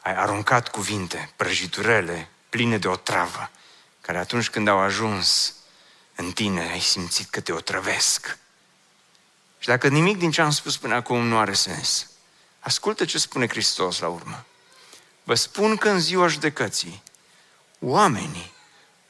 Ai 0.00 0.14
aruncat 0.14 0.68
cuvinte, 0.68 1.32
prăjiturele, 1.36 2.28
pline 2.48 2.78
de 2.78 2.88
otravă, 2.88 3.50
care 4.00 4.18
atunci 4.18 4.50
când 4.50 4.68
au 4.68 4.78
ajuns 4.78 5.52
în 6.20 6.32
tine 6.32 6.70
ai 6.70 6.80
simțit 6.80 7.30
că 7.30 7.40
te 7.40 7.52
otrăvesc. 7.52 8.38
Și 9.58 9.68
dacă 9.68 9.88
nimic 9.88 10.18
din 10.18 10.30
ce 10.30 10.40
am 10.40 10.50
spus 10.50 10.76
până 10.76 10.94
acum 10.94 11.26
nu 11.26 11.38
are 11.38 11.52
sens, 11.52 12.10
ascultă 12.60 13.04
ce 13.04 13.18
spune 13.18 13.48
Hristos 13.48 13.98
la 13.98 14.08
urmă. 14.08 14.44
Vă 15.22 15.34
spun 15.34 15.76
că 15.76 15.88
în 15.88 16.00
ziua 16.00 16.26
judecății, 16.26 17.02
oamenii 17.80 18.52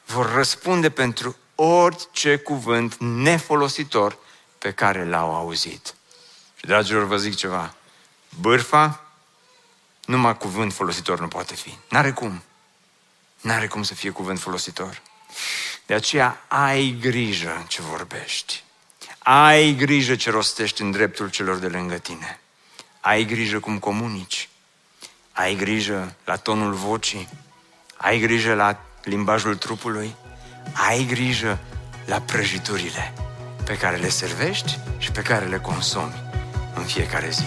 vor 0.05 0.33
răspunde 0.33 0.91
pentru 0.91 1.37
orice 1.55 2.37
cuvânt 2.37 2.97
nefolositor 2.99 4.19
pe 4.59 4.73
care 4.73 5.05
l-au 5.05 5.35
auzit. 5.35 5.95
Și, 6.57 6.65
dragilor, 6.65 7.05
vă 7.05 7.17
zic 7.17 7.35
ceva. 7.35 7.75
Bârfa, 8.41 9.05
numai 10.05 10.37
cuvânt 10.37 10.73
folositor 10.73 11.21
nu 11.21 11.29
poate 11.29 11.55
fi. 11.55 11.79
N-are 11.89 12.13
cum. 12.13 12.43
N-are 13.41 13.67
cum 13.67 13.83
să 13.83 13.95
fie 13.95 14.11
cuvânt 14.11 14.41
folositor. 14.41 15.03
De 15.87 15.95
aceea 15.95 16.45
ai 16.49 16.97
grijă 17.01 17.65
ce 17.69 17.83
vorbești. 17.83 18.63
Ai 19.19 19.75
grijă 19.75 20.15
ce 20.15 20.31
rostești 20.31 20.83
în 20.83 20.91
dreptul 20.91 21.31
celor 21.31 21.57
de 21.57 21.67
lângă 21.67 21.99
tine. 21.99 22.41
Ai 23.01 23.25
grijă 23.25 23.59
cum 23.59 23.79
comunici. 23.79 24.49
Ai 25.33 25.55
grijă 25.55 26.15
la 26.25 26.37
tonul 26.37 26.73
vocii. 26.73 27.29
Ai 27.97 28.19
grijă 28.19 28.55
la 28.55 28.81
limbajul 29.05 29.57
trupului. 29.57 30.15
Ai 30.73 31.05
grijă 31.05 31.59
la 32.07 32.21
prăjiturile 32.21 33.15
pe 33.65 33.77
care 33.77 33.97
le 33.97 34.09
servești 34.09 34.79
și 34.99 35.11
pe 35.11 35.23
care 35.23 35.47
le 35.47 35.59
consumi 35.59 36.23
în 36.75 36.85
fiecare 36.85 37.31
zi. 37.31 37.47